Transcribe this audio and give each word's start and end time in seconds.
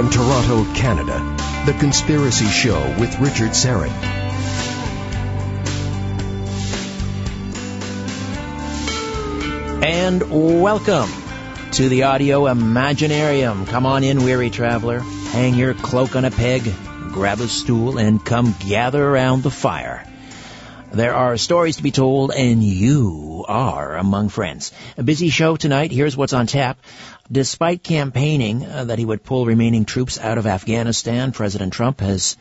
From 0.00 0.08
Toronto, 0.08 0.64
Canada, 0.72 1.18
The 1.66 1.74
Conspiracy 1.78 2.46
Show 2.46 2.80
with 2.98 3.18
Richard 3.18 3.50
Syrett. 3.50 3.90
And 9.84 10.62
welcome 10.62 11.10
to 11.72 11.90
the 11.90 12.04
Audio 12.04 12.44
Imaginarium. 12.44 13.66
Come 13.66 13.84
on 13.84 14.02
in, 14.02 14.24
weary 14.24 14.48
traveler. 14.48 15.00
Hang 15.00 15.52
your 15.52 15.74
cloak 15.74 16.16
on 16.16 16.24
a 16.24 16.30
peg, 16.30 16.72
grab 17.10 17.40
a 17.40 17.48
stool, 17.48 17.98
and 17.98 18.24
come 18.24 18.54
gather 18.58 19.06
around 19.06 19.42
the 19.42 19.50
fire. 19.50 20.09
There 20.92 21.14
are 21.14 21.36
stories 21.36 21.76
to 21.76 21.84
be 21.84 21.92
told, 21.92 22.32
and 22.32 22.64
you 22.64 23.44
are 23.46 23.96
among 23.96 24.28
friends. 24.28 24.72
A 24.98 25.04
busy 25.04 25.28
show 25.28 25.54
tonight. 25.54 25.92
Here's 25.92 26.16
what's 26.16 26.32
on 26.32 26.48
tap. 26.48 26.78
Despite 27.30 27.84
campaigning 27.84 28.66
uh, 28.66 28.84
that 28.84 28.98
he 28.98 29.04
would 29.04 29.22
pull 29.22 29.46
remaining 29.46 29.84
troops 29.84 30.18
out 30.18 30.36
of 30.36 30.48
Afghanistan, 30.48 31.30
President 31.30 31.72
Trump 31.72 32.00
has 32.00 32.36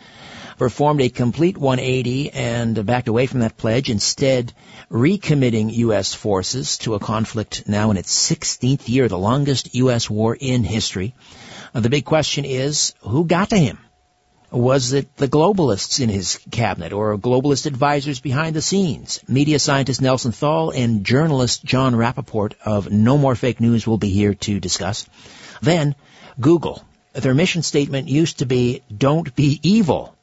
performed 0.57 1.01
a 1.01 1.09
complete 1.09 1.59
180 1.59 2.31
and 2.31 2.85
backed 2.87 3.07
away 3.07 3.27
from 3.27 3.41
that 3.41 3.55
pledge, 3.55 3.91
instead 3.91 4.51
recommitting 4.89 5.71
U.S. 5.85 6.15
forces 6.15 6.79
to 6.79 6.95
a 6.95 6.99
conflict 6.99 7.65
now 7.67 7.91
in 7.91 7.97
its 7.97 8.31
16th 8.31 8.89
year, 8.89 9.07
the 9.07 9.17
longest 9.17 9.75
U.S. 9.75 10.09
war 10.09 10.35
in 10.35 10.63
history. 10.63 11.13
Uh, 11.75 11.81
the 11.81 11.89
big 11.91 12.03
question 12.03 12.45
is, 12.45 12.95
who 13.01 13.25
got 13.25 13.51
to 13.51 13.57
him? 13.57 13.77
Was 14.51 14.93
it 14.93 15.15
the 15.15 15.27
globalists 15.27 15.99
in 15.99 16.09
his 16.09 16.39
cabinet 16.49 16.91
or 16.91 17.15
globalist 17.19 17.67
advisors 17.67 18.19
behind 18.19 18.55
the 18.55 18.63
scenes? 18.63 19.19
Media 19.27 19.59
scientist 19.59 20.01
Nelson 20.01 20.31
Thall 20.31 20.71
and 20.71 21.05
journalist 21.05 21.63
Jon 21.63 21.93
Rappoport 21.93 22.55
of 22.65 22.89
No 22.91 23.19
More 23.19 23.35
Fake 23.35 23.59
News 23.59 23.85
will 23.85 23.99
be 23.99 24.09
here 24.09 24.33
to 24.33 24.59
discuss. 24.59 25.07
Then, 25.61 25.93
Google. 26.39 26.83
Their 27.13 27.35
mission 27.35 27.61
statement 27.61 28.07
used 28.07 28.39
to 28.39 28.45
be, 28.45 28.81
don't 28.95 29.35
be 29.35 29.59
evil. 29.61 30.15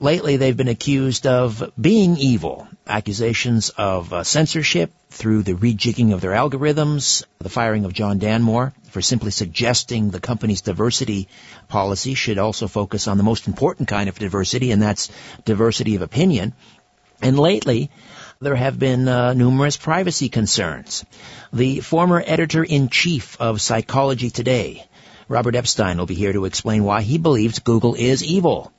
Lately, 0.00 0.36
they've 0.36 0.56
been 0.56 0.68
accused 0.68 1.26
of 1.26 1.72
being 1.80 2.18
evil. 2.18 2.68
Accusations 2.86 3.70
of 3.70 4.12
uh, 4.12 4.22
censorship 4.22 4.92
through 5.10 5.42
the 5.42 5.54
rejigging 5.54 6.12
of 6.12 6.20
their 6.20 6.30
algorithms, 6.30 7.24
the 7.40 7.48
firing 7.48 7.84
of 7.84 7.94
John 7.94 8.20
Damore 8.20 8.72
for 8.90 9.02
simply 9.02 9.32
suggesting 9.32 10.10
the 10.10 10.20
company's 10.20 10.60
diversity 10.60 11.26
policy 11.66 12.14
should 12.14 12.38
also 12.38 12.68
focus 12.68 13.08
on 13.08 13.16
the 13.16 13.24
most 13.24 13.48
important 13.48 13.88
kind 13.88 14.08
of 14.08 14.16
diversity, 14.20 14.70
and 14.70 14.80
that's 14.80 15.10
diversity 15.44 15.96
of 15.96 16.02
opinion. 16.02 16.52
And 17.20 17.36
lately, 17.36 17.90
there 18.40 18.54
have 18.54 18.78
been 18.78 19.08
uh, 19.08 19.34
numerous 19.34 19.76
privacy 19.76 20.28
concerns. 20.28 21.04
The 21.52 21.80
former 21.80 22.22
editor-in-chief 22.24 23.40
of 23.40 23.60
Psychology 23.60 24.30
Today, 24.30 24.86
Robert 25.26 25.56
Epstein, 25.56 25.98
will 25.98 26.06
be 26.06 26.14
here 26.14 26.32
to 26.32 26.44
explain 26.44 26.84
why 26.84 27.02
he 27.02 27.18
believes 27.18 27.58
Google 27.58 27.96
is 27.96 28.22
evil. 28.22 28.72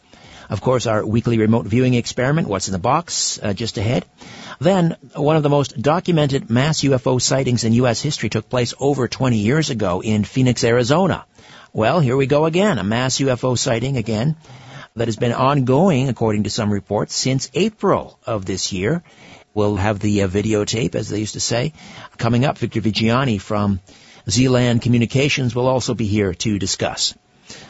Of 0.50 0.62
course, 0.62 0.88
our 0.88 1.06
weekly 1.06 1.38
remote 1.38 1.68
viewing 1.68 1.94
experiment, 1.94 2.48
What's 2.48 2.68
in 2.68 2.72
the 2.72 2.80
Box, 2.80 3.40
uh, 3.42 3.54
just 3.54 3.78
ahead. 3.78 4.04
Then, 4.60 4.98
one 5.16 5.36
of 5.36 5.44
the 5.44 5.50
most 5.50 5.80
documented 5.80 6.50
mass 6.50 6.82
UFO 6.82 7.22
sightings 7.22 7.64
in 7.64 7.74
U.S. 7.74 8.02
history 8.02 8.30
took 8.30 8.50
place 8.50 8.74
over 8.80 9.08
20 9.08 9.38
years 9.38 9.70
ago 9.70 10.02
in 10.02 10.24
Phoenix, 10.24 10.64
Arizona. 10.64 11.26
Well, 11.72 12.00
here 12.00 12.18
we 12.18 12.26
go 12.26 12.46
again, 12.46 12.80
a 12.80 12.84
mass 12.84 13.20
UFO 13.20 13.56
sighting 13.56 13.98
again 13.98 14.36
that 14.96 15.08
has 15.08 15.18
been 15.18 15.34
ongoing, 15.34 16.10
according 16.10 16.44
to 16.44 16.50
some 16.50 16.74
reports, 16.74 17.14
since 17.14 17.52
April 17.54 18.20
of 18.26 18.46
this 18.46 18.74
year. 18.74 19.04
We'll 19.54 19.76
have 19.76 20.00
the 20.00 20.24
uh, 20.24 20.28
videotape, 20.28 20.96
as 20.96 21.10
they 21.10 21.20
used 21.20 21.34
to 21.34 21.40
say, 21.40 21.74
coming 22.18 22.44
up. 22.44 22.58
Victor 22.58 22.82
Viggiani 22.82 23.40
from 23.40 23.80
Zealand 24.28 24.82
Communications 24.82 25.54
will 25.54 25.68
also 25.68 25.94
be 25.94 26.06
here 26.06 26.34
to 26.34 26.58
discuss. 26.58 27.14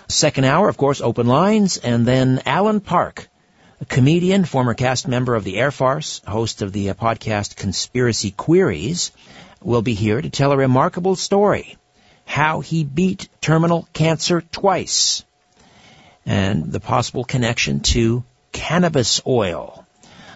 Second 0.07 0.45
hour, 0.45 0.69
of 0.69 0.77
course, 0.77 1.01
open 1.01 1.27
lines, 1.27 1.77
and 1.77 2.05
then 2.05 2.41
Alan 2.45 2.79
Park, 2.79 3.27
a 3.81 3.85
comedian, 3.85 4.43
former 4.43 4.73
cast 4.73 5.07
member 5.07 5.35
of 5.35 5.43
the 5.43 5.57
Air 5.57 5.71
Farce, 5.71 6.21
host 6.27 6.61
of 6.61 6.73
the 6.73 6.89
uh, 6.89 6.93
podcast 6.93 7.55
Conspiracy 7.55 8.31
Queries, 8.31 9.11
will 9.61 9.81
be 9.81 9.93
here 9.93 10.21
to 10.21 10.29
tell 10.29 10.51
a 10.51 10.57
remarkable 10.57 11.15
story. 11.15 11.77
How 12.25 12.59
he 12.59 12.83
beat 12.83 13.29
terminal 13.41 13.87
cancer 13.93 14.41
twice. 14.41 15.23
And 16.25 16.71
the 16.71 16.79
possible 16.79 17.23
connection 17.23 17.79
to 17.93 18.23
cannabis 18.51 19.21
oil. 19.25 19.85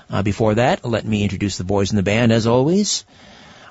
Uh, 0.10 0.24
before 0.24 0.56
that, 0.56 0.86
let 0.86 1.06
me 1.06 1.24
introduce 1.24 1.58
the 1.58 1.64
boys 1.64 1.92
in 1.92 1.98
the 1.98 2.04
band 2.04 2.32
as 2.32 2.48
always. 2.48 3.06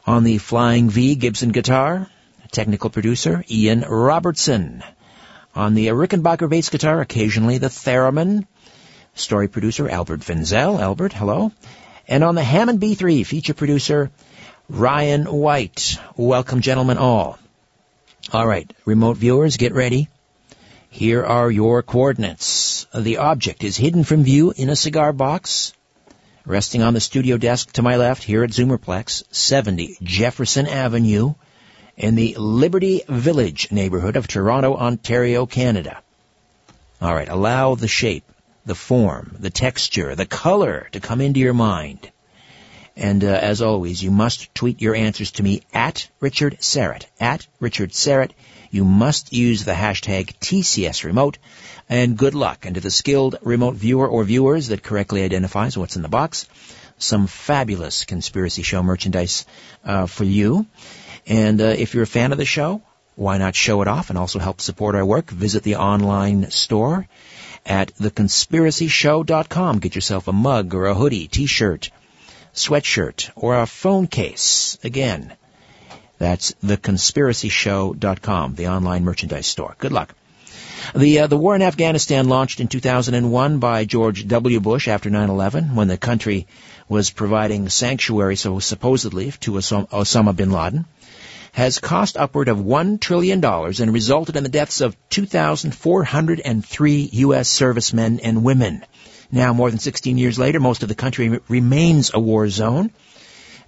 On 0.06 0.24
the 0.24 0.38
Flying 0.38 0.90
V 0.90 1.14
Gibson 1.14 1.50
guitar, 1.50 2.08
technical 2.50 2.90
producer 2.90 3.44
Ian 3.50 3.80
Robertson. 3.80 4.82
On 5.54 5.74
the 5.74 5.88
Rickenbacker 5.88 6.48
bass 6.48 6.70
guitar, 6.70 7.02
occasionally 7.02 7.58
the 7.58 7.68
theremin, 7.68 8.46
story 9.14 9.48
producer 9.48 9.86
Albert 9.86 10.20
Finzel. 10.20 10.80
Albert, 10.80 11.12
hello. 11.12 11.52
And 12.08 12.24
on 12.24 12.34
the 12.34 12.42
Hammond 12.42 12.80
B3, 12.80 13.26
feature 13.26 13.52
producer 13.52 14.10
Ryan 14.70 15.26
White. 15.26 15.98
Welcome, 16.16 16.62
gentlemen 16.62 16.96
all. 16.96 17.38
All 18.32 18.46
right, 18.46 18.72
remote 18.86 19.18
viewers, 19.18 19.58
get 19.58 19.74
ready. 19.74 20.08
Here 20.88 21.22
are 21.22 21.50
your 21.50 21.82
coordinates. 21.82 22.86
The 22.94 23.18
object 23.18 23.62
is 23.62 23.76
hidden 23.76 24.04
from 24.04 24.24
view 24.24 24.54
in 24.56 24.70
a 24.70 24.76
cigar 24.76 25.12
box, 25.12 25.74
resting 26.46 26.82
on 26.82 26.94
the 26.94 27.00
studio 27.00 27.36
desk 27.36 27.72
to 27.72 27.82
my 27.82 27.96
left 27.96 28.22
here 28.22 28.42
at 28.42 28.50
Zoomerplex, 28.50 29.24
70 29.30 29.98
Jefferson 30.02 30.66
Avenue, 30.66 31.34
in 31.96 32.14
the 32.14 32.34
Liberty 32.38 33.02
Village 33.08 33.70
neighborhood 33.70 34.16
of 34.16 34.26
Toronto, 34.26 34.76
Ontario, 34.76 35.46
Canada. 35.46 36.00
All 37.00 37.14
right, 37.14 37.28
allow 37.28 37.74
the 37.74 37.88
shape, 37.88 38.24
the 38.64 38.74
form, 38.74 39.36
the 39.38 39.50
texture, 39.50 40.14
the 40.14 40.26
color 40.26 40.88
to 40.92 41.00
come 41.00 41.20
into 41.20 41.40
your 41.40 41.54
mind. 41.54 42.10
And 42.96 43.24
uh, 43.24 43.28
as 43.28 43.62
always, 43.62 44.02
you 44.02 44.10
must 44.10 44.54
tweet 44.54 44.82
your 44.82 44.94
answers 44.94 45.32
to 45.32 45.42
me 45.42 45.62
at 45.72 46.08
Richard 46.20 46.58
Syrett. 46.60 47.06
At 47.18 47.46
Richard 47.58 47.92
Syrett. 47.92 48.32
You 48.70 48.84
must 48.84 49.32
use 49.32 49.64
the 49.64 49.72
hashtag 49.72 50.38
TCS 50.40 51.04
Remote. 51.04 51.38
And 51.88 52.16
good 52.16 52.34
luck. 52.34 52.64
And 52.66 52.74
to 52.74 52.80
the 52.80 52.90
skilled 52.90 53.36
remote 53.42 53.74
viewer 53.74 54.06
or 54.06 54.24
viewers 54.24 54.68
that 54.68 54.82
correctly 54.82 55.22
identifies 55.22 55.76
what's 55.76 55.96
in 55.96 56.02
the 56.02 56.08
box, 56.08 56.46
some 56.98 57.26
fabulous 57.26 58.04
conspiracy 58.04 58.62
show 58.62 58.82
merchandise 58.82 59.46
uh, 59.84 60.06
for 60.06 60.24
you. 60.24 60.66
And 61.26 61.60
uh, 61.60 61.66
if 61.66 61.94
you're 61.94 62.02
a 62.02 62.06
fan 62.06 62.32
of 62.32 62.38
the 62.38 62.44
show, 62.44 62.82
why 63.14 63.38
not 63.38 63.54
show 63.54 63.82
it 63.82 63.88
off 63.88 64.10
and 64.10 64.18
also 64.18 64.38
help 64.38 64.60
support 64.60 64.94
our 64.94 65.04
work? 65.04 65.30
Visit 65.30 65.62
the 65.62 65.76
online 65.76 66.50
store 66.50 67.06
at 67.64 67.94
theconspiracyshow.com. 67.94 69.78
Get 69.78 69.94
yourself 69.94 70.26
a 70.28 70.32
mug 70.32 70.74
or 70.74 70.86
a 70.86 70.94
hoodie, 70.94 71.28
t-shirt, 71.28 71.90
sweatshirt, 72.54 73.30
or 73.36 73.60
a 73.60 73.66
phone 73.66 74.06
case. 74.06 74.78
Again, 74.82 75.32
that's 76.18 76.52
theconspiracyshow.com, 76.64 78.54
the 78.54 78.68
online 78.68 79.04
merchandise 79.04 79.46
store. 79.46 79.76
Good 79.78 79.92
luck. 79.92 80.14
The 80.94 81.20
uh, 81.20 81.26
the 81.28 81.36
war 81.36 81.54
in 81.54 81.62
Afghanistan 81.62 82.28
launched 82.28 82.58
in 82.58 82.66
2001 82.66 83.58
by 83.58 83.84
George 83.84 84.26
W. 84.26 84.58
Bush 84.58 84.88
after 84.88 85.10
9/11, 85.10 85.74
when 85.74 85.86
the 85.86 85.96
country 85.96 86.48
was 86.88 87.10
providing 87.10 87.68
sanctuary, 87.68 88.34
so 88.36 88.58
supposedly, 88.58 89.30
to 89.40 89.52
Osama 89.52 90.34
bin 90.34 90.50
Laden 90.50 90.84
has 91.52 91.78
cost 91.78 92.16
upward 92.16 92.48
of 92.48 92.58
$1 92.58 92.98
trillion 92.98 93.44
and 93.44 93.92
resulted 93.92 94.36
in 94.36 94.42
the 94.42 94.48
deaths 94.48 94.80
of 94.80 94.96
2,403 95.10 97.10
U.S. 97.12 97.48
servicemen 97.48 98.20
and 98.20 98.42
women. 98.42 98.84
Now, 99.30 99.52
more 99.52 99.70
than 99.70 99.78
16 99.78 100.18
years 100.18 100.38
later, 100.38 100.60
most 100.60 100.82
of 100.82 100.88
the 100.88 100.94
country 100.94 101.40
remains 101.48 102.10
a 102.12 102.20
war 102.20 102.48
zone, 102.48 102.90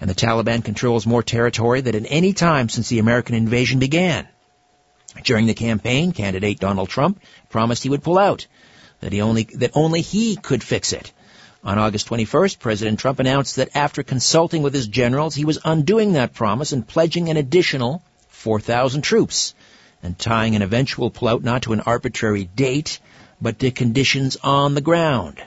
and 0.00 0.08
the 0.08 0.14
Taliban 0.14 0.64
controls 0.64 1.06
more 1.06 1.22
territory 1.22 1.82
than 1.82 1.94
at 1.94 2.06
any 2.08 2.32
time 2.32 2.70
since 2.70 2.88
the 2.88 2.98
American 2.98 3.34
invasion 3.34 3.78
began. 3.78 4.26
During 5.22 5.46
the 5.46 5.54
campaign, 5.54 6.12
candidate 6.12 6.58
Donald 6.58 6.88
Trump 6.88 7.22
promised 7.50 7.82
he 7.82 7.90
would 7.90 8.02
pull 8.02 8.18
out, 8.18 8.46
that 9.00 9.12
he 9.12 9.20
only, 9.20 9.44
that 9.54 9.72
only 9.74 10.00
he 10.00 10.36
could 10.36 10.62
fix 10.62 10.92
it. 10.92 11.12
On 11.64 11.78
August 11.78 12.10
21st, 12.10 12.58
President 12.58 12.98
Trump 12.98 13.20
announced 13.20 13.56
that 13.56 13.74
after 13.74 14.02
consulting 14.02 14.62
with 14.62 14.74
his 14.74 14.86
generals, 14.86 15.34
he 15.34 15.46
was 15.46 15.58
undoing 15.64 16.12
that 16.12 16.34
promise 16.34 16.72
and 16.72 16.86
pledging 16.86 17.30
an 17.30 17.38
additional 17.38 18.02
4,000 18.28 19.00
troops 19.00 19.54
and 20.02 20.18
tying 20.18 20.54
an 20.54 20.60
eventual 20.60 21.10
pullout 21.10 21.42
not 21.42 21.62
to 21.62 21.72
an 21.72 21.80
arbitrary 21.80 22.44
date, 22.44 23.00
but 23.40 23.58
to 23.60 23.70
conditions 23.70 24.36
on 24.44 24.74
the 24.74 24.82
ground. 24.82 25.40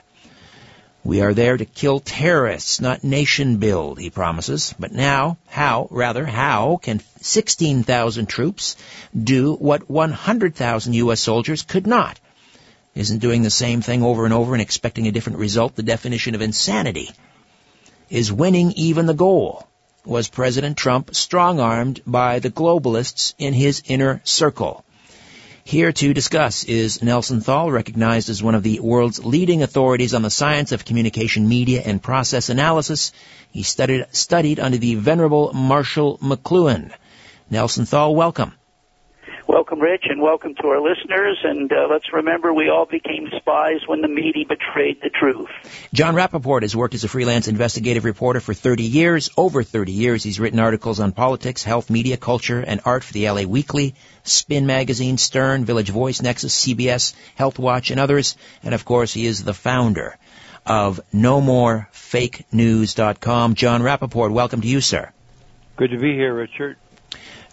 We 1.04 1.20
are 1.20 1.32
there 1.32 1.56
to 1.56 1.64
kill 1.64 2.00
terrorists, 2.00 2.80
not 2.80 3.04
nation 3.04 3.58
build, 3.58 4.00
he 4.00 4.10
promises. 4.10 4.74
But 4.76 4.90
now, 4.90 5.38
how, 5.46 5.86
rather, 5.92 6.26
how 6.26 6.80
can 6.82 7.00
16,000 7.20 8.26
troops 8.26 8.76
do 9.16 9.54
what 9.54 9.88
100,000 9.88 10.92
U.S. 10.94 11.20
soldiers 11.20 11.62
could 11.62 11.86
not? 11.86 12.18
Isn't 12.94 13.18
doing 13.18 13.42
the 13.42 13.50
same 13.50 13.80
thing 13.80 14.02
over 14.02 14.24
and 14.24 14.34
over 14.34 14.54
and 14.54 14.62
expecting 14.62 15.06
a 15.06 15.12
different 15.12 15.38
result 15.38 15.76
the 15.76 15.82
definition 15.82 16.34
of 16.34 16.42
insanity? 16.42 17.10
Is 18.10 18.32
winning 18.32 18.72
even 18.72 19.06
the 19.06 19.14
goal? 19.14 19.68
Was 20.04 20.28
President 20.28 20.76
Trump 20.76 21.14
strong-armed 21.14 22.00
by 22.06 22.38
the 22.38 22.50
globalists 22.50 23.34
in 23.38 23.52
his 23.52 23.82
inner 23.86 24.20
circle? 24.24 24.84
Here 25.64 25.92
to 25.92 26.14
discuss 26.14 26.64
is 26.64 27.02
Nelson 27.02 27.42
Thall, 27.42 27.70
recognized 27.70 28.30
as 28.30 28.42
one 28.42 28.54
of 28.54 28.62
the 28.62 28.80
world's 28.80 29.22
leading 29.22 29.62
authorities 29.62 30.14
on 30.14 30.22
the 30.22 30.30
science 30.30 30.72
of 30.72 30.86
communication 30.86 31.46
media 31.46 31.82
and 31.84 32.02
process 32.02 32.48
analysis. 32.48 33.12
He 33.50 33.62
studied, 33.62 34.06
studied 34.12 34.60
under 34.60 34.78
the 34.78 34.94
venerable 34.94 35.52
Marshall 35.52 36.16
McLuhan. 36.22 36.90
Nelson 37.50 37.84
Thall, 37.84 38.14
welcome. 38.14 38.54
Welcome, 39.48 39.80
Rich, 39.80 40.04
and 40.10 40.20
welcome 40.20 40.54
to 40.56 40.66
our 40.66 40.78
listeners. 40.78 41.38
And 41.42 41.72
uh, 41.72 41.86
let's 41.90 42.12
remember 42.12 42.52
we 42.52 42.68
all 42.68 42.84
became 42.84 43.30
spies 43.34 43.80
when 43.86 44.02
the 44.02 44.08
media 44.08 44.44
betrayed 44.46 45.00
the 45.00 45.08
truth. 45.08 45.48
Jon 45.94 46.14
Rappoport 46.14 46.60
has 46.60 46.76
worked 46.76 46.92
as 46.92 47.04
a 47.04 47.08
freelance 47.08 47.48
investigative 47.48 48.04
reporter 48.04 48.40
for 48.40 48.52
30 48.52 48.82
years. 48.82 49.30
Over 49.38 49.62
30 49.62 49.92
years, 49.92 50.22
he's 50.22 50.38
written 50.38 50.60
articles 50.60 51.00
on 51.00 51.12
politics, 51.12 51.64
health, 51.64 51.88
media, 51.88 52.18
culture, 52.18 52.60
and 52.60 52.82
art 52.84 53.02
for 53.02 53.14
the 53.14 53.30
LA 53.30 53.44
Weekly, 53.44 53.94
Spin 54.22 54.66
Magazine, 54.66 55.16
Stern, 55.16 55.64
Village 55.64 55.88
Voice, 55.88 56.20
Nexus, 56.20 56.66
CBS, 56.66 57.14
Health 57.34 57.58
Watch, 57.58 57.90
and 57.90 57.98
others. 57.98 58.36
And 58.62 58.74
of 58.74 58.84
course, 58.84 59.14
he 59.14 59.24
is 59.24 59.44
the 59.44 59.54
founder 59.54 60.18
of 60.66 61.00
NoMoreFakeNews.com. 61.14 63.54
Jon 63.54 63.80
Rappoport, 63.80 64.30
welcome 64.30 64.60
to 64.60 64.68
you, 64.68 64.82
sir. 64.82 65.10
Good 65.76 65.92
to 65.92 65.98
be 65.98 66.12
here, 66.12 66.34
Richard. 66.34 66.76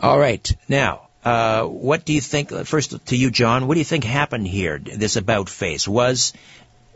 All 0.01 0.19
right. 0.19 0.53
Now, 0.67 1.04
uh, 1.25 1.63
what 1.63 2.05
do 2.05 2.13
you 2.13 2.21
think? 2.21 2.51
First, 2.65 3.07
to 3.07 3.17
you, 3.17 3.31
John, 3.31 3.67
What 3.67 3.73
do 3.73 3.79
you 3.79 3.85
think 3.85 4.03
happened 4.03 4.47
here? 4.47 4.77
This 4.77 5.15
about 5.15 5.49
face 5.49 5.87
was. 5.87 6.33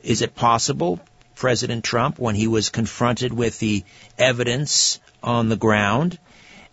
Is 0.04 0.22
it 0.22 0.36
possible 0.36 1.00
President 1.36 1.84
Trump, 1.84 2.20
when 2.20 2.36
he 2.36 2.48
was 2.48 2.70
confronted 2.70 3.34
with 3.34 3.60
the 3.60 3.84
evidence 4.18 5.00
on 5.24 5.50
the 5.50 5.56
ground, 5.56 6.20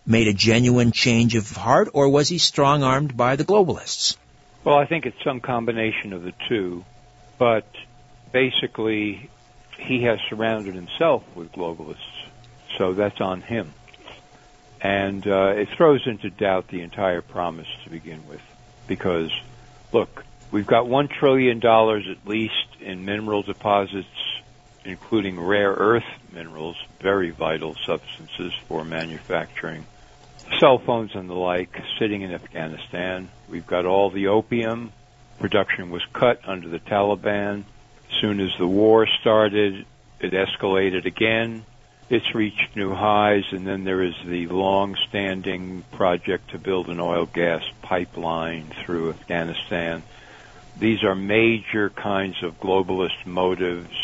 made 0.05 0.27
a 0.27 0.33
genuine 0.33 0.91
change 0.91 1.35
of 1.35 1.49
heart, 1.51 1.89
or 1.93 2.09
was 2.09 2.29
he 2.29 2.37
strong 2.37 2.83
armed 2.83 3.17
by 3.17 3.35
the 3.35 3.43
globalists? 3.43 4.17
Well, 4.63 4.77
I 4.77 4.85
think 4.85 5.05
it's 5.05 5.23
some 5.23 5.39
combination 5.39 6.13
of 6.13 6.23
the 6.23 6.33
two, 6.47 6.85
but 7.39 7.65
basically, 8.31 9.29
he 9.79 10.03
has 10.03 10.19
surrounded 10.29 10.75
himself 10.75 11.23
with 11.33 11.51
globalists, 11.53 12.27
so 12.77 12.93
that's 12.93 13.19
on 13.19 13.41
him 13.41 13.73
and 14.87 15.27
uh, 15.27 15.47
it 15.49 15.67
throws 15.75 16.07
into 16.07 16.29
doubt 16.29 16.69
the 16.69 16.79
entire 16.79 17.21
promise 17.21 17.67
to 17.83 17.89
begin 17.89 18.25
with. 18.25 18.39
Because, 18.87 19.31
look, 19.91 20.23
we've 20.49 20.65
got 20.65 20.87
one 20.87 21.09
trillion 21.09 21.59
dollars 21.59 22.07
at 22.09 22.25
least 22.25 22.67
in 22.79 23.03
mineral 23.03 23.41
deposits, 23.43 24.07
including 24.85 25.41
rare 25.41 25.73
earth 25.73 26.07
minerals, 26.31 26.77
very 27.01 27.31
vital 27.31 27.75
substances 27.85 28.53
for 28.69 28.85
manufacturing 28.85 29.85
cell 30.61 30.77
phones 30.77 31.13
and 31.13 31.29
the 31.29 31.33
like, 31.33 31.83
sitting 31.99 32.21
in 32.21 32.33
Afghanistan. 32.33 33.27
We've 33.49 33.67
got 33.67 33.85
all 33.85 34.09
the 34.09 34.27
opium. 34.27 34.93
Production 35.37 35.89
was 35.89 36.05
cut 36.13 36.39
under 36.47 36.69
the 36.69 36.79
Taliban. 36.79 37.65
As 38.09 38.21
soon 38.21 38.39
as 38.39 38.51
the 38.57 38.65
war 38.65 39.05
started, 39.19 39.85
it 40.21 40.31
escalated 40.31 41.05
again 41.05 41.65
it's 42.09 42.33
reached 42.33 42.75
new 42.75 42.93
highs, 42.93 43.43
and 43.51 43.67
then 43.67 43.83
there 43.83 44.01
is 44.01 44.15
the 44.25 44.47
long-standing 44.47 45.83
project 45.91 46.51
to 46.51 46.57
build 46.57 46.87
an 46.87 46.99
oil 46.99 47.25
gas 47.25 47.63
pipeline 47.81 48.71
through 48.83 49.09
Afghanistan. 49.09 50.03
These 50.79 51.03
are 51.03 51.15
major 51.15 51.89
kinds 51.89 52.43
of 52.43 52.59
globalist 52.61 53.25
motives, 53.25 53.95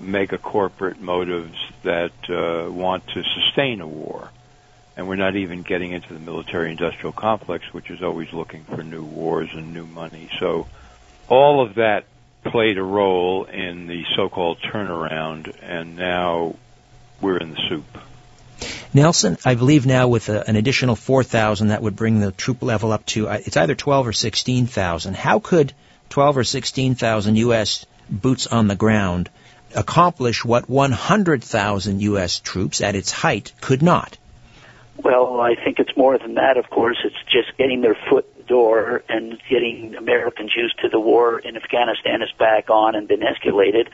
mega 0.00 0.38
corporate 0.38 1.00
motives 1.00 1.58
that 1.82 2.12
uh, 2.30 2.70
want 2.70 3.06
to 3.08 3.22
sustain 3.22 3.80
a 3.80 3.86
war. 3.86 4.30
And 4.96 5.06
we're 5.06 5.16
not 5.16 5.36
even 5.36 5.62
getting 5.62 5.92
into 5.92 6.14
the 6.14 6.20
military 6.20 6.70
industrial 6.70 7.12
complex, 7.12 7.72
which 7.72 7.90
is 7.90 8.02
always 8.02 8.32
looking 8.32 8.64
for 8.64 8.82
new 8.82 9.04
wars 9.04 9.50
and 9.52 9.74
new 9.74 9.86
money. 9.86 10.30
So 10.40 10.66
all 11.28 11.60
of 11.60 11.74
that 11.74 12.04
played 12.44 12.78
a 12.78 12.82
role 12.82 13.44
in 13.44 13.86
the 13.86 14.04
so-called 14.16 14.60
turnaround, 14.60 15.54
and 15.62 15.96
now 15.96 16.56
we're 17.20 17.38
in 17.38 17.50
the 17.50 17.60
soup. 17.68 17.84
Nelson, 18.94 19.36
I 19.44 19.54
believe 19.54 19.86
now 19.86 20.08
with 20.08 20.28
a, 20.28 20.48
an 20.48 20.56
additional 20.56 20.96
4,000, 20.96 21.68
that 21.68 21.82
would 21.82 21.94
bring 21.94 22.20
the 22.20 22.32
troop 22.32 22.62
level 22.62 22.92
up 22.92 23.04
to, 23.06 23.28
uh, 23.28 23.38
it's 23.44 23.56
either 23.56 23.74
12 23.74 24.08
or 24.08 24.12
16,000. 24.12 25.14
How 25.14 25.38
could 25.38 25.72
12 26.10 26.38
or 26.38 26.44
16,000 26.44 27.36
U.S. 27.36 27.86
boots 28.08 28.46
on 28.46 28.66
the 28.66 28.76
ground 28.76 29.30
accomplish 29.74 30.44
what 30.44 30.68
100,000 30.68 32.02
U.S. 32.02 32.40
troops 32.40 32.80
at 32.80 32.94
its 32.94 33.12
height 33.12 33.52
could 33.60 33.82
not? 33.82 34.16
Well, 34.96 35.40
I 35.40 35.54
think 35.54 35.78
it's 35.78 35.96
more 35.96 36.18
than 36.18 36.34
that, 36.34 36.56
of 36.56 36.68
course. 36.70 36.98
It's 37.04 37.22
just 37.30 37.56
getting 37.56 37.82
their 37.82 37.96
foot 38.10 38.26
in 38.34 38.37
the 38.37 38.37
door 38.48 39.02
and 39.08 39.38
getting 39.48 39.94
Americans 39.96 40.52
used 40.56 40.78
to 40.80 40.88
the 40.88 40.98
war 40.98 41.38
in 41.38 41.56
Afghanistan 41.56 42.22
is 42.22 42.30
back 42.38 42.70
on 42.70 42.94
and 42.94 43.06
been 43.06 43.20
escalated. 43.20 43.88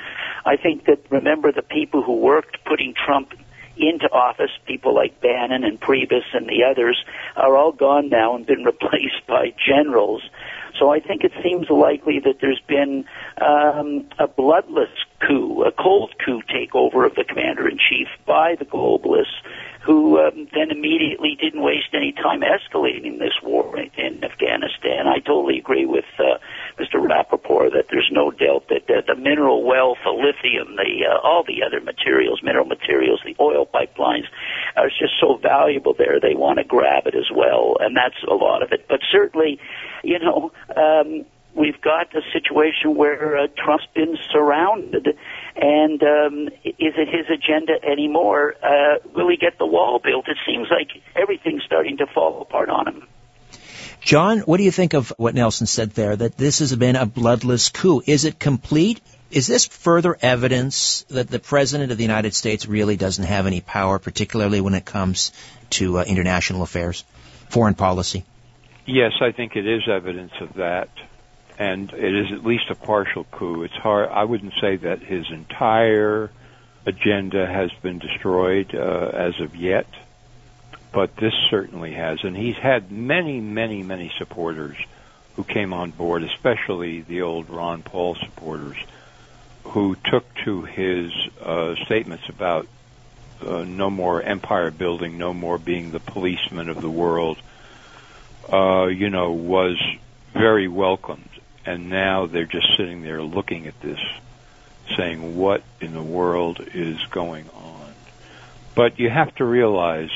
I 0.46 0.56
think 0.56 0.86
that, 0.86 1.04
remember, 1.10 1.52
the 1.52 1.62
people 1.62 2.02
who 2.02 2.16
worked 2.16 2.64
putting 2.64 2.94
Trump 2.94 3.34
into 3.76 4.08
office, 4.12 4.50
people 4.66 4.94
like 4.94 5.20
Bannon 5.20 5.64
and 5.64 5.80
Priebus 5.80 6.24
and 6.32 6.46
the 6.46 6.62
others, 6.70 7.04
are 7.36 7.56
all 7.56 7.72
gone 7.72 8.08
now 8.08 8.36
and 8.36 8.46
been 8.46 8.64
replaced 8.72 9.26
by 9.26 9.52
generals. 9.66 10.22
So 10.78 10.90
I 10.90 11.00
think 11.00 11.22
it 11.22 11.32
seems 11.42 11.70
likely 11.70 12.20
that 12.24 12.36
there's 12.40 12.62
been 12.66 13.04
um, 13.40 14.08
a 14.18 14.26
bloodless 14.26 14.90
coup, 15.20 15.62
a 15.62 15.72
cold 15.72 16.14
coup 16.24 16.42
takeover 16.42 17.06
of 17.06 17.14
the 17.14 17.24
commander 17.24 17.68
in 17.68 17.78
chief 17.78 18.08
by 18.26 18.56
the 18.58 18.64
globalists 18.64 19.38
who 19.84 20.18
um, 20.18 20.48
then 20.54 20.70
immediately 20.70 21.36
didn't 21.38 21.62
waste 21.62 21.92
any 21.92 22.12
time 22.12 22.40
escalating 22.40 23.18
this 23.18 23.34
war 23.42 23.78
in 23.78 24.24
Afghanistan. 24.24 25.06
I 25.06 25.18
totally 25.18 25.58
agree 25.58 25.84
with 25.84 26.06
uh, 26.18 26.38
Mr. 26.78 27.04
Rappoport 27.04 27.72
that 27.72 27.86
there's 27.90 28.08
no 28.10 28.30
doubt 28.30 28.68
that 28.68 28.88
uh, 28.88 29.02
the 29.06 29.14
mineral 29.14 29.62
wealth, 29.62 29.98
the 30.02 30.10
lithium, 30.10 30.76
the 30.76 31.04
uh, 31.06 31.18
all 31.22 31.44
the 31.46 31.62
other 31.62 31.80
materials, 31.80 32.42
mineral 32.42 32.64
materials, 32.64 33.20
the 33.24 33.36
oil 33.38 33.66
pipelines, 33.66 34.24
are 34.76 34.88
just 34.88 35.20
so 35.20 35.36
valuable 35.36 35.92
there. 35.92 36.18
They 36.18 36.34
want 36.34 36.58
to 36.58 36.64
grab 36.64 37.06
it 37.06 37.14
as 37.14 37.30
well, 37.34 37.76
and 37.80 37.94
that's 37.94 38.22
a 38.26 38.34
lot 38.34 38.62
of 38.62 38.72
it. 38.72 38.86
But 38.88 39.00
certainly, 39.12 39.60
you 40.02 40.18
know. 40.18 40.50
Um, 40.76 41.26
we've 41.54 41.80
got 41.80 42.14
a 42.14 42.20
situation 42.32 42.94
where 42.94 43.36
uh, 43.36 43.46
Trump's 43.56 43.86
been 43.94 44.16
surrounded 44.32 45.16
and 45.56 46.02
um, 46.02 46.48
is 46.64 46.94
it 46.96 47.08
his 47.08 47.26
agenda 47.32 47.74
anymore? 47.84 48.54
Uh, 48.62 48.98
will 49.14 49.28
he 49.28 49.36
get 49.36 49.58
the 49.58 49.66
wall 49.66 50.00
built? 50.02 50.28
It 50.28 50.38
seems 50.46 50.68
like 50.70 50.90
everything's 51.14 51.62
starting 51.64 51.98
to 51.98 52.06
fall 52.06 52.42
apart 52.42 52.68
on 52.68 52.88
him. 52.88 53.08
John, 54.00 54.40
what 54.40 54.58
do 54.58 54.64
you 54.64 54.70
think 54.70 54.92
of 54.92 55.14
what 55.16 55.34
Nelson 55.34 55.66
said 55.66 55.92
there, 55.92 56.14
that 56.14 56.36
this 56.36 56.58
has 56.58 56.74
been 56.76 56.96
a 56.96 57.06
bloodless 57.06 57.70
coup? 57.70 58.02
Is 58.04 58.24
it 58.24 58.38
complete? 58.38 59.00
Is 59.30 59.46
this 59.46 59.64
further 59.66 60.16
evidence 60.20 61.06
that 61.08 61.28
the 61.28 61.38
President 61.38 61.90
of 61.90 61.96
the 61.96 62.04
United 62.04 62.34
States 62.34 62.66
really 62.66 62.96
doesn't 62.96 63.24
have 63.24 63.46
any 63.46 63.60
power, 63.60 63.98
particularly 63.98 64.60
when 64.60 64.74
it 64.74 64.84
comes 64.84 65.32
to 65.70 65.98
uh, 65.98 66.04
international 66.04 66.62
affairs, 66.62 67.04
foreign 67.48 67.74
policy? 67.74 68.24
Yes, 68.84 69.12
I 69.22 69.32
think 69.32 69.56
it 69.56 69.66
is 69.66 69.82
evidence 69.88 70.32
of 70.40 70.54
that 70.54 70.90
and 71.58 71.92
it 71.92 72.14
is 72.14 72.32
at 72.32 72.44
least 72.44 72.70
a 72.70 72.74
partial 72.74 73.24
coup. 73.24 73.62
It's 73.62 73.74
hard. 73.74 74.08
I 74.08 74.24
wouldn't 74.24 74.54
say 74.60 74.76
that 74.76 75.00
his 75.00 75.30
entire 75.30 76.30
agenda 76.86 77.46
has 77.46 77.70
been 77.82 77.98
destroyed 77.98 78.74
uh, 78.74 79.10
as 79.14 79.40
of 79.40 79.56
yet, 79.56 79.86
but 80.92 81.16
this 81.16 81.32
certainly 81.50 81.94
has, 81.94 82.24
and 82.24 82.36
he's 82.36 82.56
had 82.56 82.90
many, 82.90 83.40
many, 83.40 83.82
many 83.82 84.12
supporters 84.18 84.76
who 85.36 85.44
came 85.44 85.72
on 85.72 85.90
board, 85.90 86.22
especially 86.22 87.00
the 87.00 87.22
old 87.22 87.50
Ron 87.50 87.82
Paul 87.82 88.14
supporters, 88.16 88.76
who 89.64 89.96
took 90.04 90.24
to 90.44 90.62
his 90.62 91.10
uh, 91.40 91.74
statements 91.86 92.28
about 92.28 92.68
uh, 93.44 93.64
no 93.64 93.90
more 93.90 94.22
empire 94.22 94.70
building, 94.70 95.18
no 95.18 95.34
more 95.34 95.58
being 95.58 95.90
the 95.90 96.00
policeman 96.00 96.68
of 96.68 96.80
the 96.80 96.90
world. 96.90 97.38
Uh, 98.52 98.86
you 98.86 99.08
know, 99.08 99.32
was 99.32 99.80
very 100.34 100.68
welcomed 100.68 101.28
and 101.66 101.88
now 101.88 102.26
they're 102.26 102.44
just 102.44 102.76
sitting 102.76 103.02
there 103.02 103.22
looking 103.22 103.66
at 103.66 103.80
this, 103.80 104.00
saying, 104.96 105.36
what 105.36 105.62
in 105.80 105.94
the 105.94 106.02
world 106.02 106.60
is 106.74 106.98
going 107.10 107.48
on? 107.50 107.94
But 108.74 108.98
you 108.98 109.08
have 109.08 109.34
to 109.36 109.44
realize 109.44 110.10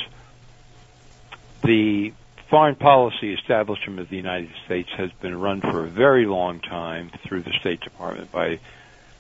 the 1.63 2.13
foreign 2.49 2.77
policy 2.77 3.33
establishment 3.35 4.01
of 4.01 4.09
the 4.09 4.17
United 4.17 4.51
States 4.65 4.89
has 4.97 5.11
been 5.21 5.39
run 5.39 5.61
for 5.61 5.85
a 5.85 5.89
very 5.89 6.27
long 6.27 6.61
time 6.61 7.11
through 7.25 7.43
the 7.43 7.53
State 7.61 7.81
Department 7.81 8.33
by 8.33 8.59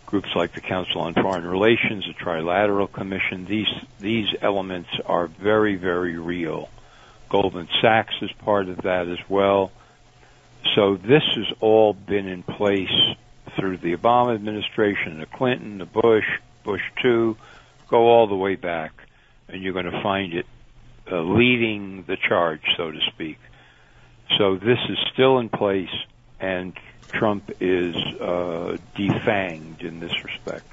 groups 0.06 0.30
like 0.34 0.54
the 0.54 0.60
Council 0.60 1.02
on 1.02 1.12
Foreign 1.14 1.44
Relations, 1.44 2.06
the 2.06 2.14
Trilateral 2.14 2.90
Commission. 2.90 3.44
These 3.44 3.68
these 4.00 4.34
elements 4.40 4.88
are 5.04 5.26
very 5.26 5.76
very 5.76 6.16
real. 6.16 6.70
Goldman 7.28 7.68
Sachs 7.82 8.14
is 8.22 8.32
part 8.32 8.68
of 8.68 8.78
that 8.78 9.06
as 9.06 9.18
well. 9.28 9.70
So 10.74 10.96
this 10.96 11.22
has 11.36 11.46
all 11.60 11.92
been 11.92 12.28
in 12.28 12.42
place 12.42 12.88
through 13.56 13.78
the 13.78 13.96
Obama 13.96 14.34
administration, 14.34 15.18
the 15.18 15.26
Clinton, 15.26 15.78
the 15.78 15.86
Bush, 15.86 16.26
Bush 16.64 16.82
2, 17.02 17.36
go 17.88 17.96
all 17.96 18.26
the 18.26 18.36
way 18.36 18.54
back, 18.54 18.92
and 19.48 19.62
you're 19.62 19.72
going 19.72 19.90
to 19.90 20.02
find 20.02 20.34
it 20.34 20.46
uh, 21.10 21.20
leading 21.22 22.04
the 22.06 22.16
charge, 22.16 22.60
so 22.76 22.90
to 22.90 23.00
speak. 23.12 23.38
So 24.36 24.56
this 24.56 24.78
is 24.88 24.98
still 25.12 25.38
in 25.38 25.48
place. 25.48 25.88
and 26.40 26.74
Trump 27.08 27.50
is 27.60 27.96
uh, 27.96 28.76
defanged 28.96 29.82
in 29.82 29.98
this 29.98 30.12
respect. 30.24 30.66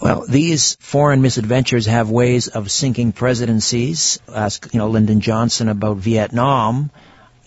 Well, 0.00 0.24
these 0.28 0.76
foreign 0.76 1.22
misadventures 1.22 1.86
have 1.86 2.10
ways 2.10 2.48
of 2.48 2.70
sinking 2.70 3.12
presidencies. 3.12 4.20
Ask, 4.32 4.72
you 4.72 4.78
know, 4.78 4.88
Lyndon 4.88 5.20
Johnson 5.20 5.68
about 5.68 5.96
Vietnam. 5.96 6.90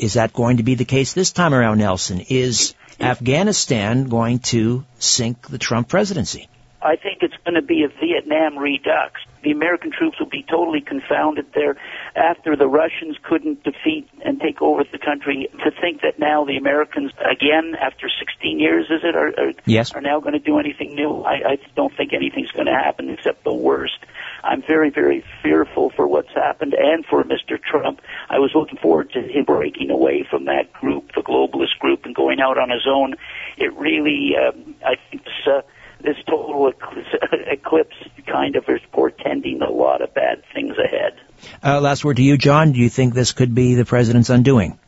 Is 0.02 0.14
that 0.14 0.34
going 0.34 0.58
to 0.58 0.64
be 0.64 0.74
the 0.74 0.86
case 0.86 1.14
this 1.14 1.32
time 1.32 1.54
around, 1.54 1.78
Nelson? 1.78 2.22
Is 2.28 2.74
Afghanistan 3.00 4.10
going 4.10 4.40
to 4.40 4.84
sink 4.98 5.48
the 5.48 5.60
Trump 5.60 5.90
presidency? 5.90 6.50
I 6.82 6.96
think 6.96 7.20
it's 7.22 7.36
going 7.46 7.54
to 7.54 7.62
be 7.62 7.84
a 7.84 7.88
Vietnam 7.88 8.58
redux. 8.58 9.22
The 9.44 9.52
American 9.52 9.92
troops 9.92 10.20
will 10.20 10.30
be 10.30 10.44
totally 10.50 10.82
confounded 10.82 11.54
there 11.54 11.78
after 12.16 12.56
the 12.56 12.68
Russians 12.68 13.16
couldn't 13.22 13.64
defeat 13.64 14.10
and 14.26 14.42
take 14.42 14.60
over 14.64 14.84
the 14.92 14.98
country. 14.98 15.48
To 15.64 15.70
think 15.80 16.02
that 16.02 16.18
now 16.18 16.46
the 16.46 16.58
Americans, 16.58 17.12
again, 17.20 17.76
after 17.80 18.10
16 18.10 18.60
years, 18.60 18.86
is 18.90 19.02
it, 19.04 19.16
are, 19.16 19.28
are, 19.28 19.54
yes. 19.66 19.94
are 19.94 20.02
now 20.02 20.20
going 20.20 20.34
to 20.34 20.40
do 20.40 20.58
anything 20.58 20.96
new? 20.96 21.22
I, 21.22 21.52
I 21.54 21.58
don't 21.76 21.96
think 21.96 22.14
anything's 22.14 22.52
going 22.52 22.66
to 22.66 22.74
happen 22.74 23.12
except 23.12 23.44
the 23.44 23.54
worst. 23.54 24.00
I'm 24.44 24.62
very, 24.62 24.90
very 24.90 25.24
fearful 25.44 25.92
for 25.96 26.08
what's 26.08 26.34
happened 26.34 26.74
and 26.74 27.06
for 27.06 27.24
Mr. 27.24 27.62
Trump. 27.62 28.02
I 28.30 28.40
was 28.40 28.52
looking 28.56 28.78
forward 28.78 29.12
to 29.12 29.22
him 29.22 29.46
breaking 29.46 29.92
away 29.92 30.26
from 30.30 30.46
that 30.46 30.74
group, 30.74 31.12
the 31.16 31.22
globalist 31.22 31.78
group, 31.80 32.06
and 32.06 32.16
going 32.16 32.40
out 32.40 32.58
on 32.58 32.70
his 32.70 32.88
own. 32.88 33.16
It 33.58 33.74
really, 33.78 34.32
um, 34.36 34.76
I 34.86 34.96
think, 35.10 35.24
this, 35.24 35.48
uh, 35.48 35.62
this 36.02 36.18
total 36.28 36.72
eclipse 37.48 37.96
kind 38.26 38.56
of 38.56 38.66
is 38.68 38.82
portending 38.92 39.62
a 39.62 39.70
lot 39.70 40.02
of 40.02 40.14
bad 40.14 40.44
things 40.54 40.76
ahead. 40.78 41.20
Uh, 41.64 41.80
last 41.80 42.04
word 42.04 42.18
to 42.18 42.24
you, 42.24 42.38
John. 42.38 42.72
Do 42.72 42.80
you 42.80 42.90
think 42.90 43.14
this 43.14 43.34
could 43.34 43.54
be 43.54 43.76
the 43.76 43.86
president's 43.86 44.30
undoing? 44.30 44.80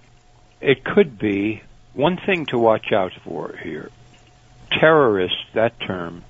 It 0.61 0.83
could 0.83 1.19
be. 1.19 1.61
One 1.93 2.17
thing 2.17 2.47
to 2.47 2.57
watch 2.57 2.91
out 2.91 3.11
for 3.23 3.55
here 3.61 3.91
terrorists, 4.79 5.37
that 5.53 5.79
term, 5.79 6.23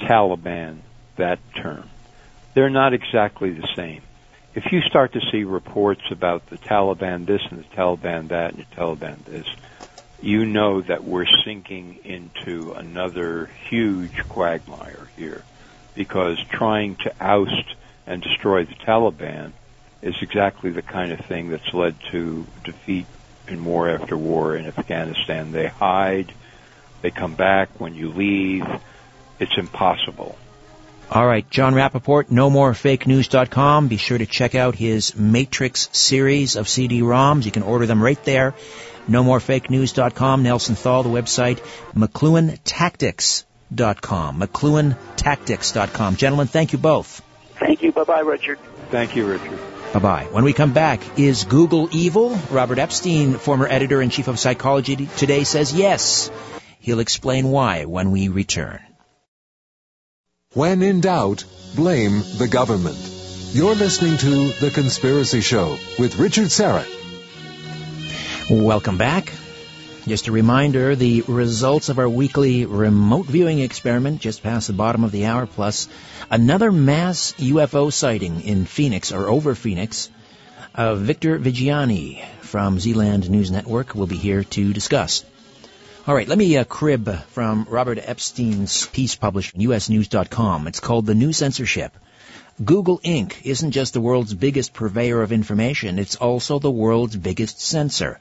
Taliban, 0.00 0.78
that 1.16 1.38
term, 1.56 1.88
they're 2.54 2.70
not 2.70 2.94
exactly 2.94 3.50
the 3.50 3.68
same. 3.74 4.02
If 4.54 4.70
you 4.70 4.82
start 4.82 5.14
to 5.14 5.20
see 5.30 5.44
reports 5.44 6.02
about 6.10 6.46
the 6.50 6.58
Taliban 6.58 7.26
this 7.26 7.40
and 7.50 7.60
the 7.60 7.76
Taliban 7.76 8.28
that 8.28 8.54
and 8.54 8.58
the 8.58 8.76
Taliban 8.76 9.24
this, 9.24 9.46
you 10.20 10.44
know 10.44 10.82
that 10.82 11.04
we're 11.04 11.26
sinking 11.44 11.98
into 12.04 12.72
another 12.72 13.46
huge 13.68 14.28
quagmire 14.28 15.08
here 15.16 15.42
because 15.94 16.38
trying 16.50 16.96
to 16.96 17.12
oust 17.20 17.74
and 18.06 18.22
destroy 18.22 18.64
the 18.64 18.74
Taliban 18.74 19.52
is 20.02 20.14
exactly 20.20 20.70
the 20.70 20.82
kind 20.82 21.12
of 21.12 21.20
thing 21.26 21.48
that's 21.48 21.72
led 21.72 21.94
to 22.10 22.46
defeat 22.64 23.06
in 23.48 23.64
war 23.64 23.88
after 23.88 24.16
war 24.16 24.56
in 24.56 24.66
Afghanistan. 24.66 25.52
They 25.52 25.68
hide, 25.68 26.32
they 27.00 27.10
come 27.10 27.34
back 27.34 27.80
when 27.80 27.94
you 27.94 28.10
leave. 28.10 28.66
It's 29.38 29.56
impossible. 29.56 30.36
All 31.14 31.26
right, 31.26 31.44
Jon 31.50 31.74
Rappoport, 31.74 32.30
nomorefakenews.com. 32.30 33.88
Be 33.88 33.98
sure 33.98 34.16
to 34.16 34.24
check 34.24 34.54
out 34.54 34.74
his 34.74 35.14
Matrix 35.14 35.90
series 35.92 36.56
of 36.56 36.70
CD-ROMs. 36.70 37.44
You 37.44 37.50
can 37.50 37.64
order 37.64 37.84
them 37.84 38.02
right 38.02 38.24
there. 38.24 38.54
NoMoreFakeNews.com. 39.10 40.42
Nelson 40.42 40.74
Thall, 40.74 41.02
the 41.02 41.10
website. 41.10 41.58
McLuhanTactics.com. 41.94 44.40
McLuhanTactics.com. 44.40 46.16
Gentlemen, 46.16 46.46
thank 46.46 46.72
you 46.72 46.78
both. 46.78 47.20
Thank 47.58 47.82
you. 47.82 47.92
Bye-bye, 47.92 48.20
Richard. 48.20 48.58
Thank 48.90 49.14
you, 49.14 49.26
Richard. 49.26 49.58
Bye-bye. 49.92 50.28
When 50.30 50.44
we 50.44 50.54
come 50.54 50.72
back, 50.72 51.18
is 51.18 51.44
Google 51.44 51.90
evil? 51.92 52.38
Robert 52.50 52.78
Epstein, 52.78 53.34
former 53.34 53.68
editor-in-chief 53.68 54.28
of 54.28 54.38
Psychology 54.38 54.96
Today, 55.18 55.44
says 55.44 55.74
yes. 55.74 56.30
He'll 56.80 57.00
explain 57.00 57.48
why 57.48 57.84
when 57.84 58.12
we 58.12 58.28
return. 58.28 58.80
When 60.54 60.82
in 60.82 61.00
doubt, 61.00 61.44
blame 61.74 62.22
the 62.36 62.46
government. 62.46 62.98
You're 63.52 63.74
listening 63.74 64.18
to 64.18 64.50
The 64.60 64.70
Conspiracy 64.70 65.40
Show 65.40 65.78
with 65.98 66.18
Richard 66.18 66.48
Syrett. 66.48 66.90
Welcome 68.50 68.98
back. 68.98 69.32
Just 70.06 70.28
a 70.28 70.32
reminder, 70.32 70.94
the 70.94 71.22
results 71.22 71.88
of 71.88 71.98
our 71.98 72.08
weekly 72.08 72.66
remote 72.66 73.24
viewing 73.24 73.60
experiment 73.60 74.20
just 74.20 74.42
past 74.42 74.66
the 74.66 74.74
bottom 74.74 75.04
of 75.04 75.10
the 75.10 75.24
hour, 75.24 75.46
plus 75.46 75.88
another 76.30 76.70
mass 76.70 77.32
UFO 77.38 77.90
sighting 77.90 78.42
in 78.42 78.66
Phoenix 78.66 79.10
or 79.10 79.28
over 79.28 79.54
Phoenix. 79.54 80.10
Uh, 80.74 80.96
Victor 80.96 81.38
Viggiani 81.38 82.22
from 82.40 82.78
Zealand 82.78 83.30
News 83.30 83.50
Network 83.50 83.94
will 83.94 84.06
be 84.06 84.18
here 84.18 84.44
to 84.44 84.74
discuss. 84.74 85.24
All 86.04 86.16
right, 86.16 86.26
let 86.26 86.36
me 86.36 86.56
uh, 86.56 86.64
crib 86.64 87.08
from 87.28 87.64
Robert 87.70 87.96
Epstein's 88.02 88.86
piece 88.88 89.14
published 89.14 89.54
on 89.54 89.60
usnews.com. 89.60 90.66
It's 90.66 90.80
called 90.80 91.06
The 91.06 91.14
New 91.14 91.32
Censorship. 91.32 91.96
Google 92.64 92.98
Inc. 93.04 93.36
isn't 93.44 93.70
just 93.70 93.92
the 93.92 94.00
world's 94.00 94.34
biggest 94.34 94.72
purveyor 94.72 95.22
of 95.22 95.30
information, 95.30 96.00
it's 96.00 96.16
also 96.16 96.58
the 96.58 96.72
world's 96.72 97.14
biggest 97.14 97.60
censor. 97.60 98.18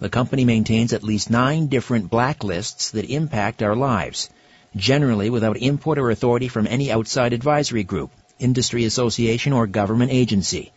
The 0.00 0.08
company 0.08 0.44
maintains 0.44 0.92
at 0.92 1.04
least 1.04 1.30
nine 1.30 1.68
different 1.68 2.10
blacklists 2.10 2.90
that 2.90 3.08
impact 3.08 3.62
our 3.62 3.76
lives, 3.76 4.28
generally 4.74 5.30
without 5.30 5.56
input 5.56 5.98
or 5.98 6.10
authority 6.10 6.48
from 6.48 6.66
any 6.66 6.90
outside 6.90 7.32
advisory 7.32 7.84
group, 7.84 8.10
industry 8.40 8.86
association, 8.86 9.52
or 9.52 9.68
government 9.68 10.10
agency. 10.10 10.72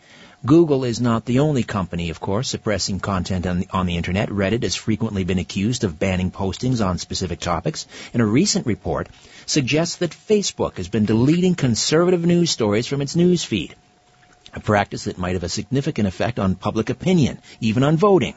Google 0.46 0.84
is 0.84 1.00
not 1.00 1.24
the 1.24 1.40
only 1.40 1.64
company, 1.64 2.10
of 2.10 2.20
course, 2.20 2.48
suppressing 2.48 3.00
content 3.00 3.44
on 3.44 3.58
the, 3.58 3.68
on 3.72 3.86
the, 3.86 3.96
Internet. 3.96 4.28
Reddit 4.28 4.62
has 4.62 4.76
frequently 4.76 5.24
been 5.24 5.40
accused 5.40 5.82
of 5.82 5.98
banning 5.98 6.30
postings 6.30 6.84
on 6.84 6.98
specific 6.98 7.40
topics, 7.40 7.86
and 8.12 8.22
a 8.22 8.26
recent 8.26 8.64
report 8.64 9.08
suggests 9.46 9.96
that 9.96 10.12
Facebook 10.12 10.76
has 10.76 10.86
been 10.86 11.06
deleting 11.06 11.56
conservative 11.56 12.24
news 12.24 12.50
stories 12.50 12.86
from 12.86 13.02
its 13.02 13.16
news 13.16 13.42
feed 13.42 13.74
a 14.54 14.60
practice 14.60 15.04
that 15.04 15.18
might 15.18 15.34
have 15.34 15.42
a 15.42 15.48
significant 15.48 16.08
effect 16.08 16.38
on 16.38 16.54
public 16.54 16.88
opinion, 16.88 17.38
even 17.60 17.82
on 17.82 17.96
voting. 17.96 18.34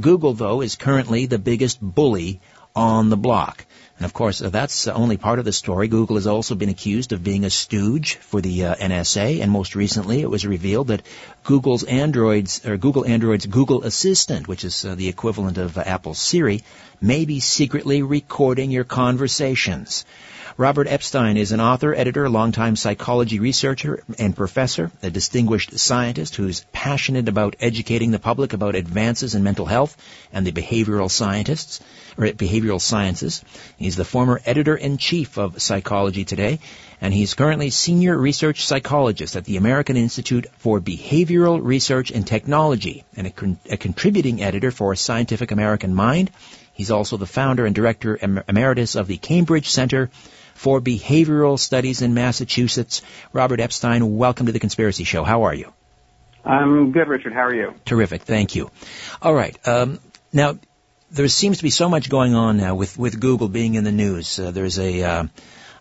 Google, 0.00 0.34
though, 0.34 0.60
is 0.60 0.74
currently 0.74 1.26
the 1.26 1.38
biggest 1.38 1.80
bully 1.80 2.40
on 2.74 3.10
the 3.10 3.16
block. 3.16 3.64
And 3.98 4.06
of 4.06 4.12
course, 4.14 4.38
that's 4.38 4.88
only 4.88 5.16
part 5.16 5.38
of 5.38 5.44
the 5.44 5.52
story. 5.52 5.86
Google 5.86 6.16
has 6.16 6.26
also 6.26 6.54
been 6.54 6.68
accused 6.70 7.12
of 7.12 7.22
being 7.22 7.44
a 7.44 7.50
stooge 7.50 8.16
for 8.16 8.40
the 8.40 8.64
uh, 8.64 8.74
NSA, 8.74 9.40
and 9.40 9.50
most 9.50 9.74
recently 9.74 10.22
it 10.22 10.30
was 10.30 10.46
revealed 10.46 10.88
that 10.88 11.02
Google's 11.44 11.84
Android's, 11.84 12.66
or 12.66 12.76
Google 12.78 13.06
Android's 13.06 13.46
Google 13.46 13.84
Assistant, 13.84 14.48
which 14.48 14.64
is 14.64 14.84
uh, 14.84 14.94
the 14.94 15.08
equivalent 15.08 15.58
of 15.58 15.76
uh, 15.76 15.82
Apple's 15.84 16.18
Siri, 16.18 16.62
may 17.00 17.24
be 17.24 17.40
secretly 17.40 18.02
recording 18.02 18.70
your 18.70 18.84
conversations. 18.84 20.04
Robert 20.58 20.86
Epstein 20.86 21.38
is 21.38 21.52
an 21.52 21.60
author, 21.60 21.94
editor, 21.94 22.28
longtime 22.28 22.76
psychology 22.76 23.38
researcher 23.38 24.02
and 24.18 24.36
professor, 24.36 24.90
a 25.02 25.08
distinguished 25.08 25.78
scientist 25.78 26.36
who's 26.36 26.66
passionate 26.72 27.26
about 27.26 27.56
educating 27.58 28.10
the 28.10 28.18
public 28.18 28.52
about 28.52 28.74
advances 28.74 29.34
in 29.34 29.42
mental 29.42 29.64
health 29.64 29.96
and 30.30 30.46
the 30.46 30.52
behavioral 30.52 31.10
scientists 31.10 31.80
or 32.18 32.26
behavioral 32.26 32.80
sciences. 32.80 33.42
He's 33.78 33.96
the 33.96 34.04
former 34.04 34.42
editor-in-chief 34.44 35.38
of 35.38 35.62
Psychology 35.62 36.26
Today, 36.26 36.58
and 37.00 37.14
he's 37.14 37.32
currently 37.32 37.70
senior 37.70 38.16
research 38.16 38.66
psychologist 38.66 39.36
at 39.36 39.46
the 39.46 39.56
American 39.56 39.96
Institute 39.96 40.46
for 40.58 40.80
Behavioral 40.80 41.60
Research 41.62 42.10
and 42.10 42.26
Technology 42.26 43.04
and 43.16 43.26
a, 43.26 43.30
con- 43.30 43.58
a 43.70 43.78
contributing 43.78 44.42
editor 44.42 44.70
for 44.70 44.94
Scientific 44.96 45.50
American 45.50 45.94
Mind. 45.94 46.30
He's 46.74 46.90
also 46.90 47.16
the 47.16 47.26
founder 47.26 47.64
and 47.64 47.74
director 47.74 48.18
emeritus 48.48 48.96
of 48.96 49.06
the 49.06 49.16
Cambridge 49.16 49.70
Center 49.70 50.10
for 50.54 50.80
Behavioral 50.80 51.58
Studies 51.58 52.02
in 52.02 52.14
Massachusetts. 52.14 53.02
Robert 53.32 53.60
Epstein, 53.60 54.16
welcome 54.16 54.46
to 54.46 54.52
the 54.52 54.60
Conspiracy 54.60 55.04
Show. 55.04 55.24
How 55.24 55.44
are 55.44 55.54
you? 55.54 55.72
I'm 56.44 56.92
good, 56.92 57.08
Richard. 57.08 57.32
How 57.32 57.42
are 57.42 57.54
you? 57.54 57.74
Terrific. 57.84 58.22
Thank 58.22 58.54
you. 58.54 58.70
All 59.20 59.34
right. 59.34 59.56
Um, 59.66 60.00
now, 60.32 60.58
there 61.10 61.28
seems 61.28 61.58
to 61.58 61.62
be 61.62 61.70
so 61.70 61.88
much 61.88 62.08
going 62.08 62.34
on 62.34 62.56
now 62.56 62.74
with, 62.74 62.98
with 62.98 63.20
Google 63.20 63.48
being 63.48 63.74
in 63.74 63.84
the 63.84 63.92
news. 63.92 64.38
Uh, 64.38 64.50
there's 64.50 64.78
a 64.78 65.02
uh, 65.02 65.24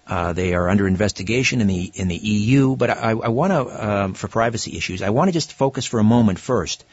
uh, 0.08 0.34
they 0.34 0.54
are 0.54 0.68
under 0.68 0.88
investigation 0.88 1.62
in 1.62 1.68
the 1.68 1.92
in 1.94 2.08
the 2.10 2.18
EU, 2.18 2.76
but 2.76 2.90
I, 2.90 3.12
I 3.12 3.30
want 3.30 3.54
to, 3.54 3.88
um, 3.88 4.14
for 4.14 4.28
privacy 4.28 4.76
issues, 4.76 5.02
I 5.02 5.10
want 5.10 5.30
to 5.30 5.32
just 5.32 5.54
focus 5.54 5.86
for 5.86 6.00
a 6.00 6.04
moment 6.04 6.38
first 6.38 6.84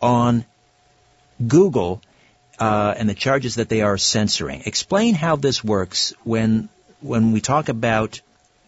on 0.00 0.44
Google 1.46 2.00
uh, 2.58 2.94
and 2.96 3.08
the 3.08 3.14
charges 3.14 3.56
that 3.56 3.68
they 3.68 3.82
are 3.82 3.98
censoring. 3.98 4.62
Explain 4.64 5.14
how 5.14 5.36
this 5.36 5.62
works 5.62 6.14
when 6.24 6.68
when 7.02 7.32
we 7.32 7.40
talk 7.40 7.68
about 7.68 8.20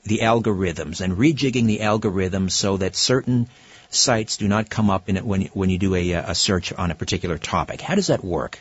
the 0.04 0.18
algorithms 0.18 1.00
and 1.00 1.14
rejigging 1.14 1.66
the 1.66 1.78
algorithms 1.78 2.52
so 2.52 2.76
that 2.76 2.94
certain 2.94 3.48
sites 3.90 4.36
do 4.36 4.48
not 4.48 4.68
come 4.68 4.90
up 4.90 5.08
in 5.08 5.16
it 5.16 5.24
when 5.24 5.42
you, 5.42 5.48
when 5.54 5.70
you 5.70 5.78
do 5.78 5.94
a, 5.94 6.12
a 6.12 6.34
search 6.34 6.72
on 6.72 6.90
a 6.90 6.94
particular 6.94 7.38
topic. 7.38 7.80
How 7.80 7.94
does 7.94 8.08
that 8.08 8.22
work? 8.22 8.58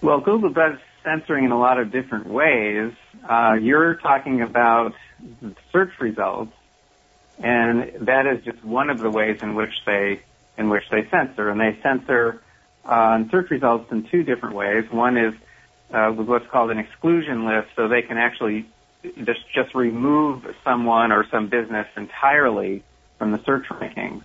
Well, 0.00 0.20
Google 0.20 0.50
does 0.50 0.78
censoring 1.02 1.44
in 1.44 1.52
a 1.52 1.58
lot 1.58 1.78
of 1.78 1.90
different 1.90 2.26
ways. 2.26 2.92
Uh, 3.28 3.56
you're 3.60 3.94
talking 3.94 4.42
about 4.42 4.94
search 5.72 5.92
results, 5.98 6.52
and 7.38 8.06
that 8.06 8.26
is 8.26 8.44
just 8.44 8.62
one 8.64 8.90
of 8.90 8.98
the 8.98 9.10
ways 9.10 9.42
in 9.42 9.54
which 9.54 9.72
they 9.86 10.20
in 10.58 10.68
which 10.68 10.84
they 10.90 11.06
censor, 11.10 11.50
and 11.50 11.60
they 11.60 11.78
censor 11.82 12.42
on 12.84 13.28
search 13.30 13.50
results 13.50 13.90
in 13.92 14.04
two 14.04 14.22
different 14.22 14.54
ways. 14.54 14.90
One 14.90 15.16
is 15.16 15.34
uh, 15.92 16.12
with 16.16 16.26
what's 16.26 16.46
called 16.48 16.70
an 16.70 16.78
exclusion 16.78 17.46
list, 17.46 17.68
so 17.76 17.88
they 17.88 18.02
can 18.02 18.18
actually 18.18 18.66
just 19.24 19.40
just 19.54 19.74
remove 19.74 20.46
someone 20.64 21.12
or 21.12 21.26
some 21.28 21.48
business 21.48 21.86
entirely 21.96 22.82
from 23.18 23.32
the 23.32 23.42
search 23.44 23.66
rankings. 23.68 24.22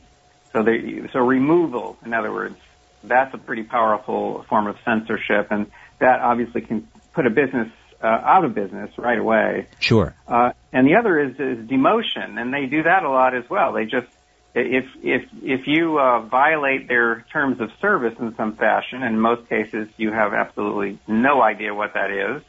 So 0.54 0.64
they 0.64 1.08
so 1.14 1.20
removal, 1.20 1.98
in 2.06 2.14
other 2.14 2.32
words, 2.32 2.58
that's 3.04 3.34
a 3.34 3.38
pretty 3.38 3.64
powerful 3.64 4.44
form 4.50 4.68
of 4.68 4.78
censorship, 4.84 5.48
and 5.52 5.72
that 6.00 6.20
obviously 6.20 6.62
can 6.62 6.88
put 7.14 7.26
a 7.26 7.30
business 7.30 7.70
uh, 8.02 8.08
out 8.08 8.44
of 8.44 8.54
business 8.54 8.98
right 8.98 9.20
away. 9.20 9.68
Sure. 9.80 10.16
Uh, 10.28 10.52
and 10.74 10.88
the 10.88 10.96
other 10.96 11.20
is, 11.20 11.34
is 11.34 11.68
demotion, 11.68 12.42
and 12.42 12.54
they 12.54 12.66
do 12.66 12.84
that 12.84 13.04
a 13.04 13.10
lot 13.10 13.36
as 13.36 13.50
well. 13.50 13.74
They 13.74 13.86
just 13.86 14.08
if 14.54 14.86
if 15.02 15.24
if 15.42 15.68
you 15.68 15.98
uh, 15.98 16.22
violate 16.22 16.88
their 16.88 17.26
terms 17.32 17.62
of 17.62 17.70
service 17.80 18.16
in 18.20 18.36
some 18.36 18.56
fashion, 18.56 19.04
in 19.04 19.20
most 19.20 19.48
cases 19.48 19.88
you 19.98 20.12
have 20.12 20.34
absolutely 20.34 21.00
no 21.08 21.42
idea 21.42 21.74
what 21.74 21.94
that 21.94 22.12
is, 22.12 22.44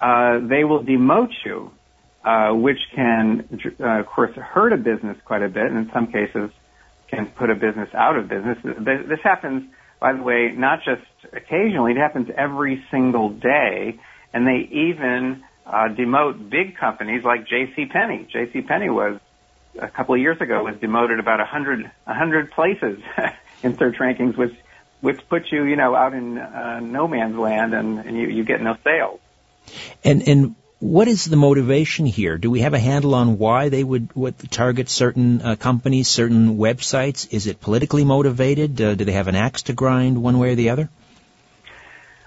uh, 0.00 0.46
they 0.46 0.64
will 0.64 0.84
demote 0.84 1.32
you, 1.44 1.72
uh, 2.24 2.52
which 2.52 2.78
can 2.94 3.48
uh, 3.80 4.00
of 4.00 4.06
course 4.06 4.34
hurt 4.36 4.72
a 4.72 4.76
business 4.76 5.16
quite 5.24 5.42
a 5.42 5.48
bit, 5.48 5.66
and 5.66 5.78
in 5.78 5.90
some 5.92 6.06
cases 6.06 6.50
can 7.08 7.26
put 7.26 7.50
a 7.50 7.54
business 7.54 7.88
out 7.94 8.16
of 8.16 8.28
business. 8.28 8.58
This 8.62 9.20
happens, 9.24 9.64
by 10.00 10.12
the 10.12 10.22
way, 10.22 10.52
not 10.56 10.84
just 10.84 11.02
occasionally; 11.32 11.92
it 11.92 11.98
happens 11.98 12.28
every 12.36 12.84
single 12.92 13.30
day, 13.30 13.98
and 14.32 14.46
they 14.46 14.68
even 14.70 15.42
uh, 15.66 15.88
demote 15.88 16.48
big 16.48 16.76
companies 16.76 17.24
like 17.24 17.48
J.C. 17.48 17.86
Penney. 17.86 18.28
J.C. 18.32 18.62
Penney 18.62 18.90
was 18.90 19.18
a 19.78 19.88
couple 19.88 20.14
of 20.14 20.20
years 20.20 20.40
ago 20.40 20.64
was 20.64 20.76
demoted 20.76 21.18
about 21.18 21.40
a 21.40 21.44
hundred 21.44 21.90
a 22.06 22.14
hundred 22.14 22.50
places 22.50 23.00
in 23.62 23.76
search 23.76 23.96
rankings, 23.96 24.36
which 24.36 24.54
which 25.00 25.28
puts 25.28 25.50
you 25.52 25.64
you 25.64 25.76
know 25.76 25.94
out 25.94 26.14
in 26.14 26.38
uh, 26.38 26.80
no 26.80 27.08
man's 27.08 27.36
land 27.36 27.74
and, 27.74 27.98
and 27.98 28.16
you, 28.16 28.28
you 28.28 28.44
get 28.44 28.60
no 28.60 28.76
sales. 28.84 29.20
And 30.02 30.28
and 30.28 30.54
what 30.80 31.08
is 31.08 31.24
the 31.24 31.36
motivation 31.36 32.04
here? 32.04 32.36
Do 32.36 32.50
we 32.50 32.60
have 32.60 32.74
a 32.74 32.78
handle 32.78 33.14
on 33.14 33.38
why 33.38 33.68
they 33.68 33.82
would 33.82 34.10
what 34.14 34.38
target 34.50 34.88
certain 34.88 35.40
uh, 35.40 35.56
companies, 35.56 36.08
certain 36.08 36.58
websites? 36.58 37.32
Is 37.32 37.46
it 37.46 37.60
politically 37.60 38.04
motivated? 38.04 38.80
Uh, 38.80 38.94
do 38.94 39.04
they 39.04 39.12
have 39.12 39.28
an 39.28 39.36
axe 39.36 39.62
to 39.62 39.72
grind 39.72 40.22
one 40.22 40.38
way 40.38 40.52
or 40.52 40.54
the 40.54 40.70
other? 40.70 40.88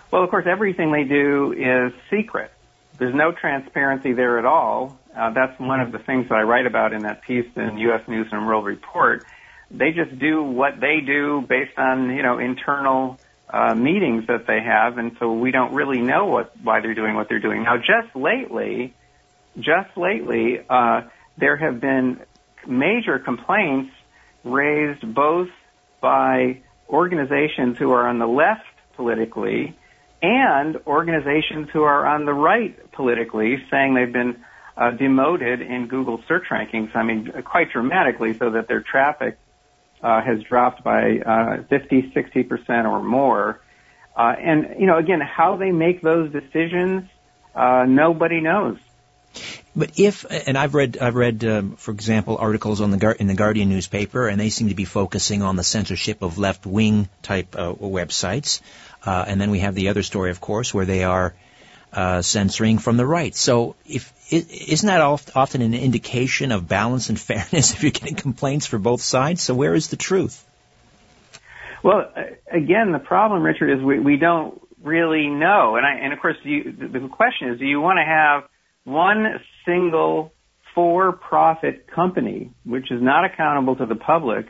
Well, 0.09 0.23
of 0.23 0.29
course, 0.29 0.45
everything 0.47 0.91
they 0.91 1.03
do 1.03 1.53
is 1.53 1.93
secret. 2.09 2.51
There's 2.97 3.13
no 3.13 3.31
transparency 3.31 4.13
there 4.13 4.39
at 4.39 4.45
all. 4.45 4.97
Uh, 5.17 5.31
that's 5.31 5.59
one 5.59 5.79
of 5.79 5.91
the 5.91 5.99
things 5.99 6.29
that 6.29 6.35
I 6.35 6.43
write 6.43 6.67
about 6.67 6.93
in 6.93 7.03
that 7.03 7.21
piece 7.23 7.47
in 7.55 7.77
U.S. 7.79 8.07
News 8.07 8.27
and 8.31 8.45
World 8.45 8.65
Report. 8.65 9.25
They 9.71 9.91
just 9.91 10.17
do 10.19 10.43
what 10.43 10.79
they 10.79 11.01
do 11.01 11.41
based 11.41 11.77
on 11.77 12.15
you 12.15 12.21
know 12.21 12.37
internal 12.37 13.19
uh, 13.49 13.73
meetings 13.73 14.27
that 14.27 14.45
they 14.45 14.61
have, 14.61 14.97
and 14.97 15.17
so 15.19 15.33
we 15.33 15.51
don't 15.51 15.73
really 15.73 16.01
know 16.01 16.25
what 16.25 16.55
why 16.61 16.81
they're 16.81 16.93
doing 16.93 17.15
what 17.15 17.29
they're 17.29 17.39
doing. 17.39 17.63
Now, 17.63 17.77
just 17.77 18.15
lately, 18.15 18.93
just 19.57 19.97
lately, 19.97 20.59
uh, 20.69 21.01
there 21.37 21.57
have 21.57 21.81
been 21.81 22.21
major 22.67 23.17
complaints 23.17 23.91
raised 24.43 25.13
both 25.13 25.49
by 25.99 26.61
organizations 26.87 27.77
who 27.77 27.91
are 27.91 28.07
on 28.07 28.19
the 28.19 28.27
left 28.27 28.63
politically 28.95 29.75
and 30.21 30.77
organizations 30.87 31.69
who 31.71 31.83
are 31.83 32.05
on 32.07 32.25
the 32.25 32.33
right 32.33 32.91
politically, 32.91 33.63
saying 33.69 33.93
they've 33.93 34.11
been 34.11 34.43
uh, 34.77 34.91
demoted 34.91 35.61
in 35.61 35.87
Google 35.87 36.21
search 36.27 36.45
rankings. 36.49 36.95
I 36.95 37.03
mean, 37.03 37.31
quite 37.43 37.71
dramatically, 37.71 38.37
so 38.37 38.51
that 38.51 38.67
their 38.67 38.81
traffic 38.81 39.37
uh, 40.03 40.21
has 40.21 40.43
dropped 40.43 40.83
by 40.83 41.19
uh, 41.19 41.63
50, 41.63 42.11
60 42.13 42.43
percent 42.43 42.87
or 42.87 43.01
more. 43.01 43.59
Uh, 44.15 44.35
and 44.39 44.75
you 44.79 44.85
know, 44.85 44.97
again, 44.97 45.19
how 45.19 45.57
they 45.57 45.71
make 45.71 46.01
those 46.01 46.31
decisions, 46.31 47.09
uh, 47.55 47.85
nobody 47.87 48.39
knows. 48.39 48.77
But 49.75 49.99
if, 49.99 50.25
and 50.29 50.57
I've 50.57 50.73
read, 50.73 50.97
I've 50.97 51.15
read, 51.15 51.45
um, 51.45 51.75
for 51.75 51.91
example, 51.91 52.37
articles 52.39 52.81
on 52.81 52.89
the 52.89 53.15
in 53.19 53.27
the 53.27 53.35
Guardian 53.35 53.69
newspaper, 53.69 54.27
and 54.27 54.39
they 54.39 54.49
seem 54.49 54.69
to 54.69 54.75
be 54.75 54.85
focusing 54.85 55.43
on 55.43 55.55
the 55.55 55.63
censorship 55.63 56.23
of 56.23 56.39
left-wing 56.39 57.09
type 57.21 57.55
uh, 57.55 57.73
websites. 57.73 58.61
Uh, 59.05 59.25
and 59.27 59.39
then 59.39 59.51
we 59.51 59.59
have 59.59 59.75
the 59.75 59.89
other 59.89 60.01
story, 60.01 60.31
of 60.31 60.41
course, 60.41 60.73
where 60.73 60.85
they 60.85 61.03
are 61.03 61.35
uh, 61.93 62.21
censoring 62.21 62.77
from 62.77 62.97
the 62.97 63.05
right. 63.05 63.35
So 63.35 63.75
if 63.85 64.13
isn't 64.29 64.87
that 64.87 65.01
often 65.01 65.61
an 65.61 65.73
indication 65.73 66.51
of 66.51 66.67
balance 66.67 67.09
and 67.09 67.19
fairness 67.29 67.73
if 67.73 67.83
you're 67.83 67.91
getting 67.91 68.15
complaints 68.15 68.65
for 68.65 68.77
both 68.77 69.01
sides? 69.01 69.41
So 69.41 69.53
where 69.53 69.73
is 69.73 69.89
the 69.89 69.97
truth? 69.97 70.43
Well, 71.83 72.11
again, 72.51 72.91
the 72.91 72.99
problem, 72.99 73.43
Richard, 73.43 73.77
is 73.77 73.83
we, 73.83 73.99
we 73.99 74.17
don't 74.17 74.61
really 74.83 75.27
know. 75.27 75.75
And 75.75 75.85
I, 75.85 76.03
and 76.03 76.13
of 76.13 76.19
course, 76.19 76.35
you, 76.43 76.63
the 76.71 77.07
question 77.07 77.49
is, 77.49 77.59
do 77.59 77.65
you 77.65 77.79
want 77.79 77.97
to 77.97 78.05
have 78.05 78.43
one 78.83 79.39
single 79.65 80.33
for-profit 80.73 81.87
company, 81.87 82.51
which 82.63 82.91
is 82.91 83.01
not 83.01 83.25
accountable 83.25 83.75
to 83.75 83.85
the 83.85 83.95
public, 83.95 84.47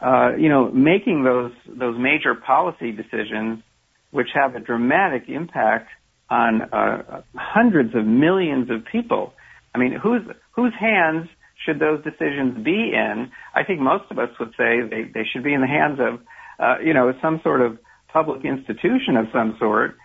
uh, 0.00 0.32
you 0.36 0.48
know, 0.48 0.70
making 0.70 1.22
those 1.22 1.52
those 1.66 1.96
major 1.98 2.34
policy 2.34 2.92
decisions, 2.92 3.62
which 4.10 4.28
have 4.34 4.54
a 4.56 4.60
dramatic 4.60 5.28
impact 5.28 5.88
on 6.30 6.62
uh, 6.62 7.22
hundreds 7.34 7.94
of 7.94 8.06
millions 8.06 8.70
of 8.70 8.84
people. 8.90 9.32
I 9.74 9.78
mean, 9.78 9.92
whose 9.92 10.22
whose 10.52 10.72
hands 10.78 11.28
should 11.64 11.78
those 11.78 12.02
decisions 12.04 12.64
be 12.64 12.92
in? 12.94 13.30
I 13.54 13.64
think 13.64 13.80
most 13.80 14.04
of 14.10 14.18
us 14.18 14.30
would 14.38 14.50
say 14.56 14.82
they, 14.82 15.10
they 15.12 15.24
should 15.32 15.44
be 15.44 15.54
in 15.54 15.60
the 15.60 15.66
hands 15.66 15.98
of, 16.00 16.20
uh, 16.58 16.82
you 16.84 16.94
know, 16.94 17.12
some 17.22 17.40
sort 17.42 17.60
of 17.60 17.78
public 18.12 18.44
institution 18.44 19.16
of 19.16 19.26
some 19.32 19.56
sort. 19.58 19.96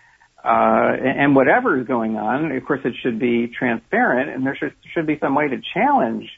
Uh, 0.43 0.95
and 1.03 1.35
whatever 1.35 1.79
is 1.79 1.85
going 1.85 2.15
on, 2.15 2.51
of 2.51 2.65
course, 2.65 2.79
it 2.85 2.93
should 3.03 3.19
be 3.19 3.47
transparent, 3.47 4.29
and 4.29 4.45
there 4.45 4.55
should 4.55 4.73
should 4.93 5.05
be 5.05 5.17
some 5.19 5.35
way 5.35 5.49
to 5.49 5.57
challenge 5.73 6.29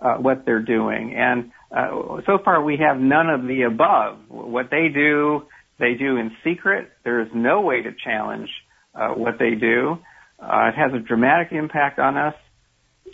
uh, 0.00 0.14
what 0.14 0.46
they're 0.46 0.62
doing. 0.62 1.14
And 1.14 1.52
uh, 1.70 2.22
so 2.26 2.38
far, 2.42 2.62
we 2.62 2.78
have 2.78 2.98
none 2.98 3.28
of 3.28 3.42
the 3.46 3.62
above. 3.62 4.18
What 4.28 4.70
they 4.70 4.88
do, 4.88 5.42
they 5.78 5.94
do 5.94 6.16
in 6.16 6.32
secret. 6.42 6.90
There 7.04 7.20
is 7.20 7.28
no 7.34 7.60
way 7.60 7.82
to 7.82 7.90
challenge 7.92 8.48
uh, 8.94 9.08
what 9.08 9.38
they 9.38 9.54
do. 9.54 9.98
Uh, 10.40 10.68
it 10.68 10.74
has 10.74 10.92
a 10.94 10.98
dramatic 10.98 11.52
impact 11.52 11.98
on 11.98 12.16
us, 12.16 12.34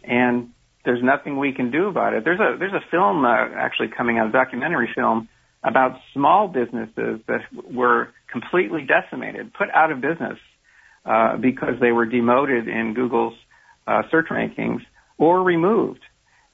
and 0.02 0.50
there's 0.84 1.02
nothing 1.02 1.38
we 1.38 1.52
can 1.52 1.70
do 1.70 1.88
about 1.88 2.14
it. 2.14 2.24
There's 2.24 2.40
a 2.40 2.56
there's 2.58 2.72
a 2.72 2.84
film 2.90 3.24
uh, 3.24 3.48
actually 3.56 3.88
coming 3.96 4.18
out, 4.18 4.28
a 4.28 4.32
documentary 4.32 4.88
film 4.94 5.28
about 5.62 5.98
small 6.14 6.48
businesses 6.48 7.20
that 7.26 7.40
were 7.70 8.08
completely 8.30 8.86
decimated, 8.86 9.52
put 9.52 9.68
out 9.74 9.90
of 9.90 10.00
business 10.00 10.38
uh, 11.04 11.36
because 11.36 11.74
they 11.80 11.92
were 11.92 12.06
demoted 12.06 12.68
in 12.68 12.94
Google's 12.94 13.34
uh, 13.86 14.02
search 14.10 14.28
rankings 14.30 14.80
or 15.18 15.42
removed. 15.42 16.00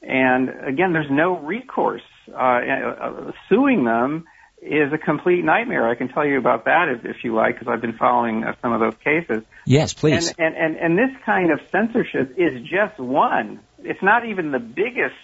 And 0.02 0.48
again, 0.66 0.92
there's 0.92 1.10
no 1.10 1.38
recourse. 1.38 2.02
Uh, 2.28 2.36
uh 2.36 3.32
suing 3.48 3.84
them 3.84 4.24
is 4.64 4.92
a 4.92 4.98
complete 4.98 5.44
nightmare. 5.44 5.88
I 5.88 5.94
can 5.94 6.08
tell 6.08 6.26
you 6.26 6.38
about 6.38 6.64
that 6.64 6.88
if, 6.88 7.04
if 7.04 7.22
you 7.22 7.34
like, 7.34 7.58
because 7.58 7.68
I've 7.68 7.82
been 7.82 7.96
following 7.96 8.44
uh, 8.44 8.54
some 8.62 8.72
of 8.72 8.80
those 8.80 8.96
cases. 9.04 9.44
Yes, 9.66 9.92
please. 9.92 10.28
And, 10.28 10.38
and, 10.38 10.56
and, 10.56 10.76
and 10.76 10.98
this 10.98 11.14
kind 11.24 11.52
of 11.52 11.60
censorship 11.70 12.34
is 12.38 12.62
just 12.62 12.98
one. 12.98 13.60
It's 13.80 14.02
not 14.02 14.26
even 14.26 14.52
the 14.52 14.58
biggest 14.58 15.14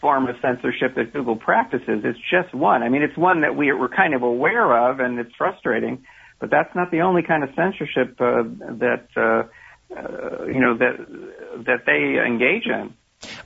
form 0.00 0.26
of 0.28 0.36
censorship 0.40 0.94
that 0.94 1.12
Google 1.12 1.36
practices. 1.36 2.02
It's 2.04 2.18
just 2.30 2.54
one. 2.54 2.82
I 2.82 2.88
mean, 2.88 3.02
it's 3.02 3.16
one 3.16 3.42
that 3.42 3.56
we, 3.56 3.72
we're 3.72 3.88
kind 3.88 4.14
of 4.14 4.22
aware 4.22 4.90
of, 4.90 5.00
and 5.00 5.18
it's 5.18 5.34
frustrating. 5.36 6.06
But 6.40 6.50
that's 6.50 6.74
not 6.74 6.90
the 6.90 7.00
only 7.00 7.22
kind 7.22 7.42
of 7.42 7.50
censorship 7.54 8.20
uh, 8.20 8.42
that 8.78 9.08
uh, 9.16 9.48
uh, 9.94 10.44
you 10.46 10.60
know 10.60 10.78
that 10.78 11.64
that 11.66 11.80
they 11.84 12.24
engage 12.24 12.66
in. 12.66 12.94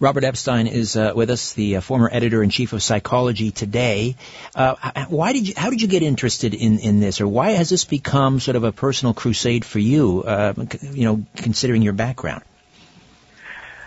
Robert 0.01 0.25
Epstein 0.25 0.67
is 0.67 0.97
uh, 0.97 1.13
with 1.15 1.31
us, 1.31 1.55
the 1.55 1.77
uh, 1.77 1.81
former 1.81 2.09
editor 2.13 2.43
in 2.43 2.51
chief 2.51 2.73
of 2.73 2.83
Psychology 2.83 3.51
Today. 3.51 4.17
Uh, 4.55 4.75
why 5.09 5.33
did 5.33 5.49
you? 5.49 5.55
How 5.57 5.71
did 5.71 5.81
you 5.81 5.89
get 5.89 6.03
interested 6.03 6.55
in 6.55 6.79
in 6.79 7.01
this, 7.01 7.21
or 7.21 7.29
why 7.29 7.51
has 7.53 7.71
this 7.71 7.85
become 7.85 8.41
sort 8.41 8.57
of 8.57 8.65
a 8.65 8.73
personal 8.73 9.15
crusade 9.15 9.65
for 9.65 9.79
you? 9.79 10.23
Uh, 10.23 10.55
you 10.83 11.05
know, 11.05 11.25
considering 11.37 11.83
your 11.83 11.95
background. 11.95 12.43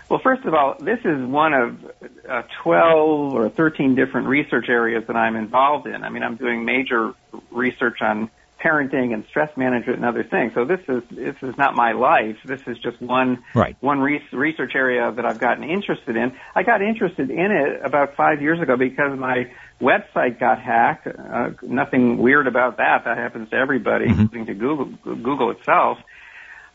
Well, 0.08 0.20
first 0.20 0.44
of 0.44 0.54
all, 0.54 0.76
this 0.80 1.00
is 1.04 1.26
one 1.26 1.52
of 1.52 1.84
uh, 2.28 2.42
12 2.62 3.34
or 3.34 3.48
13 3.48 3.96
different 3.96 4.28
research 4.28 4.68
areas 4.68 5.04
that 5.08 5.16
I'm 5.16 5.34
involved 5.34 5.88
in. 5.88 6.04
I 6.04 6.10
mean, 6.10 6.22
I'm 6.22 6.36
doing 6.36 6.64
major 6.64 7.12
research 7.50 8.00
on 8.00 8.30
parenting 8.62 9.12
and 9.12 9.24
stress 9.28 9.54
management 9.56 9.96
and 9.96 10.04
other 10.04 10.24
things. 10.24 10.52
So 10.54 10.64
this 10.64 10.80
is 10.88 11.02
this 11.10 11.36
is 11.42 11.56
not 11.56 11.74
my 11.74 11.92
life. 11.92 12.36
This 12.44 12.60
is 12.66 12.78
just 12.78 13.00
one 13.00 13.44
right. 13.54 13.76
one 13.80 14.00
re- 14.00 14.22
research 14.32 14.72
area 14.74 15.12
that 15.12 15.26
I've 15.26 15.38
gotten 15.38 15.64
interested 15.64 16.16
in. 16.16 16.34
I 16.54 16.62
got 16.62 16.82
interested 16.82 17.30
in 17.30 17.50
it 17.52 17.80
about 17.84 18.16
five 18.16 18.40
years 18.40 18.60
ago 18.60 18.76
because 18.76 19.18
my 19.18 19.50
website 19.80 20.40
got 20.40 20.60
hacked. 20.60 21.06
Uh, 21.06 21.50
nothing 21.62 22.18
weird 22.18 22.46
about 22.46 22.78
that. 22.78 23.04
That 23.04 23.18
happens 23.18 23.50
to 23.50 23.56
everybody, 23.56 24.06
mm-hmm. 24.06 24.22
including 24.22 24.46
to 24.46 24.54
Google 24.54 24.86
Google 25.16 25.50
itself. 25.50 25.98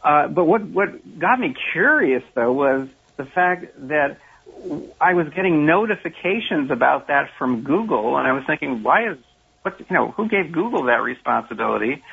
Uh, 0.04 0.28
but 0.28 0.46
what 0.46 0.64
what 0.64 1.20
got 1.20 1.40
me 1.40 1.56
curious 1.74 2.24
though 2.36 2.54
was 2.54 2.88
the 3.18 3.26
fact 3.26 3.66
that 3.88 4.20
I 5.00 5.16
was 5.16 5.28
getting 5.30 5.66
notifications 5.66 6.70
about 6.70 7.08
that 7.08 7.32
from 7.38 7.64
Google, 7.64 8.18
and 8.18 8.28
I 8.28 8.34
was 8.34 8.44
thinking, 8.46 8.84
why 8.84 9.10
is 9.12 9.18
what, 9.62 9.80
you 9.80 9.86
know, 9.90 10.12
who 10.12 10.28
gave 10.28 10.52
Google 10.52 10.84
that 10.86 11.02
responsibility? 11.02 12.04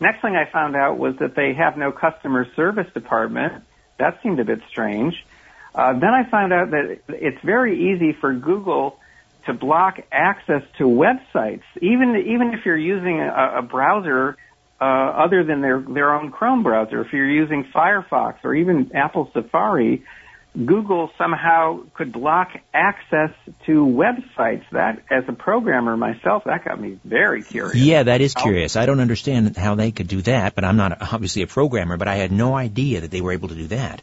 Next 0.00 0.20
thing 0.20 0.36
I 0.36 0.50
found 0.50 0.76
out 0.76 0.98
was 0.98 1.16
that 1.20 1.34
they 1.34 1.54
have 1.54 1.76
no 1.76 1.92
customer 1.92 2.46
service 2.54 2.92
department. 2.92 3.64
That 3.98 4.20
seemed 4.22 4.40
a 4.40 4.44
bit 4.44 4.60
strange. 4.68 5.14
Uh, 5.74 5.92
then 5.94 6.10
I 6.10 6.28
found 6.30 6.52
out 6.52 6.70
that 6.70 6.98
it's 7.08 7.42
very 7.42 7.92
easy 7.92 8.12
for 8.12 8.34
Google 8.34 8.98
to 9.46 9.54
block 9.54 10.00
access 10.10 10.62
to 10.78 10.84
websites, 10.84 11.62
even 11.80 12.16
even 12.16 12.52
if 12.52 12.66
you're 12.66 12.76
using 12.76 13.20
a, 13.20 13.58
a 13.58 13.62
browser 13.62 14.36
uh, 14.80 14.84
other 14.84 15.44
than 15.44 15.60
their 15.60 15.80
their 15.80 16.14
own 16.14 16.30
Chrome 16.30 16.62
browser. 16.62 17.00
If 17.02 17.12
you're 17.12 17.30
using 17.30 17.64
Firefox 17.74 18.36
or 18.42 18.54
even 18.54 18.90
Apple 18.94 19.30
Safari, 19.32 20.04
Google 20.64 21.10
somehow 21.18 21.80
could 21.94 22.12
block 22.12 22.48
access 22.72 23.30
to 23.66 23.84
websites. 23.84 24.64
That, 24.72 25.02
as 25.10 25.24
a 25.28 25.32
programmer 25.32 25.96
myself, 25.96 26.44
that 26.44 26.64
got 26.64 26.80
me 26.80 26.98
very 27.04 27.42
curious. 27.42 27.76
Yeah, 27.76 28.04
that 28.04 28.20
is 28.20 28.34
oh. 28.36 28.42
curious. 28.42 28.76
I 28.76 28.86
don't 28.86 29.00
understand 29.00 29.56
how 29.56 29.74
they 29.74 29.92
could 29.92 30.08
do 30.08 30.22
that, 30.22 30.54
but 30.54 30.64
I'm 30.64 30.76
not 30.76 31.12
obviously 31.12 31.42
a 31.42 31.46
programmer, 31.46 31.96
but 31.98 32.08
I 32.08 32.14
had 32.14 32.32
no 32.32 32.54
idea 32.54 33.02
that 33.02 33.10
they 33.10 33.20
were 33.20 33.32
able 33.32 33.48
to 33.48 33.54
do 33.54 33.66
that. 33.68 34.02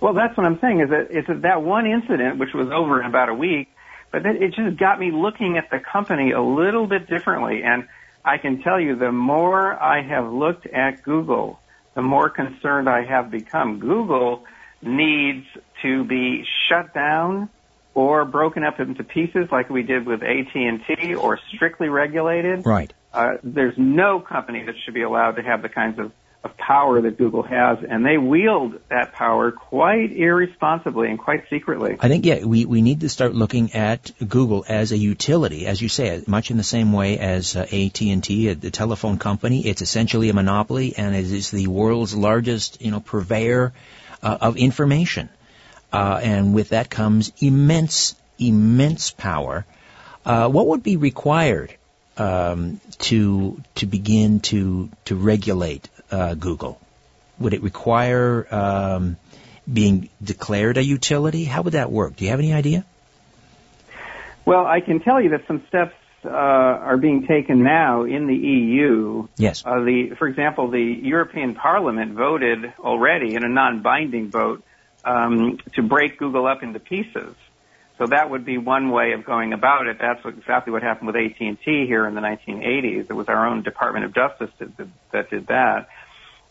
Well, 0.00 0.12
that's 0.12 0.36
what 0.36 0.44
I'm 0.44 0.58
saying 0.60 0.80
is 0.80 0.90
that 0.90 1.08
it's 1.10 1.28
that 1.42 1.62
one 1.62 1.86
incident, 1.86 2.38
which 2.38 2.52
was 2.52 2.68
over 2.70 3.00
in 3.00 3.06
about 3.06 3.28
a 3.28 3.34
week, 3.34 3.68
but 4.10 4.26
it 4.26 4.54
just 4.54 4.76
got 4.76 4.98
me 4.98 5.12
looking 5.12 5.56
at 5.56 5.70
the 5.70 5.78
company 5.78 6.32
a 6.32 6.42
little 6.42 6.86
bit 6.86 7.08
differently. 7.08 7.62
And 7.62 7.86
I 8.24 8.38
can 8.38 8.62
tell 8.62 8.80
you, 8.80 8.96
the 8.96 9.12
more 9.12 9.80
I 9.80 10.02
have 10.02 10.30
looked 10.30 10.66
at 10.66 11.02
Google, 11.04 11.60
the 11.94 12.02
more 12.02 12.28
concerned 12.28 12.88
I 12.88 13.04
have 13.04 13.30
become. 13.30 13.78
Google 13.78 14.44
needs 14.86 15.46
to 15.82 16.04
be 16.04 16.44
shut 16.68 16.94
down 16.94 17.48
or 17.94 18.24
broken 18.24 18.64
up 18.64 18.80
into 18.80 19.04
pieces 19.04 19.48
like 19.52 19.70
we 19.70 19.82
did 19.82 20.06
with 20.06 20.22
AT&T 20.22 21.14
or 21.14 21.38
strictly 21.54 21.88
regulated. 21.88 22.66
Right. 22.66 22.92
Uh, 23.12 23.36
there's 23.44 23.78
no 23.78 24.18
company 24.20 24.64
that 24.64 24.74
should 24.84 24.94
be 24.94 25.02
allowed 25.02 25.36
to 25.36 25.42
have 25.42 25.62
the 25.62 25.68
kinds 25.68 26.00
of, 26.00 26.10
of 26.42 26.56
power 26.56 27.00
that 27.00 27.16
Google 27.16 27.44
has, 27.44 27.78
and 27.88 28.04
they 28.04 28.18
wield 28.18 28.80
that 28.90 29.12
power 29.12 29.52
quite 29.52 30.10
irresponsibly 30.10 31.08
and 31.08 31.18
quite 31.20 31.44
secretly. 31.48 31.96
I 32.00 32.08
think, 32.08 32.26
yeah, 32.26 32.44
we, 32.44 32.64
we 32.64 32.82
need 32.82 33.02
to 33.02 33.08
start 33.08 33.32
looking 33.32 33.72
at 33.74 34.10
Google 34.26 34.64
as 34.68 34.90
a 34.90 34.98
utility, 34.98 35.66
as 35.66 35.80
you 35.80 35.88
say, 35.88 36.24
much 36.26 36.50
in 36.50 36.56
the 36.56 36.64
same 36.64 36.92
way 36.92 37.20
as 37.20 37.54
uh, 37.54 37.60
AT&T, 37.60 38.54
the 38.54 38.70
telephone 38.72 39.18
company. 39.18 39.64
It's 39.64 39.80
essentially 39.80 40.28
a 40.28 40.34
monopoly, 40.34 40.96
and 40.96 41.14
it 41.14 41.30
is 41.30 41.52
the 41.52 41.68
world's 41.68 42.16
largest, 42.16 42.82
you 42.82 42.90
know, 42.90 43.00
purveyor 43.00 43.72
uh, 44.24 44.38
of 44.40 44.56
information. 44.56 45.28
Uh, 45.92 46.18
and 46.22 46.54
with 46.54 46.70
that 46.70 46.90
comes 46.90 47.32
immense, 47.40 48.16
immense 48.38 49.10
power. 49.12 49.64
Uh, 50.24 50.48
what 50.48 50.66
would 50.66 50.82
be 50.82 50.96
required 50.96 51.74
um, 52.16 52.80
to 52.98 53.60
to 53.76 53.86
begin 53.86 54.40
to 54.40 54.88
to 55.04 55.14
regulate 55.14 55.88
uh, 56.10 56.34
Google? 56.34 56.80
Would 57.38 57.54
it 57.54 57.62
require 57.62 58.46
um, 58.52 59.16
being 59.72 60.08
declared 60.22 60.78
a 60.78 60.84
utility? 60.84 61.44
How 61.44 61.62
would 61.62 61.74
that 61.74 61.90
work? 61.90 62.16
Do 62.16 62.24
you 62.24 62.30
have 62.30 62.40
any 62.40 62.52
idea? 62.52 62.84
Well, 64.44 64.66
I 64.66 64.80
can 64.80 65.00
tell 65.00 65.20
you 65.20 65.30
that 65.30 65.46
some 65.46 65.62
steps 65.68 65.94
uh, 66.24 66.28
are 66.28 66.96
being 66.96 67.26
taken 67.26 67.62
now 67.62 68.04
in 68.04 68.26
the 68.26 68.36
EU. 68.36 69.28
Yes. 69.36 69.62
Uh, 69.64 69.80
the, 69.80 70.14
for 70.18 70.26
example, 70.28 70.70
the 70.70 71.00
European 71.02 71.54
Parliament 71.54 72.12
voted 72.14 72.72
already 72.78 73.34
in 73.34 73.44
a 73.44 73.48
non-binding 73.48 74.30
vote 74.30 74.62
um, 75.04 75.58
to 75.74 75.82
break 75.82 76.18
Google 76.18 76.46
up 76.46 76.62
into 76.62 76.78
pieces. 76.78 77.34
So 77.98 78.06
that 78.06 78.28
would 78.28 78.44
be 78.44 78.58
one 78.58 78.90
way 78.90 79.12
of 79.12 79.24
going 79.24 79.52
about 79.52 79.86
it. 79.86 79.98
That's 80.00 80.24
what, 80.24 80.34
exactly 80.34 80.72
what 80.72 80.82
happened 80.82 81.06
with 81.06 81.16
AT&T 81.16 81.86
here 81.86 82.06
in 82.06 82.14
the 82.14 82.20
1980s. 82.20 83.08
It 83.08 83.12
was 83.12 83.28
our 83.28 83.46
own 83.46 83.62
Department 83.62 84.04
of 84.04 84.14
Justice 84.14 84.50
that, 84.58 84.76
that, 84.76 84.88
that 85.12 85.30
did 85.30 85.46
that. 85.46 85.88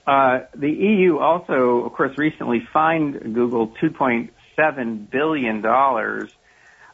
Uh, 0.06 0.40
the 0.56 0.70
EU 0.70 1.18
also, 1.18 1.86
of 1.86 1.94
course, 1.94 2.18
recently 2.18 2.66
fined 2.72 3.34
Google 3.34 3.70
2.7 3.82 5.10
billion 5.10 5.62
dollars 5.62 6.32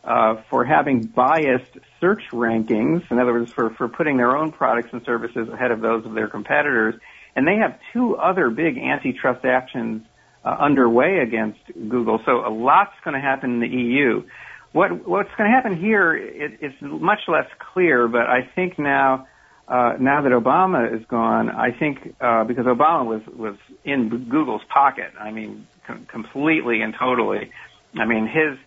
uh, 0.04 0.42
for 0.50 0.64
having 0.64 1.04
biased 1.04 1.78
search 2.00 2.24
rankings. 2.32 3.10
In 3.12 3.20
other 3.20 3.34
words, 3.34 3.52
for, 3.52 3.70
for 3.72 3.88
putting 3.88 4.18
their 4.18 4.36
own 4.36 4.52
products 4.52 4.90
and 4.92 5.04
services 5.04 5.50
ahead 5.50 5.72
of 5.72 5.82
those 5.82 6.06
of 6.06 6.14
their 6.14 6.28
competitors. 6.28 6.96
And 7.36 7.48
they 7.48 7.58
have 7.58 7.80
two 7.94 8.16
other 8.16 8.50
big 8.50 8.78
antitrust 8.78 9.46
actions 9.46 10.04
uh, 10.44 10.50
underway 10.50 11.20
against 11.20 11.60
Google. 11.74 12.22
So 12.26 12.46
a 12.46 12.50
lot's 12.50 12.96
going 13.04 13.14
to 13.14 13.22
happen 13.22 13.56
in 13.56 13.60
the 13.60 13.68
EU. 13.68 14.24
What, 14.72 15.08
what's 15.08 15.30
going 15.38 15.50
to 15.50 15.56
happen 15.56 15.78
here 15.78 16.16
it, 16.16 16.60
it's 16.62 16.76
much 16.82 17.20
less 17.28 17.48
clear, 17.74 18.08
but 18.08 18.22
I 18.22 18.50
think 18.56 18.78
now, 18.80 19.28
uh, 19.68 19.94
now 20.00 20.22
that 20.22 20.32
Obama 20.32 20.96
is 20.96 21.06
gone, 21.08 21.50
I 21.50 21.72
think 21.72 22.16
uh, 22.22 22.44
because 22.44 22.66
Obama 22.66 23.06
was 23.06 23.22
was 23.28 23.56
in 23.84 24.28
Google's 24.30 24.64
pocket. 24.74 25.12
I 25.20 25.32
mean, 25.32 25.68
com- 25.86 26.06
completely 26.06 26.82
and 26.82 26.96
totally. 26.98 27.52
I 27.96 28.06
mean, 28.06 28.26
his 28.28 28.58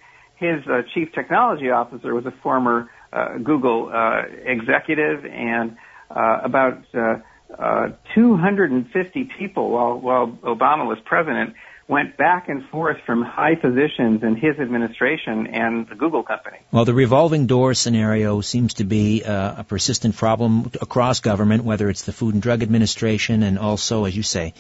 his 0.43 0.67
uh, 0.67 0.83
chief 0.93 1.13
technology 1.13 1.71
officer 1.71 2.15
was 2.15 2.27
a 2.27 2.35
former 2.43 2.91
uh, 3.13 3.39
Google 3.39 3.91
uh, 3.93 4.23
executive, 4.45 5.25
and 5.25 5.77
uh, 6.11 6.41
about 6.43 6.85
uh, 6.95 7.21
uh, 7.59 7.89
250 8.15 9.31
people 9.39 9.71
while 9.71 10.01
while 10.01 10.27
Obama 10.43 10.87
was 10.87 10.99
president 11.05 11.55
went 11.89 12.17
back 12.17 12.49
and 12.49 12.65
forth 12.71 12.97
from 13.05 13.23
high 13.23 13.55
positions 13.55 14.23
in 14.23 14.37
his 14.37 14.59
administration 14.59 15.47
and 15.49 15.87
the 15.89 15.95
Google 15.95 16.23
company. 16.23 16.59
Well, 16.71 16.85
the 16.85 16.95
revolving 16.95 17.47
door 17.47 17.75
scenario 17.75 18.41
seems 18.41 18.75
to 18.75 18.85
be 18.85 19.23
uh, 19.25 19.61
a 19.61 19.65
persistent 19.65 20.17
problem 20.17 20.71
across 20.81 21.21
government, 21.21 21.65
whether 21.65 21.91
it's 21.91 22.03
the 22.03 22.13
Food 22.13 22.35
and 22.35 22.43
Drug 22.43 22.63
Administration 22.63 23.43
and 23.43 23.59
also, 23.59 24.05
as 24.05 24.17
you 24.17 24.23
say, 24.23 24.55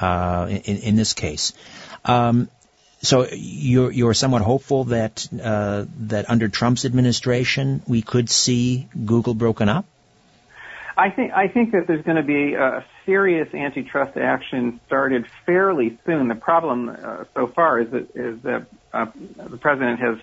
uh, 0.00 0.46
in, 0.50 0.76
in, 0.78 0.96
this 0.96 1.14
case. 1.14 1.52
Um, 2.04 2.48
so 3.04 3.26
you're, 3.30 3.90
you're 3.90 4.14
somewhat 4.14 4.42
hopeful 4.42 4.84
that 4.84 5.28
uh, 5.42 5.84
that 6.00 6.28
under 6.30 6.48
Trump's 6.48 6.84
administration 6.84 7.82
we 7.86 8.02
could 8.02 8.28
see 8.28 8.88
Google 9.04 9.34
broken 9.34 9.68
up. 9.68 9.84
I 10.96 11.10
think 11.10 11.32
I 11.32 11.48
think 11.48 11.72
that 11.72 11.86
there's 11.86 12.04
going 12.04 12.16
to 12.16 12.22
be 12.22 12.54
a 12.54 12.84
serious 13.04 13.52
antitrust 13.52 14.16
action 14.16 14.80
started 14.86 15.26
fairly 15.44 15.98
soon. 16.06 16.28
The 16.28 16.36
problem 16.36 16.88
uh, 16.88 17.24
so 17.34 17.48
far 17.48 17.80
is 17.80 17.90
that 17.90 18.16
is 18.16 18.40
that 18.42 18.66
uh, 18.92 19.06
the 19.36 19.56
president 19.56 20.00
has 20.00 20.18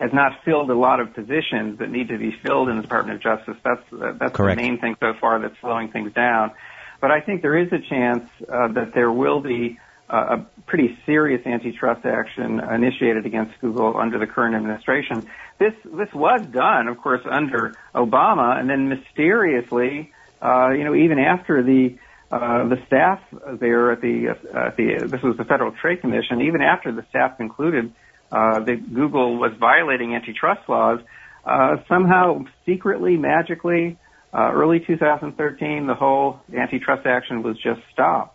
has 0.00 0.12
not 0.12 0.42
filled 0.44 0.70
a 0.70 0.74
lot 0.74 1.00
of 1.00 1.14
positions 1.14 1.78
that 1.78 1.90
need 1.90 2.08
to 2.08 2.18
be 2.18 2.32
filled 2.42 2.68
in 2.68 2.76
the 2.76 2.82
Department 2.82 3.16
of 3.16 3.22
Justice. 3.22 3.56
That's 3.62 3.92
uh, 3.92 4.12
that's 4.18 4.34
Correct. 4.34 4.58
the 4.58 4.62
main 4.62 4.80
thing 4.80 4.96
so 4.98 5.12
far 5.20 5.40
that's 5.40 5.58
slowing 5.60 5.90
things 5.90 6.12
down. 6.14 6.52
But 7.00 7.10
I 7.10 7.20
think 7.20 7.42
there 7.42 7.58
is 7.58 7.70
a 7.70 7.80
chance 7.80 8.28
uh, 8.48 8.68
that 8.68 8.94
there 8.94 9.12
will 9.12 9.40
be 9.40 9.78
a 10.14 10.46
pretty 10.66 10.98
serious 11.06 11.46
antitrust 11.46 12.04
action 12.06 12.60
initiated 12.60 13.26
against 13.26 13.58
Google 13.60 13.96
under 13.96 14.18
the 14.18 14.26
current 14.26 14.54
administration. 14.54 15.26
This 15.58 15.74
this 15.84 16.12
was 16.14 16.44
done, 16.46 16.88
of 16.88 16.98
course, 16.98 17.22
under 17.30 17.74
Obama, 17.94 18.58
and 18.58 18.68
then 18.68 18.88
mysteriously, 18.88 20.12
uh, 20.42 20.70
you 20.70 20.84
know, 20.84 20.94
even 20.94 21.18
after 21.18 21.62
the 21.62 21.96
uh, 22.30 22.68
the 22.68 22.82
staff 22.86 23.20
there 23.60 23.92
at 23.92 24.00
the 24.00 24.30
uh, 24.30 24.66
at 24.66 24.76
the 24.76 25.06
this 25.06 25.22
was 25.22 25.36
the 25.36 25.44
Federal 25.44 25.72
Trade 25.72 26.00
Commission, 26.00 26.42
even 26.42 26.62
after 26.62 26.92
the 26.92 27.04
staff 27.10 27.36
concluded 27.36 27.92
uh, 28.32 28.60
that 28.60 28.94
Google 28.94 29.36
was 29.38 29.52
violating 29.58 30.14
antitrust 30.14 30.68
laws, 30.68 31.00
uh, 31.44 31.76
somehow 31.88 32.44
secretly, 32.66 33.16
magically, 33.16 33.98
uh, 34.32 34.50
early 34.52 34.80
2013, 34.80 35.86
the 35.86 35.94
whole 35.94 36.40
antitrust 36.56 37.06
action 37.06 37.42
was 37.42 37.56
just 37.56 37.80
stopped. 37.92 38.33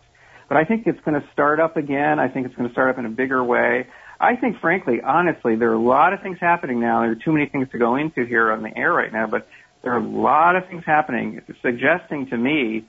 But 0.50 0.56
I 0.56 0.64
think 0.64 0.88
it's 0.88 0.98
going 1.04 1.18
to 1.18 1.26
start 1.32 1.60
up 1.60 1.76
again. 1.76 2.18
I 2.18 2.26
think 2.26 2.44
it's 2.44 2.56
going 2.56 2.68
to 2.68 2.72
start 2.72 2.90
up 2.90 2.98
in 2.98 3.06
a 3.06 3.10
bigger 3.10 3.42
way. 3.42 3.86
I 4.18 4.34
think, 4.34 4.58
frankly, 4.60 5.00
honestly, 5.00 5.54
there 5.54 5.70
are 5.70 5.74
a 5.74 5.80
lot 5.80 6.12
of 6.12 6.22
things 6.22 6.38
happening 6.40 6.80
now. 6.80 7.02
There 7.02 7.12
are 7.12 7.14
too 7.14 7.30
many 7.30 7.46
things 7.46 7.68
to 7.70 7.78
go 7.78 7.94
into 7.94 8.26
here 8.26 8.50
on 8.50 8.64
the 8.64 8.76
air 8.76 8.92
right 8.92 9.12
now, 9.12 9.28
but 9.28 9.46
there 9.82 9.92
are 9.92 9.98
a 9.98 10.04
lot 10.04 10.56
of 10.56 10.66
things 10.66 10.82
happening 10.84 11.40
suggesting 11.62 12.26
to 12.30 12.36
me 12.36 12.84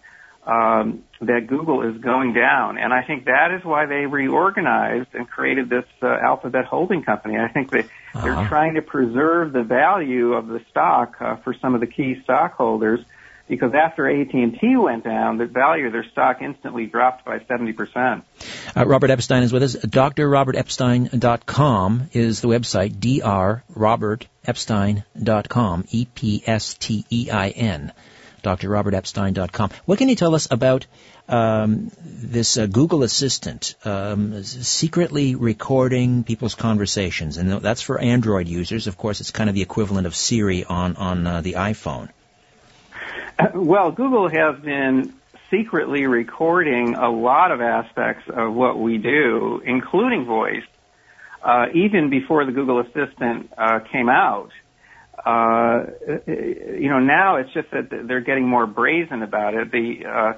um, 0.47 1.04
that 1.21 1.45
Google 1.45 1.84
is 1.88 2.02
going 2.02 2.34
down. 2.34 2.80
And 2.80 2.91
I 2.91 3.04
think 3.04 3.26
that 3.26 3.56
is 3.56 3.63
why 3.63 3.86
they 3.86 4.08
reorganized 4.08 5.10
and 5.13 5.30
created 5.30 5.69
this 5.69 5.86
uh, 6.02 6.08
Alphabet 6.08 6.65
holding 6.65 7.04
company. 7.04 7.38
I 7.38 7.50
think 7.50 7.69
they, 7.69 7.82
uh-huh. 7.82 8.21
they're 8.21 8.47
trying 8.47 8.74
to 8.74 8.82
preserve 8.82 9.54
the 9.54 9.62
value 9.62 10.34
of 10.34 10.47
the 10.47 10.62
stock 10.71 11.17
uh, 11.21 11.36
for 11.43 11.54
some 11.62 11.76
of 11.76 11.80
the 11.80 11.88
key 11.88 12.21
stockholders 12.24 13.02
because 13.47 13.73
after 13.73 14.08
AT&T 14.10 14.75
went 14.77 15.04
down, 15.04 15.38
the 15.38 15.45
value 15.45 15.88
of 15.88 15.93
their 15.93 16.06
stock 16.12 16.41
instantly 16.41 16.86
dropped 16.86 17.25
by 17.25 17.39
70%. 17.39 18.23
Uh, 18.75 18.86
Robert 18.86 19.10
Epstein 19.10 19.43
is 19.43 19.51
with 19.51 19.63
us. 19.63 19.75
DrRobertEpstein.com 19.75 22.10
is 22.13 22.39
the 22.41 22.47
website, 22.47 22.93
drrobertepstein.com, 22.95 25.86
E-P-S-T-E-I-N, 25.89 27.91
drrobertepstein.com. 28.43 29.69
What 29.86 29.97
can 29.97 30.10
you 30.10 30.15
tell 30.15 30.36
us 30.36 30.47
about 30.49 30.86
um, 31.27 31.91
this 32.01 32.58
uh, 32.58 32.67
Google 32.67 33.04
Assistant 33.04 33.75
um, 33.84 34.41
secretly 34.43 35.36
recording 35.36 36.23
people's 36.23 36.56
conversations? 36.56 37.36
And 37.38 37.51
that's 37.62 37.82
for 37.82 37.99
Android 37.99 38.47
users. 38.47 38.88
Of 38.88 38.97
course, 38.97 39.19
it's 39.19 39.32
kind 39.32 39.49
of 39.49 39.56
the 39.56 39.62
equivalent 39.62 40.08
of 40.08 40.15
Siri 40.15 40.63
on, 40.63 40.95
on 40.95 41.27
uh, 41.27 41.41
the 41.41 41.54
iPhone. 41.54 42.10
Well, 43.54 43.91
Google 43.91 44.30
has 44.30 44.60
been 44.62 45.13
secretly 45.49 46.06
recording 46.06 46.95
a 46.95 47.10
lot 47.10 47.51
of 47.51 47.62
aspects 47.62 48.23
of 48.30 48.54
what 48.54 48.80
we 48.80 48.97
do, 48.97 49.62
including 49.65 50.25
voice, 50.25 50.63
uh, 51.43 51.65
even 51.73 52.10
before 52.10 52.45
the 52.45 52.51
Google 52.51 52.80
Assistant 52.80 53.51
uh, 53.58 53.80
came 53.91 54.10
out. 54.10 54.51
Uh, 55.25 55.86
you 56.27 56.89
know, 56.89 56.99
now 56.99 57.36
it's 57.36 57.54
just 57.54 57.69
that 57.71 57.89
they're 58.08 58.21
getting 58.21 58.47
more 58.47 58.65
brazen 58.65 59.21
about 59.21 59.54
it. 59.54 59.71
The 59.71 60.06
uh, 60.06 60.34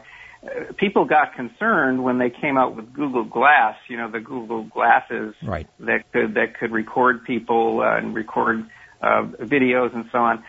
people 0.78 1.06
got 1.06 1.36
concerned 1.36 2.04
when 2.04 2.18
they 2.18 2.30
came 2.30 2.58
out 2.58 2.76
with 2.76 2.92
Google 2.92 3.24
Glass. 3.24 3.76
You 3.88 3.98
know, 3.98 4.12
the 4.12 4.20
Google 4.20 4.64
glasses 4.64 5.36
right. 5.44 5.68
that 5.80 6.12
could 6.12 6.34
that 6.34 6.60
could 6.60 6.72
record 6.72 7.24
people 7.24 7.82
uh, 7.82 7.98
and 7.98 8.14
record 8.14 8.66
uh, 9.02 9.24
videos 9.40 9.96
and 9.96 10.06
so 10.12 10.20
on. 10.20 10.44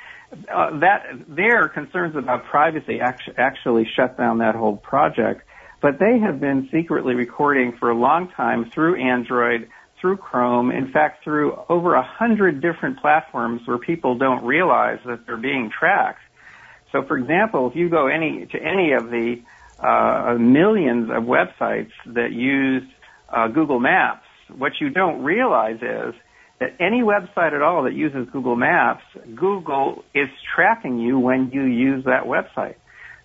Uh, 0.52 0.78
that 0.80 1.04
their 1.28 1.68
concerns 1.68 2.16
about 2.16 2.44
privacy 2.46 3.00
actually, 3.00 3.34
actually 3.36 3.88
shut 3.96 4.16
down 4.16 4.38
that 4.38 4.54
whole 4.54 4.76
project. 4.76 5.42
But 5.80 5.98
they 5.98 6.18
have 6.18 6.40
been 6.40 6.68
secretly 6.72 7.14
recording 7.14 7.76
for 7.78 7.90
a 7.90 7.94
long 7.94 8.28
time 8.28 8.70
through 8.70 9.00
Android, 9.00 9.68
through 10.00 10.16
Chrome, 10.16 10.70
in 10.70 10.90
fact, 10.90 11.22
through 11.24 11.58
over 11.68 11.94
a 11.94 12.02
hundred 12.02 12.60
different 12.60 13.00
platforms 13.00 13.62
where 13.66 13.78
people 13.78 14.16
don't 14.16 14.44
realize 14.44 14.98
that 15.06 15.26
they're 15.26 15.36
being 15.36 15.70
tracked. 15.70 16.20
So, 16.90 17.02
for 17.02 17.18
example, 17.18 17.68
if 17.68 17.76
you 17.76 17.88
go 17.88 18.06
any 18.06 18.46
to 18.46 18.58
any 18.58 18.92
of 18.92 19.10
the 19.10 19.42
uh, 19.78 20.36
millions 20.38 21.10
of 21.10 21.24
websites 21.24 21.92
that 22.06 22.32
use 22.32 22.84
uh, 23.28 23.48
Google 23.48 23.80
Maps, 23.80 24.26
what 24.56 24.72
you 24.80 24.90
don't 24.90 25.22
realize 25.22 25.82
is 25.82 26.14
that 26.60 26.70
any 26.80 27.02
website 27.02 27.52
at 27.52 27.62
all 27.62 27.82
that 27.84 27.94
uses 27.94 28.28
Google 28.32 28.56
Maps, 28.56 29.02
Google 29.34 30.04
is 30.14 30.28
tracking 30.54 30.98
you 30.98 31.18
when 31.18 31.50
you 31.52 31.62
use 31.62 32.04
that 32.04 32.24
website. 32.24 32.76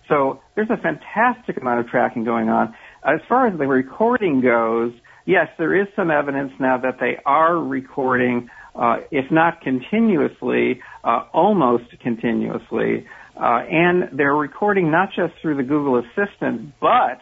So 0.08 0.40
there's 0.56 0.70
a 0.70 0.76
fantastic 0.76 1.56
amount 1.56 1.80
of 1.80 1.86
tracking 1.86 2.24
going 2.24 2.48
on. 2.48 2.74
As 3.04 3.20
far 3.28 3.46
as 3.46 3.56
the 3.56 3.66
recording 3.66 4.40
goes, 4.40 4.92
yes, 5.24 5.46
there 5.56 5.80
is 5.80 5.86
some 5.94 6.10
evidence 6.10 6.52
now 6.58 6.78
that 6.78 6.96
they 6.98 7.18
are 7.24 7.56
recording, 7.56 8.50
uh, 8.74 8.98
if 9.12 9.30
not 9.30 9.60
continuously, 9.60 10.80
uh, 11.04 11.26
almost 11.32 11.84
continuously. 12.02 13.06
Uh, 13.36 13.62
and 13.70 14.18
they're 14.18 14.34
recording 14.34 14.90
not 14.90 15.10
just 15.14 15.32
through 15.40 15.56
the 15.56 15.62
Google 15.62 16.02
Assistant, 16.02 16.72
but 16.80 17.20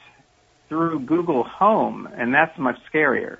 through 0.70 1.00
Google 1.00 1.44
Home, 1.44 2.08
and 2.10 2.32
that's 2.32 2.58
much 2.58 2.76
scarier 2.92 3.38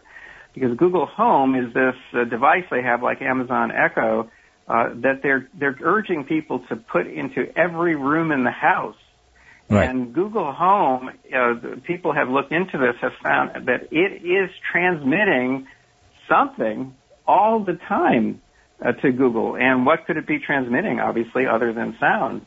because 0.58 0.76
Google 0.76 1.06
Home 1.06 1.54
is 1.54 1.72
this 1.74 1.94
uh, 2.14 2.24
device 2.24 2.64
they 2.70 2.82
have 2.82 3.02
like 3.02 3.22
Amazon 3.22 3.70
Echo 3.70 4.30
uh, 4.68 4.90
that 4.96 5.20
they're 5.22 5.48
they're 5.58 5.76
urging 5.82 6.24
people 6.24 6.64
to 6.68 6.76
put 6.76 7.06
into 7.06 7.46
every 7.56 7.94
room 7.94 8.32
in 8.32 8.44
the 8.44 8.50
house. 8.50 8.96
Right. 9.70 9.88
And 9.88 10.14
Google 10.14 10.52
Home, 10.52 11.10
uh, 11.34 11.54
people 11.86 12.14
have 12.14 12.28
looked 12.28 12.52
into 12.52 12.78
this, 12.78 12.94
have 13.02 13.12
found 13.22 13.66
that 13.66 13.88
it 13.90 14.24
is 14.24 14.50
transmitting 14.72 15.66
something 16.28 16.94
all 17.26 17.62
the 17.62 17.78
time 17.86 18.40
uh, 18.84 18.92
to 18.92 19.12
Google. 19.12 19.56
And 19.56 19.84
what 19.84 20.06
could 20.06 20.16
it 20.16 20.26
be 20.26 20.38
transmitting? 20.38 21.00
Obviously, 21.00 21.46
other 21.46 21.72
than 21.72 21.96
sound. 22.00 22.46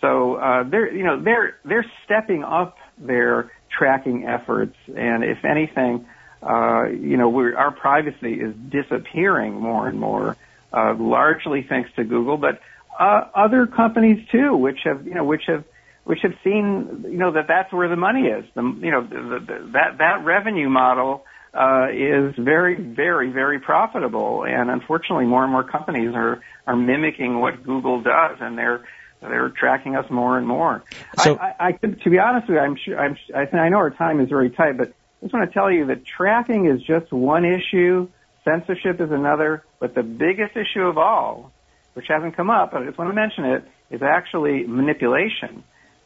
So 0.00 0.34
uh, 0.34 0.64
they're 0.68 0.92
you 0.92 1.04
know 1.04 1.22
they're 1.22 1.58
they're 1.64 1.86
stepping 2.04 2.42
up 2.42 2.76
their 2.98 3.52
tracking 3.76 4.26
efforts, 4.26 4.76
and 4.88 5.24
if 5.24 5.44
anything, 5.44 6.06
uh, 6.42 6.88
you 6.88 7.16
know, 7.16 7.28
we 7.28 7.54
our 7.54 7.70
privacy 7.70 8.34
is 8.34 8.54
disappearing 8.68 9.54
more 9.54 9.86
and 9.88 9.98
more, 9.98 10.36
uh, 10.72 10.94
largely 10.98 11.62
thanks 11.68 11.90
to 11.96 12.04
Google, 12.04 12.36
but 12.36 12.60
uh, 12.98 13.28
other 13.34 13.66
companies 13.66 14.26
too, 14.30 14.56
which 14.56 14.80
have, 14.84 15.06
you 15.06 15.14
know, 15.14 15.24
which 15.24 15.44
have, 15.46 15.64
which 16.04 16.20
have 16.22 16.34
seen, 16.42 17.04
you 17.04 17.18
know, 17.18 17.32
that 17.32 17.46
that's 17.46 17.72
where 17.72 17.88
the 17.88 17.96
money 17.96 18.22
is. 18.22 18.44
The, 18.54 18.62
you 18.62 18.90
know, 18.90 19.02
the, 19.02 19.38
the, 19.38 19.70
that 19.72 19.98
that 19.98 20.24
revenue 20.24 20.68
model 20.68 21.24
uh, 21.54 21.88
is 21.92 22.34
very, 22.36 22.74
very, 22.74 23.30
very 23.30 23.60
profitable, 23.60 24.44
and 24.44 24.70
unfortunately, 24.70 25.26
more 25.26 25.44
and 25.44 25.52
more 25.52 25.64
companies 25.64 26.12
are 26.14 26.42
are 26.66 26.76
mimicking 26.76 27.40
what 27.40 27.62
Google 27.62 28.02
does, 28.02 28.38
and 28.40 28.58
they're 28.58 28.82
they're 29.20 29.50
tracking 29.50 29.94
us 29.94 30.10
more 30.10 30.38
and 30.38 30.46
more. 30.46 30.82
So, 31.18 31.36
I, 31.36 31.46
I, 31.46 31.68
I 31.68 31.72
to 31.72 32.10
be 32.10 32.18
honest 32.18 32.48
with 32.48 32.56
you, 32.56 32.60
I'm 32.60 32.76
sure 32.76 32.98
I'm, 32.98 33.16
I, 33.34 33.56
I 33.56 33.68
know 33.68 33.76
our 33.76 33.90
time 33.90 34.20
is 34.20 34.28
very 34.28 34.50
tight, 34.50 34.76
but 34.76 34.92
I 35.22 35.26
just 35.26 35.34
want 35.34 35.48
to 35.48 35.54
tell 35.54 35.70
you 35.70 35.86
that 35.86 36.04
tracking 36.04 36.66
is 36.66 36.82
just 36.82 37.12
one 37.12 37.44
issue, 37.44 38.08
censorship 38.44 39.00
is 39.00 39.12
another, 39.12 39.62
but 39.78 39.94
the 39.94 40.02
biggest 40.02 40.56
issue 40.56 40.82
of 40.82 40.98
all, 40.98 41.52
which 41.94 42.06
hasn't 42.08 42.36
come 42.36 42.50
up, 42.50 42.72
but 42.72 42.82
I 42.82 42.86
just 42.86 42.98
want 42.98 43.10
to 43.10 43.14
mention 43.14 43.44
it, 43.44 43.64
is 43.92 44.02
actually 44.02 44.64
manipulation. 44.64 45.62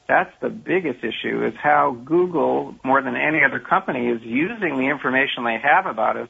That's 0.06 0.32
the 0.42 0.50
biggest 0.50 1.02
issue, 1.02 1.46
is 1.46 1.54
how 1.56 1.92
Google, 2.04 2.74
more 2.84 3.00
than 3.00 3.16
any 3.16 3.38
other 3.42 3.58
company, 3.58 4.08
is 4.08 4.20
using 4.20 4.76
the 4.76 4.90
information 4.90 5.44
they 5.44 5.58
have 5.62 5.86
about 5.86 6.18
us 6.18 6.28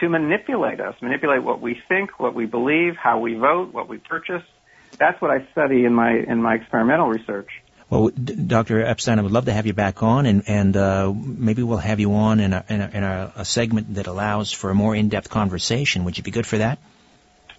to 0.00 0.08
manipulate 0.08 0.80
us, 0.80 0.94
manipulate 1.02 1.42
what 1.42 1.60
we 1.60 1.82
think, 1.86 2.18
what 2.18 2.34
we 2.34 2.46
believe, 2.46 2.96
how 2.96 3.20
we 3.20 3.34
vote, 3.34 3.74
what 3.74 3.88
we 3.88 3.98
purchase. 3.98 4.42
That's 4.98 5.20
what 5.20 5.30
I 5.30 5.46
study 5.52 5.84
in 5.84 5.92
my 5.92 6.12
in 6.12 6.40
my 6.42 6.54
experimental 6.54 7.08
research. 7.08 7.61
Well, 7.92 8.08
Dr. 8.08 8.82
Epstein, 8.82 9.18
I 9.18 9.22
would 9.22 9.32
love 9.32 9.44
to 9.44 9.52
have 9.52 9.66
you 9.66 9.74
back 9.74 10.02
on, 10.02 10.24
and, 10.24 10.44
and 10.46 10.74
uh, 10.74 11.12
maybe 11.12 11.62
we'll 11.62 11.76
have 11.76 12.00
you 12.00 12.14
on 12.14 12.40
in, 12.40 12.54
a, 12.54 12.64
in, 12.70 12.80
a, 12.80 12.90
in 12.94 13.04
a, 13.04 13.32
a 13.36 13.44
segment 13.44 13.96
that 13.96 14.06
allows 14.06 14.50
for 14.50 14.70
a 14.70 14.74
more 14.74 14.96
in-depth 14.96 15.28
conversation. 15.28 16.06
Would 16.06 16.16
you 16.16 16.24
be 16.24 16.30
good 16.30 16.46
for 16.46 16.56
that? 16.56 16.78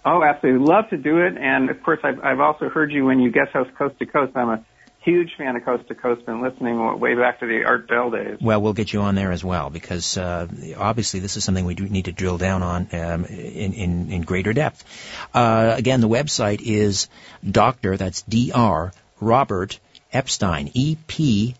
Oh, 0.04 0.24
absolutely. 0.24 0.66
Love 0.66 0.90
to 0.90 0.96
do 0.96 1.18
it. 1.18 1.36
And 1.38 1.70
of 1.70 1.80
course, 1.84 2.00
I've, 2.02 2.18
I've 2.18 2.40
also 2.40 2.68
heard 2.68 2.90
you 2.90 3.04
when 3.04 3.20
you 3.20 3.30
guest 3.30 3.52
host 3.52 3.76
Coast 3.76 3.96
to 4.00 4.06
Coast. 4.06 4.32
I'm 4.34 4.48
a 4.48 4.64
huge 5.02 5.36
fan 5.38 5.54
of 5.54 5.64
Coast 5.64 5.86
to 5.86 5.94
Coast. 5.94 6.26
Been 6.26 6.42
listening 6.42 6.98
way 6.98 7.14
back 7.14 7.38
to 7.38 7.46
the 7.46 7.62
Art 7.62 7.86
Bell 7.86 8.10
days. 8.10 8.38
Well, 8.40 8.60
we'll 8.60 8.72
get 8.72 8.92
you 8.92 9.02
on 9.02 9.14
there 9.14 9.30
as 9.30 9.44
well 9.44 9.70
because 9.70 10.18
uh, 10.18 10.48
obviously 10.76 11.20
this 11.20 11.36
is 11.36 11.44
something 11.44 11.64
we 11.64 11.76
do 11.76 11.88
need 11.88 12.06
to 12.06 12.12
drill 12.12 12.38
down 12.38 12.64
on 12.64 12.88
um, 12.92 13.24
in, 13.26 13.72
in, 13.72 14.10
in 14.10 14.22
greater 14.22 14.52
depth. 14.52 14.84
Uh, 15.32 15.74
again, 15.76 16.00
the 16.00 16.08
website 16.08 16.60
is 16.60 17.06
Doctor. 17.48 17.96
That's 17.96 18.22
D 18.22 18.50
R 18.52 18.92
Robert 19.20 19.78
Epstein, 20.14 20.70
E-P-S-T-E-I-N 20.72 21.56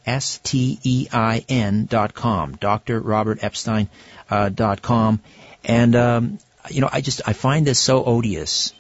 dot 1.87 2.15
com, 2.15 2.57
Dr. 2.57 3.01
Robert 3.01 3.43
Epstein 3.43 3.89
uh, 4.31 4.49
dot 4.49 4.81
com. 4.81 5.21
And, 5.65 5.97
um, 5.97 6.39
you 6.71 6.81
know, 6.81 6.89
I 6.91 7.01
just, 7.01 7.23
I 7.27 7.33
find 7.33 7.67
this 7.67 7.79
so 7.79 8.05
odious, 8.05 8.73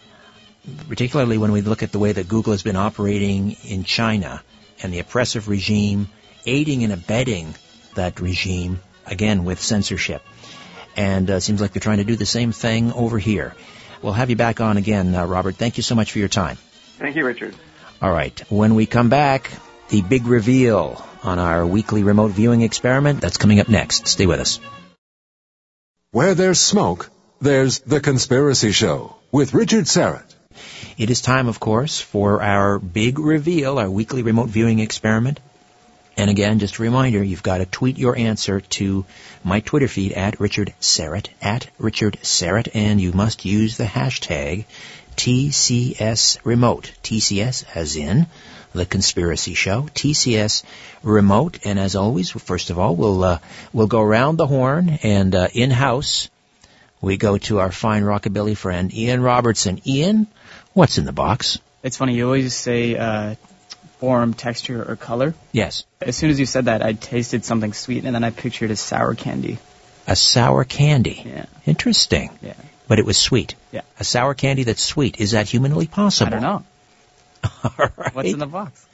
particularly 0.89 1.39
when 1.39 1.53
we 1.53 1.61
look 1.61 1.83
at 1.83 1.93
the 1.93 1.99
way 1.99 2.13
that 2.13 2.29
Google 2.29 2.53
has 2.53 2.63
been 2.63 2.77
operating 2.77 3.57
in 3.65 3.85
China 3.85 4.43
and 4.83 4.93
the 4.93 5.01
oppressive 5.01 5.49
regime, 5.49 6.09
aiding 6.47 6.85
and 6.85 6.93
abetting 6.93 7.55
that 7.95 8.21
regime, 8.21 8.81
again, 9.07 9.45
with 9.45 9.61
censorship. 9.61 10.23
And 10.97 11.31
uh, 11.31 11.35
it 11.35 11.41
seems 11.41 11.61
like 11.61 11.73
they're 11.73 11.81
trying 11.81 11.99
to 11.99 12.05
do 12.05 12.17
the 12.17 12.27
same 12.27 12.53
thing 12.53 12.93
over 12.93 13.19
here. 13.19 13.55
We'll 14.03 14.13
have 14.13 14.31
you 14.31 14.37
back 14.37 14.61
on 14.61 14.77
again, 14.77 15.15
uh, 15.15 15.27
Robert. 15.27 15.57
Thank 15.57 15.77
you 15.79 15.83
so 15.83 15.95
much 15.95 16.13
for 16.13 16.19
your 16.19 16.29
time. 16.29 16.57
Thank 16.99 17.17
you, 17.17 17.25
Richard. 17.25 17.55
All 18.05 18.13
right. 18.13 18.39
When 18.51 18.75
we 18.75 18.85
come 18.85 19.09
back, 19.09 19.51
the 19.89 20.03
big 20.03 20.27
reveal 20.27 21.03
on 21.23 21.39
our 21.39 21.65
weekly 21.65 22.03
remote 22.03 22.33
viewing 22.33 22.61
experiment. 22.61 23.23
That's 23.23 23.39
coming 23.39 23.61
up 23.61 23.71
next. 23.71 24.09
Stay 24.09 24.27
with 24.27 24.41
us. 24.41 24.61
Where 26.11 26.35
there's 26.35 26.61
smoke, 26.61 27.09
there's 27.41 27.79
The 27.79 28.01
Conspiracy 28.01 28.73
Show 28.73 29.17
with 29.33 29.55
Richard 29.55 29.87
Syrett. 29.87 30.35
It 30.99 31.09
is 31.09 31.23
time, 31.23 31.49
of 31.49 31.61
course, 31.61 31.99
for 31.99 32.43
our 32.43 32.79
big 32.79 33.19
reveal, 33.19 33.79
our 33.79 33.89
weekly 33.89 34.23
remote 34.23 34.51
viewing 34.51 34.81
experiment. 34.81 35.41
And 36.19 36.29
again, 36.29 36.59
just 36.59 36.79
a 36.79 36.83
reminder, 36.83 37.25
you've 37.25 37.43
got 37.43 37.59
to 37.59 37.65
tweet 37.65 37.97
your 37.97 38.19
answer 38.19 38.61
to 38.61 39.07
my 39.43 39.61
Twitter 39.61 39.89
feed 39.89 40.13
at 40.13 40.41
Richard 40.41 40.75
Syrett, 40.79 41.29
at 41.41 41.71
Richard 41.79 42.19
Syrett, 42.23 42.69
and 42.75 43.01
you 43.01 43.13
must 43.13 43.47
use 43.47 43.79
the 43.79 43.85
hashtag 43.85 44.67
TCS 45.17 46.39
Remote. 46.45 46.93
TCS 47.03 47.65
as 47.75 47.97
in 47.97 48.27
the 48.73 48.85
Conspiracy 48.85 49.55
Show, 49.55 49.83
TCS 49.95 50.65
Remote. 51.03 51.61
And 51.65 51.79
as 51.79 51.95
always, 51.95 52.31
first 52.31 52.71
of 52.71 52.79
all, 52.79 52.97
we'll 52.97 53.25
uh, 53.25 53.39
we'll 53.73 53.87
go 53.87 54.01
around 54.01 54.37
the 54.37 54.47
horn 54.47 54.99
and 55.03 55.35
uh, 55.35 55.49
in 55.53 55.71
house 55.71 56.29
we 57.01 57.17
go 57.17 57.39
to 57.39 57.61
our 57.61 57.71
fine 57.71 58.03
rockabilly 58.03 58.57
friend 58.57 58.93
Ian 58.93 59.23
Robertson. 59.23 59.81
Ian, 59.87 60.27
what's 60.73 60.99
in 60.99 61.05
the 61.05 61.13
box? 61.13 61.59
It's 61.83 61.97
funny. 61.97 62.15
You 62.15 62.25
always 62.25 62.55
say 62.55 62.97
uh, 62.97 63.35
form, 63.99 64.35
texture, 64.35 64.83
or 64.83 64.97
color. 64.97 65.35
Yes. 65.53 65.85
As 66.01 66.17
soon 66.17 66.31
as 66.31 66.41
you 66.41 66.47
said 66.47 66.65
that, 66.65 66.83
I 66.83 66.95
tasted 66.95 67.45
something 67.45 67.73
sweet, 67.73 68.05
and 68.05 68.15
then 68.15 68.25
I 68.25 68.31
pictured 68.31 68.71
a 68.71 68.77
sour 68.77 69.15
candy. 69.15 69.59
A 70.07 70.17
sour 70.17 70.65
candy. 70.65 71.23
Yeah. 71.25 71.47
Interesting. 71.67 72.31
Yeah. 72.43 72.55
But 72.87 72.99
it 72.99 73.07
was 73.07 73.17
sweet. 73.17 73.55
Yeah. 73.73 73.83
A 73.99 74.05
sour 74.05 74.35
candy 74.35 74.65
that's 74.65 74.83
sweet. 74.83 75.21
Is 75.21 75.31
that 75.33 75.49
humanly 75.49 75.87
possible? 75.87 76.29
I 76.29 76.31
don't 76.31 76.43
know. 76.43 76.65
All 77.65 77.91
right. 77.97 78.15
What's 78.15 78.33
in 78.33 78.39
the 78.39 78.47
box? 78.47 78.87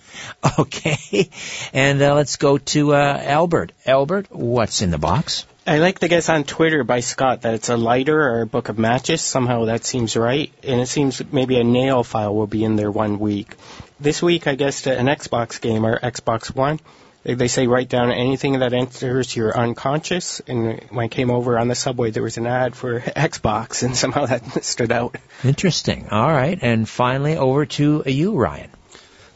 Okay. 0.59 1.29
And 1.73 2.03
uh, 2.03 2.15
let's 2.15 2.37
go 2.37 2.59
to 2.59 2.95
uh, 2.95 3.23
Albert. 3.25 3.73
Albert, 3.87 4.27
what's 4.31 4.83
in 4.83 4.91
the 4.91 4.99
box? 4.99 5.47
I 5.67 5.79
like 5.79 6.01
the 6.01 6.09
guess 6.09 6.29
on 6.29 6.45
Twitter 6.45 6.83
by 6.85 7.01
Scott 7.01 7.43
that 7.43 7.55
it's 7.55 7.69
a 7.69 7.77
lighter 7.77 8.21
or 8.21 8.43
a 8.43 8.47
book 8.47 8.69
of 8.69 8.79
matches. 8.79 9.21
Somehow 9.21 9.67
that 9.67 9.85
seems 9.85 10.17
right. 10.17 10.53
And 10.65 10.81
it 10.81 10.87
seems 10.89 11.23
maybe 11.33 11.61
a 11.61 11.65
nail 11.65 12.03
file 12.03 12.35
will 12.35 12.49
be 12.49 12.65
in 12.65 12.77
there 12.77 12.91
one 12.91 13.19
week. 13.19 13.55
this 14.01 14.23
week, 14.23 14.47
I 14.47 14.55
guess, 14.55 14.87
an 14.87 15.07
Xbox 15.07 15.61
game 15.61 15.85
or 15.85 15.99
Xbox 15.99 16.55
One, 16.55 16.81
they, 17.23 17.35
they 17.35 17.49
say 17.49 17.67
write 17.67 17.89
down 17.89 18.11
anything 18.11 18.59
that 18.61 18.73
enters 18.73 19.35
your 19.35 19.57
unconscious. 19.57 20.41
And 20.41 20.81
when 20.91 21.05
I 21.05 21.09
came 21.09 21.31
over 21.31 21.59
on 21.59 21.69
the 21.69 21.75
subway, 21.75 22.11
there 22.11 22.23
was 22.23 22.37
an 22.37 22.47
ad 22.47 22.75
for 22.75 23.01
Xbox, 23.01 23.83
and 23.83 23.97
somehow 23.97 24.27
that 24.27 24.65
stood 24.65 24.93
out. 24.93 25.17
Interesting. 25.45 26.09
All 26.11 26.31
right. 26.31 26.59
And 26.61 26.89
finally, 26.89 27.37
over 27.37 27.67
to 27.67 28.03
you, 28.07 28.37
Ryan. 28.37 28.71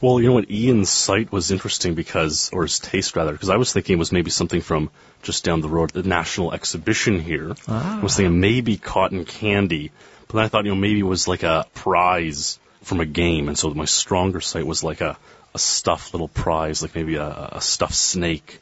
Well, 0.01 0.21
you 0.21 0.29
know 0.29 0.35
what? 0.35 0.51
Ian's 0.51 0.91
site 0.91 1.33
was 1.33 1.51
interesting 1.51 1.95
because, 1.95 2.51
or 2.53 2.63
his 2.65 2.79
taste 2.79 3.17
rather, 3.17 3.33
because 3.33 3.49
I 3.49 3.57
was 3.57 3.73
thinking 3.73 3.95
it 3.95 3.99
was 3.99 4.13
maybe 4.13 4.31
something 4.31 4.61
from 4.61 4.91
just 5.23 5.45
down 5.45 5.63
the 5.63 5.69
road, 5.69 5.91
the 5.91 6.03
National 6.03 6.53
Exhibition 6.53 7.21
here. 7.21 7.55
Ah. 7.67 8.01
I 8.01 8.03
was 8.03 8.17
thinking 8.17 8.39
maybe 8.39 8.77
cotton 8.77 9.25
candy, 9.25 9.93
but 10.27 10.35
then 10.37 10.45
I 10.45 10.49
thought, 10.49 10.65
you 10.67 10.73
know, 10.73 10.77
maybe 10.77 11.01
it 11.01 11.05
was 11.05 11.27
like 11.27 11.43
a 11.43 11.67
prize 11.73 12.59
from 12.83 13.01
a 13.01 13.07
game, 13.07 13.49
and 13.49 13.59
so 13.59 13.73
my 13.73 13.87
stronger 13.87 14.43
site 14.43 14.67
was 14.67 14.85
like 14.85 15.01
a, 15.01 15.17
a 15.55 15.59
stuffed 15.59 16.13
little 16.15 16.29
prize, 16.29 16.83
like 16.83 16.95
maybe 16.95 17.17
a, 17.17 17.51
a 17.53 17.61
stuffed 17.61 17.95
snake. 17.95 18.61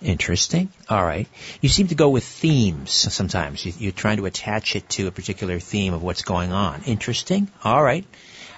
Interesting. 0.00 0.68
All 0.88 1.04
right. 1.04 1.26
You 1.60 1.68
seem 1.68 1.88
to 1.88 1.96
go 1.96 2.10
with 2.10 2.24
themes 2.24 2.90
sometimes. 2.90 3.64
You, 3.64 3.72
you're 3.78 3.92
trying 3.92 4.18
to 4.18 4.26
attach 4.26 4.76
it 4.76 4.88
to 4.90 5.08
a 5.08 5.10
particular 5.10 5.58
theme 5.58 5.92
of 5.92 6.02
what's 6.02 6.22
going 6.22 6.52
on. 6.52 6.82
Interesting. 6.84 7.50
All 7.64 7.82
right. 7.82 8.04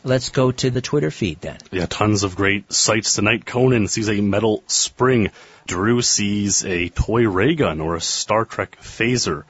Let's 0.03 0.31
go 0.31 0.51
to 0.51 0.71
the 0.71 0.81
Twitter 0.81 1.11
feed 1.11 1.41
then. 1.41 1.59
Yeah, 1.71 1.87
tons 1.87 2.23
of 2.23 2.37
great 2.37 2.73
sights 2.73 3.15
tonight. 3.15 3.45
Conan 3.47 3.87
sees 3.87 4.09
a 4.09 4.21
metal 4.21 4.63
spring. 4.67 5.31
Drew 5.67 6.03
sees 6.03 6.65
a 6.65 6.89
toy 6.89 7.29
ray 7.29 7.55
gun 7.55 7.81
or 7.81 7.97
a 7.97 8.01
Star 8.01 8.45
Trek 8.45 8.79
phaser. 8.81 9.45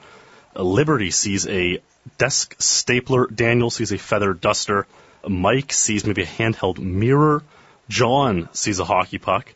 Liberty 0.55 1.11
sees 1.11 1.47
a 1.47 1.79
desk 2.17 2.55
stapler. 2.59 3.27
Daniel 3.27 3.69
sees 3.69 3.91
a 3.91 3.97
feather 3.97 4.33
duster. 4.33 4.87
Mike 5.27 5.71
sees 5.71 6.05
maybe 6.05 6.23
a 6.23 6.25
handheld 6.25 6.79
mirror. 6.79 7.43
John 7.91 8.47
sees 8.53 8.79
a 8.79 8.85
hockey 8.85 9.17
puck. 9.17 9.53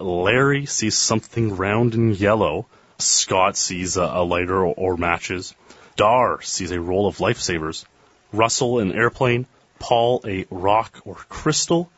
Larry 0.00 0.66
sees 0.66 0.98
something 0.98 1.56
round 1.56 1.94
and 1.94 2.18
yellow. 2.18 2.66
Scott 2.98 3.56
sees 3.56 3.96
a, 3.96 4.02
a 4.02 4.24
lighter 4.24 4.56
or, 4.56 4.74
or 4.76 4.96
matches. 4.96 5.54
Dar 5.94 6.42
sees 6.42 6.72
a 6.72 6.80
roll 6.80 7.06
of 7.06 7.18
lifesavers. 7.18 7.84
Russell 8.32 8.80
an 8.80 8.90
airplane. 8.90 9.46
Paul 9.78 10.20
a 10.26 10.44
rock 10.50 11.02
or 11.04 11.14
crystal. 11.28 11.88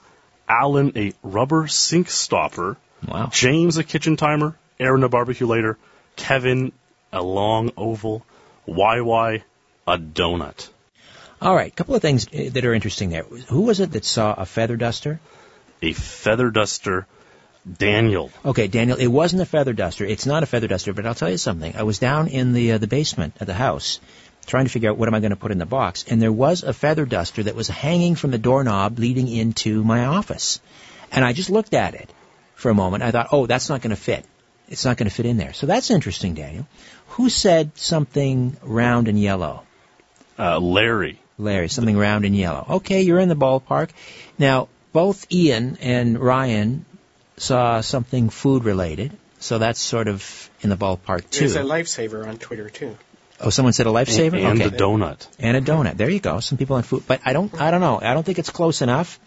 Alan 0.46 0.92
a 0.96 1.14
rubber 1.22 1.66
sink 1.66 2.10
stopper. 2.10 2.76
Wow. 3.08 3.30
James 3.32 3.78
a 3.78 3.82
kitchen 3.82 4.16
timer. 4.16 4.58
Aaron 4.78 5.02
a 5.02 5.08
barbecue 5.08 5.46
lighter. 5.46 5.78
Kevin 6.14 6.72
a 7.10 7.22
long 7.22 7.72
oval. 7.78 8.22
YY 8.68 9.42
a 9.88 9.98
donut. 9.98 10.68
All 11.40 11.54
right. 11.54 11.72
A 11.72 11.74
couple 11.74 11.94
of 11.94 12.02
things 12.02 12.26
uh, 12.28 12.50
that 12.52 12.66
are 12.66 12.74
interesting 12.74 13.08
there. 13.08 13.22
Who 13.22 13.62
was 13.62 13.80
it 13.80 13.92
that 13.92 14.04
saw 14.04 14.34
a 14.34 14.44
feather 14.44 14.76
duster? 14.76 15.20
A 15.82 15.92
feather 15.92 16.50
duster. 16.50 17.06
Daniel. 17.70 18.30
Okay, 18.44 18.68
Daniel, 18.68 18.96
it 18.98 19.06
wasn't 19.06 19.42
a 19.42 19.46
feather 19.46 19.72
duster. 19.72 20.04
It's 20.04 20.26
not 20.26 20.42
a 20.42 20.46
feather 20.46 20.66
duster, 20.66 20.92
but 20.92 21.06
I'll 21.06 21.14
tell 21.14 21.30
you 21.30 21.36
something. 21.36 21.76
I 21.76 21.82
was 21.82 21.98
down 21.98 22.28
in 22.28 22.52
the 22.52 22.72
uh, 22.72 22.78
the 22.78 22.86
basement 22.86 23.34
of 23.40 23.46
the 23.46 23.54
house 23.54 24.00
trying 24.46 24.64
to 24.64 24.70
figure 24.70 24.90
out 24.90 24.96
what 24.96 25.08
am 25.08 25.14
I 25.14 25.20
going 25.20 25.30
to 25.30 25.36
put 25.36 25.52
in 25.52 25.58
the 25.58 25.66
box, 25.66 26.04
and 26.08 26.20
there 26.20 26.32
was 26.32 26.62
a 26.62 26.72
feather 26.72 27.04
duster 27.04 27.42
that 27.42 27.54
was 27.54 27.68
hanging 27.68 28.14
from 28.14 28.30
the 28.30 28.38
doorknob 28.38 28.98
leading 28.98 29.28
into 29.28 29.84
my 29.84 30.06
office. 30.06 30.60
And 31.12 31.24
I 31.24 31.32
just 31.32 31.50
looked 31.50 31.74
at 31.74 31.94
it 31.94 32.10
for 32.54 32.70
a 32.70 32.74
moment. 32.74 33.02
I 33.02 33.10
thought, 33.10 33.28
"Oh, 33.32 33.46
that's 33.46 33.68
not 33.68 33.82
going 33.82 33.90
to 33.90 34.02
fit. 34.02 34.24
It's 34.68 34.84
not 34.84 34.96
going 34.96 35.08
to 35.08 35.14
fit 35.14 35.26
in 35.26 35.36
there." 35.36 35.52
So 35.52 35.66
that's 35.66 35.90
interesting, 35.90 36.34
Daniel. 36.34 36.66
Who 37.08 37.28
said 37.28 37.72
something 37.76 38.56
round 38.62 39.08
and 39.08 39.20
yellow? 39.20 39.64
Uh, 40.38 40.58
Larry. 40.58 41.20
Larry, 41.38 41.68
something 41.68 41.96
round 41.96 42.24
and 42.24 42.36
yellow. 42.36 42.64
Okay, 42.70 43.02
you're 43.02 43.18
in 43.18 43.28
the 43.28 43.36
ballpark. 43.36 43.90
Now, 44.38 44.68
both 44.92 45.30
Ian 45.32 45.78
and 45.80 46.18
Ryan 46.18 46.84
saw 47.36 47.80
something 47.80 48.28
food 48.30 48.64
related, 48.64 49.12
so 49.38 49.58
that's 49.58 49.80
sort 49.80 50.08
of 50.08 50.50
in 50.60 50.70
the 50.70 50.76
ballpark 50.76 51.30
too. 51.30 51.48
There's 51.48 51.56
a 51.56 51.60
lifesaver 51.60 52.26
on 52.26 52.38
Twitter 52.38 52.68
too. 52.68 52.96
Oh, 53.40 53.50
someone 53.50 53.72
said 53.72 53.86
a 53.86 53.90
lifesaver. 53.90 54.34
And 54.34 54.60
okay. 54.60 54.68
the 54.68 54.76
donut. 54.76 55.26
and 55.38 55.56
a 55.56 55.60
donut. 55.62 55.96
There 55.96 56.10
you 56.10 56.20
go. 56.20 56.40
Some 56.40 56.58
people 56.58 56.76
on 56.76 56.82
food, 56.82 57.04
but 57.06 57.20
I 57.24 57.32
don't. 57.32 57.58
I 57.60 57.70
don't 57.70 57.80
know. 57.80 57.98
I 58.00 58.12
don't 58.12 58.24
think 58.24 58.38
it's 58.38 58.50
close 58.50 58.82
enough. 58.82 59.18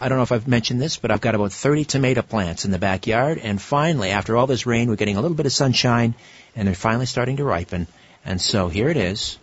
I 0.00 0.08
don't 0.08 0.18
know 0.18 0.22
if 0.22 0.32
I've 0.32 0.48
mentioned 0.48 0.80
this, 0.80 0.96
but 0.96 1.10
I've 1.10 1.20
got 1.20 1.34
about 1.34 1.52
30 1.52 1.84
tomato 1.84 2.22
plants 2.22 2.64
in 2.64 2.70
the 2.70 2.78
backyard, 2.78 3.38
and 3.38 3.60
finally, 3.60 4.10
after 4.10 4.36
all 4.36 4.46
this 4.46 4.66
rain, 4.66 4.88
we're 4.88 4.96
getting 4.96 5.16
a 5.16 5.20
little 5.20 5.36
bit 5.36 5.46
of 5.46 5.52
sunshine, 5.52 6.14
and 6.56 6.66
they're 6.66 6.74
finally 6.74 7.06
starting 7.06 7.36
to 7.36 7.44
ripen. 7.44 7.86
And 8.24 8.40
so 8.40 8.68
here 8.68 8.88
it 8.88 8.96
is, 8.96 9.38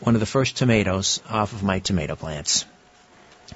one 0.00 0.14
of 0.14 0.20
the 0.20 0.26
first 0.26 0.56
tomatoes 0.56 1.20
off 1.28 1.52
of 1.52 1.62
my 1.62 1.80
tomato 1.80 2.16
plants. 2.16 2.64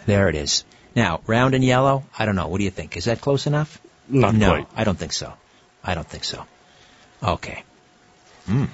There 0.05 0.29
it 0.29 0.35
is. 0.35 0.65
Now, 0.97 1.21
round 1.27 1.55
and 1.55 1.63
yellow. 1.63 2.05
I 2.19 2.25
don't 2.25 2.37
know. 2.37 2.49
What 2.49 2.57
do 2.57 2.65
you 2.65 2.71
think? 2.71 2.97
Is 2.97 3.05
that 3.05 3.21
close 3.21 3.47
enough? 3.47 3.79
Not 4.09 4.35
no, 4.35 4.49
quite. 4.49 4.69
I 4.75 4.85
don't 4.85 4.99
think 4.99 5.13
so. 5.13 5.33
I 5.85 5.95
don't 5.95 6.09
think 6.09 6.25
so. 6.25 6.45
Okay. 7.23 7.63
Mm. 8.49 8.69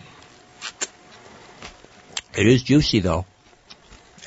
It 2.37 2.47
is 2.47 2.63
juicy 2.63 3.01
though, 3.01 3.27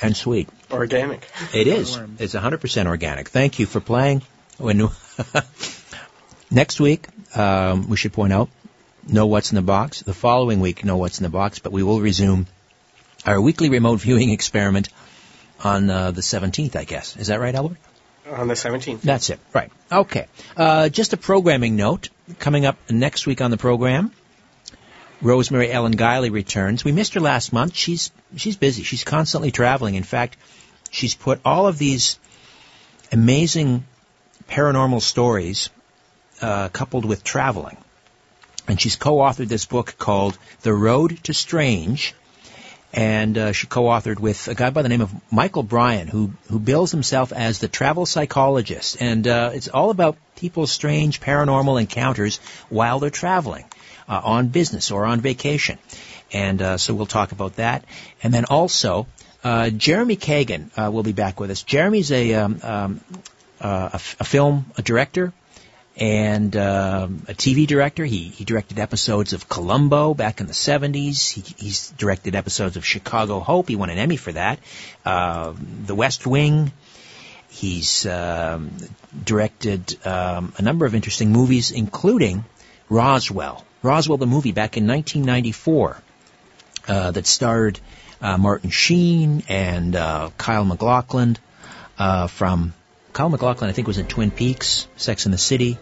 and 0.02 0.16
sweet. 0.16 0.48
Organic. 0.70 1.26
It 1.54 1.66
is. 1.66 1.98
It's 2.18 2.34
100% 2.34 2.86
organic. 2.86 3.30
Thank 3.30 3.58
you 3.58 3.66
for 3.66 3.80
playing. 3.80 4.22
When 4.58 4.88
next 6.50 6.80
week, 6.80 7.06
um, 7.34 7.88
we 7.88 7.96
should 7.96 8.12
point 8.12 8.32
out, 8.32 8.48
know 9.08 9.26
what's 9.26 9.52
in 9.52 9.56
the 9.56 9.62
box. 9.62 10.02
The 10.02 10.14
following 10.14 10.60
week, 10.60 10.84
know 10.84 10.96
what's 10.98 11.18
in 11.18 11.24
the 11.24 11.30
box. 11.30 11.60
But 11.60 11.72
we 11.72 11.82
will 11.82 12.00
resume 12.00 12.46
our 13.24 13.40
weekly 13.40 13.70
remote 13.70 14.00
viewing 14.00 14.30
experiment 14.38 14.88
on 15.62 15.90
uh, 15.90 16.10
the 16.10 16.20
17th, 16.20 16.76
I 16.76 16.84
guess. 16.84 17.16
Is 17.16 17.28
that 17.28 17.40
right, 17.40 17.54
Albert? 17.54 17.78
On 18.30 18.48
the 18.48 18.54
17th. 18.54 19.02
That's 19.02 19.30
it. 19.30 19.38
Right. 19.52 19.70
Okay. 19.90 20.26
Uh, 20.56 20.88
just 20.88 21.12
a 21.12 21.16
programming 21.16 21.76
note 21.76 22.08
coming 22.38 22.66
up 22.66 22.76
next 22.90 23.26
week 23.26 23.40
on 23.40 23.50
the 23.50 23.56
program. 23.56 24.12
Rosemary 25.22 25.70
Ellen 25.70 25.96
Guiley 25.96 26.30
returns. 26.30 26.84
We 26.84 26.92
missed 26.92 27.14
her 27.14 27.20
last 27.20 27.52
month. 27.52 27.74
She's 27.74 28.10
she's 28.36 28.56
busy. 28.56 28.82
She's 28.82 29.04
constantly 29.04 29.50
traveling. 29.50 29.94
In 29.94 30.02
fact, 30.02 30.36
she's 30.90 31.14
put 31.14 31.40
all 31.44 31.66
of 31.66 31.78
these 31.78 32.18
amazing 33.12 33.84
paranormal 34.48 35.00
stories 35.00 35.70
uh, 36.42 36.68
coupled 36.68 37.04
with 37.06 37.24
traveling, 37.24 37.78
and 38.68 38.80
she's 38.80 38.96
co-authored 38.96 39.48
this 39.48 39.64
book 39.64 39.96
called 39.98 40.36
The 40.62 40.74
Road 40.74 41.18
to 41.24 41.32
Strange. 41.32 42.14
And 42.96 43.36
uh, 43.36 43.52
she 43.52 43.66
co-authored 43.66 44.18
with 44.18 44.48
a 44.48 44.54
guy 44.54 44.70
by 44.70 44.80
the 44.80 44.88
name 44.88 45.02
of 45.02 45.12
Michael 45.30 45.62
Bryan, 45.62 46.08
who 46.08 46.32
who 46.48 46.58
bills 46.58 46.90
himself 46.90 47.30
as 47.30 47.58
the 47.58 47.68
travel 47.68 48.06
psychologist, 48.06 48.96
and 49.00 49.28
uh, 49.28 49.50
it's 49.52 49.68
all 49.68 49.90
about 49.90 50.16
people's 50.34 50.72
strange 50.72 51.20
paranormal 51.20 51.78
encounters 51.78 52.38
while 52.70 52.98
they're 52.98 53.10
traveling 53.10 53.66
uh, 54.08 54.20
on 54.24 54.48
business 54.48 54.90
or 54.90 55.04
on 55.04 55.20
vacation. 55.20 55.78
And 56.32 56.62
uh, 56.62 56.78
so 56.78 56.94
we'll 56.94 57.06
talk 57.06 57.32
about 57.32 57.56
that. 57.56 57.84
And 58.22 58.32
then 58.32 58.46
also, 58.46 59.06
uh, 59.44 59.70
Jeremy 59.70 60.16
Kagan 60.16 60.70
uh, 60.76 60.90
will 60.90 61.02
be 61.02 61.12
back 61.12 61.38
with 61.38 61.50
us. 61.50 61.62
Jeremy's 61.62 62.10
a, 62.10 62.34
um, 62.34 62.60
um, 62.62 63.00
a, 63.60 63.90
f- 63.94 64.16
a 64.20 64.24
film 64.24 64.66
a 64.76 64.82
director 64.82 65.32
and 65.96 66.54
um, 66.56 67.24
a 67.28 67.34
TV 67.34 67.66
director. 67.66 68.04
He, 68.04 68.24
he 68.24 68.44
directed 68.44 68.78
episodes 68.78 69.32
of 69.32 69.48
Columbo 69.48 70.14
back 70.14 70.40
in 70.40 70.46
the 70.46 70.52
70s. 70.52 71.32
He, 71.32 71.42
he's 71.56 71.90
directed 71.92 72.34
episodes 72.34 72.76
of 72.76 72.84
Chicago 72.84 73.40
Hope. 73.40 73.68
He 73.68 73.76
won 73.76 73.90
an 73.90 73.98
Emmy 73.98 74.16
for 74.16 74.32
that. 74.32 74.58
Uh, 75.04 75.54
the 75.86 75.94
West 75.94 76.26
Wing. 76.26 76.72
He's 77.48 78.04
um, 78.04 78.72
directed 79.24 79.96
um, 80.06 80.52
a 80.58 80.62
number 80.62 80.84
of 80.84 80.94
interesting 80.94 81.32
movies, 81.32 81.70
including 81.70 82.44
Roswell. 82.90 83.64
Roswell, 83.82 84.18
the 84.18 84.26
movie, 84.26 84.52
back 84.52 84.76
in 84.76 84.86
1994, 84.86 85.96
uh, 86.88 87.10
that 87.12 87.26
starred 87.26 87.80
uh, 88.20 88.36
Martin 88.36 88.70
Sheen 88.70 89.42
and 89.48 89.96
uh, 89.96 90.30
Kyle 90.36 90.64
MacLachlan 90.64 91.38
uh, 91.98 92.26
from 92.26 92.74
Kyle 93.16 93.30
MacLachlan, 93.30 93.70
I 93.70 93.72
think, 93.72 93.88
was 93.88 93.96
in 93.96 94.06
Twin 94.06 94.30
Peaks, 94.30 94.86
Sex 94.96 95.24
in 95.24 95.32
the 95.32 95.38
City. 95.38 95.78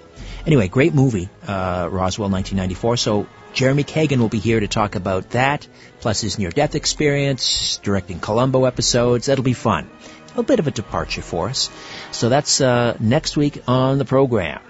Anyway, 0.47 0.69
great 0.69 0.95
movie, 0.95 1.31
uh, 1.47 1.89
Roswell, 1.91 2.29
1994. 2.29 2.97
So 2.99 3.27
Jeremy 3.55 3.85
Kagan 3.85 4.19
will 4.19 4.29
be 4.29 4.41
here 4.41 4.61
to 4.61 4.69
talk 4.69 4.95
about 4.95 5.31
that, 5.31 5.67
plus 6.01 6.21
his 6.21 6.39
near-death 6.39 6.75
experience, 6.75 7.79
directing 7.83 8.21
Columbo 8.21 8.67
episodes. 8.67 9.27
That'll 9.27 9.45
be 9.45 9.55
fun. 9.55 9.89
A 10.37 10.43
bit 10.43 10.59
of 10.59 10.67
a 10.67 10.71
departure 10.71 11.23
for 11.23 11.49
us. 11.49 11.71
So 12.11 12.29
that's 12.29 12.61
uh, 12.61 12.97
next 13.01 13.37
week 13.37 13.63
on 13.67 13.99
the 13.99 14.05
program. 14.05 14.61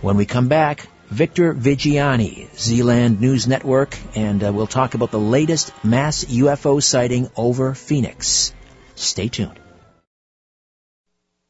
When 0.00 0.16
we 0.16 0.24
come 0.24 0.48
back, 0.48 0.88
Victor 1.08 1.52
Viggiani, 1.52 2.56
Zealand 2.56 3.20
News 3.20 3.46
Network, 3.46 3.96
and 4.16 4.42
uh, 4.42 4.52
we'll 4.52 4.66
talk 4.66 4.94
about 4.94 5.10
the 5.10 5.20
latest 5.20 5.72
mass 5.84 6.24
UFO 6.24 6.82
sighting 6.82 7.30
over 7.36 7.74
Phoenix. 7.74 8.54
Stay 8.94 9.28
tuned. 9.28 9.58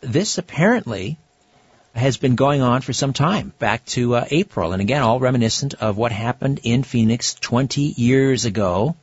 This 0.02 0.36
apparently 0.36 1.18
has 1.94 2.18
been 2.18 2.34
going 2.34 2.60
on 2.60 2.82
for 2.82 2.92
some 2.92 3.12
time, 3.12 3.52
back 3.58 3.84
to 3.86 4.16
uh, 4.16 4.26
April, 4.30 4.72
and 4.72 4.82
again, 4.82 5.02
all 5.02 5.18
reminiscent 5.18 5.74
of 5.74 5.96
what 5.96 6.12
happened 6.12 6.60
in 6.62 6.82
Phoenix 6.82 7.34
20 7.34 7.80
years 7.80 8.44
ago, 8.44 8.94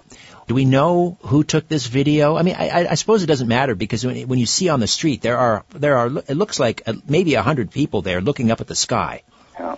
Do 0.47 0.55
we 0.55 0.65
know 0.65 1.17
who 1.21 1.43
took 1.43 1.67
this 1.67 1.87
video? 1.87 2.35
I 2.35 2.41
mean, 2.41 2.55
I, 2.55 2.87
I 2.91 2.93
suppose 2.95 3.23
it 3.23 3.27
doesn't 3.27 3.47
matter 3.47 3.75
because 3.75 4.05
when, 4.05 4.27
when 4.27 4.39
you 4.39 4.45
see 4.45 4.69
on 4.69 4.79
the 4.79 4.87
street, 4.87 5.21
there 5.21 5.37
are 5.37 5.63
there 5.69 5.97
are 5.97 6.07
it 6.07 6.35
looks 6.35 6.59
like 6.59 6.83
uh, 6.85 6.93
maybe 7.07 7.35
a 7.35 7.41
hundred 7.41 7.71
people 7.71 8.01
there 8.01 8.19
looking 8.19 8.51
up 8.51 8.59
at 8.59 8.67
the 8.67 8.75
sky. 8.75 9.23
Yeah. 9.57 9.77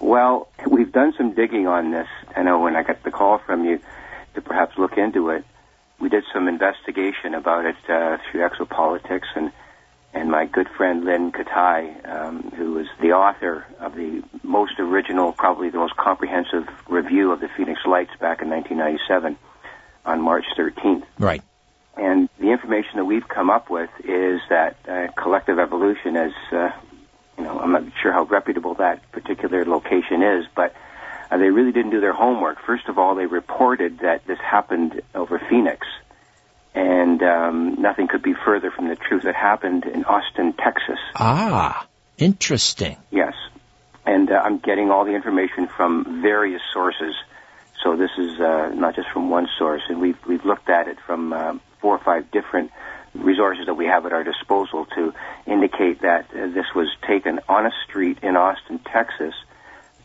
Well, 0.00 0.48
we've 0.66 0.90
done 0.90 1.14
some 1.16 1.34
digging 1.34 1.66
on 1.66 1.92
this. 1.92 2.08
I 2.34 2.42
know 2.42 2.60
when 2.60 2.74
I 2.74 2.82
got 2.82 3.02
the 3.04 3.10
call 3.10 3.38
from 3.38 3.64
you 3.64 3.80
to 4.34 4.40
perhaps 4.40 4.76
look 4.76 4.96
into 4.96 5.30
it, 5.30 5.44
we 6.00 6.08
did 6.08 6.24
some 6.32 6.48
investigation 6.48 7.34
about 7.34 7.66
it 7.66 7.76
uh, 7.88 8.18
through 8.30 8.48
Exopolitics 8.48 9.28
and 9.36 9.52
and 10.12 10.28
my 10.28 10.46
good 10.46 10.68
friend 10.68 11.04
Lynn 11.04 11.30
Kitei, 11.30 12.08
um, 12.08 12.50
who 12.56 12.72
was 12.72 12.88
the 13.00 13.12
author 13.12 13.64
of 13.78 13.94
the 13.94 14.24
most 14.42 14.80
original, 14.80 15.30
probably 15.30 15.70
the 15.70 15.78
most 15.78 15.96
comprehensive 15.96 16.68
review 16.88 17.30
of 17.30 17.38
the 17.38 17.48
Phoenix 17.56 17.82
Lights 17.86 18.10
back 18.18 18.42
in 18.42 18.50
1997 18.50 19.38
on 20.04 20.20
March 20.22 20.44
13th. 20.56 21.04
Right. 21.18 21.42
And 21.96 22.28
the 22.38 22.50
information 22.50 22.96
that 22.96 23.04
we've 23.04 23.28
come 23.28 23.50
up 23.50 23.68
with 23.68 23.90
is 24.04 24.40
that 24.48 24.76
uh, 24.88 25.08
collective 25.20 25.58
evolution 25.58 26.16
is, 26.16 26.32
uh, 26.52 26.70
you 27.36 27.44
know, 27.44 27.58
I'm 27.58 27.72
not 27.72 27.84
sure 28.02 28.12
how 28.12 28.24
reputable 28.24 28.74
that 28.74 29.10
particular 29.12 29.64
location 29.64 30.22
is, 30.22 30.46
but 30.54 30.74
uh, 31.30 31.36
they 31.36 31.50
really 31.50 31.72
didn't 31.72 31.90
do 31.90 32.00
their 32.00 32.12
homework. 32.12 32.58
First 32.64 32.88
of 32.88 32.98
all, 32.98 33.14
they 33.14 33.26
reported 33.26 34.00
that 34.00 34.26
this 34.26 34.38
happened 34.38 35.02
over 35.14 35.38
Phoenix, 35.50 35.86
and 36.74 37.22
um, 37.22 37.74
nothing 37.80 38.08
could 38.08 38.22
be 38.22 38.34
further 38.34 38.70
from 38.70 38.88
the 38.88 38.96
truth. 38.96 39.24
It 39.24 39.34
happened 39.34 39.84
in 39.84 40.04
Austin, 40.04 40.54
Texas. 40.54 40.98
Ah, 41.14 41.86
interesting. 42.18 42.96
Yes. 43.10 43.34
And 44.06 44.30
uh, 44.30 44.40
I'm 44.42 44.58
getting 44.58 44.90
all 44.90 45.04
the 45.04 45.14
information 45.14 45.68
from 45.68 46.22
various 46.22 46.62
sources. 46.72 47.14
So 47.82 47.96
this 47.96 48.10
is 48.18 48.38
uh, 48.40 48.72
not 48.74 48.94
just 48.94 49.08
from 49.10 49.30
one 49.30 49.48
source, 49.58 49.82
and 49.88 50.00
we've 50.00 50.18
we've 50.26 50.44
looked 50.44 50.68
at 50.68 50.88
it 50.88 50.98
from 51.06 51.32
uh, 51.32 51.54
four 51.80 51.96
or 51.96 52.04
five 52.04 52.30
different 52.30 52.70
resources 53.14 53.66
that 53.66 53.74
we 53.74 53.86
have 53.86 54.06
at 54.06 54.12
our 54.12 54.22
disposal 54.22 54.86
to 54.94 55.12
indicate 55.46 56.02
that 56.02 56.30
uh, 56.30 56.46
this 56.48 56.66
was 56.74 56.88
taken 57.06 57.40
on 57.48 57.66
a 57.66 57.70
street 57.84 58.18
in 58.22 58.36
Austin, 58.36 58.78
Texas, 58.78 59.34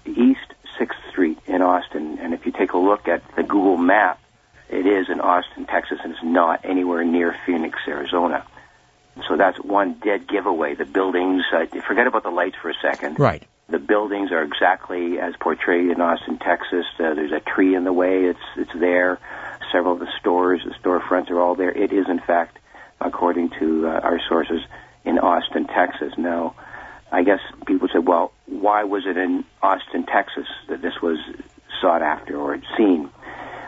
East 0.05 0.53
Sixth 0.79 0.99
Street 1.11 1.37
in 1.45 1.61
Austin. 1.61 2.17
And 2.19 2.33
if 2.33 2.45
you 2.45 2.51
take 2.51 2.73
a 2.73 2.77
look 2.77 3.07
at 3.07 3.23
the 3.35 3.43
Google 3.43 3.77
map, 3.77 4.19
it 4.69 4.85
is 4.87 5.09
in 5.09 5.19
Austin, 5.19 5.65
Texas, 5.65 5.99
and 6.03 6.13
it's 6.13 6.23
not 6.23 6.65
anywhere 6.65 7.03
near 7.03 7.35
Phoenix, 7.45 7.77
Arizona. 7.87 8.45
So 9.27 9.37
that's 9.37 9.57
one 9.59 9.93
dead 9.93 10.27
giveaway. 10.27 10.75
The 10.75 10.85
buildings, 10.85 11.43
uh, 11.53 11.65
forget 11.87 12.07
about 12.07 12.23
the 12.23 12.31
lights 12.31 12.57
for 12.61 12.69
a 12.69 12.73
second. 12.81 13.19
Right. 13.19 13.43
The 13.67 13.79
buildings 13.79 14.31
are 14.31 14.43
exactly 14.43 15.19
as 15.19 15.33
portrayed 15.39 15.89
in 15.89 15.99
Austin, 15.99 16.37
Texas. 16.37 16.85
Uh, 16.99 17.15
there's 17.15 17.31
a 17.31 17.39
tree 17.39 17.75
in 17.75 17.83
the 17.83 17.93
way. 17.93 18.25
It's 18.25 18.39
it's 18.57 18.73
there. 18.79 19.19
Several 19.71 19.93
of 19.93 19.99
the 19.99 20.11
stores, 20.19 20.61
the 20.63 20.75
storefronts 20.81 21.31
are 21.31 21.39
all 21.39 21.55
there. 21.55 21.71
It 21.71 21.91
is, 21.91 22.05
in 22.07 22.19
fact, 22.19 22.59
according 23.01 23.49
to 23.59 23.87
uh, 23.87 23.99
our 24.03 24.19
sources, 24.29 24.61
in 25.05 25.19
Austin, 25.19 25.67
Texas. 25.67 26.13
Now, 26.17 26.55
I 27.11 27.23
guess 27.23 27.39
people 27.65 27.87
say, 27.87 27.99
well, 27.99 28.33
why 28.47 28.83
was 28.83 29.03
it 29.05 29.17
in 29.17 29.45
Austin, 29.61 30.05
Texas 30.05 30.47
that 30.67 30.81
this 30.81 30.93
was 31.01 31.19
sought 31.81 32.01
after 32.01 32.37
or 32.37 32.57
seen? 32.77 33.09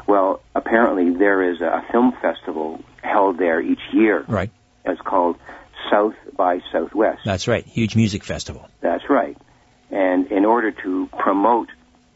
Well, 0.08 0.42
apparently 0.56 1.12
there 1.12 1.52
is 1.52 1.62
a 1.62 1.86
film 1.92 2.14
festival 2.22 2.84
held 3.02 3.38
there 3.38 3.62
each 3.62 3.82
year. 3.94 4.26
Right. 4.28 4.52
It's 4.86 5.02
called 5.02 5.38
South 5.92 6.16
by 6.36 6.62
Southwest. 6.72 7.22
That's 7.26 7.48
right. 7.48 7.66
Huge 7.66 7.96
music 7.96 8.24
festival. 8.24 8.68
That's 8.82 9.10
right. 9.10 9.38
And 9.92 10.32
in 10.32 10.46
order 10.46 10.72
to 10.72 11.10
promote 11.18 11.70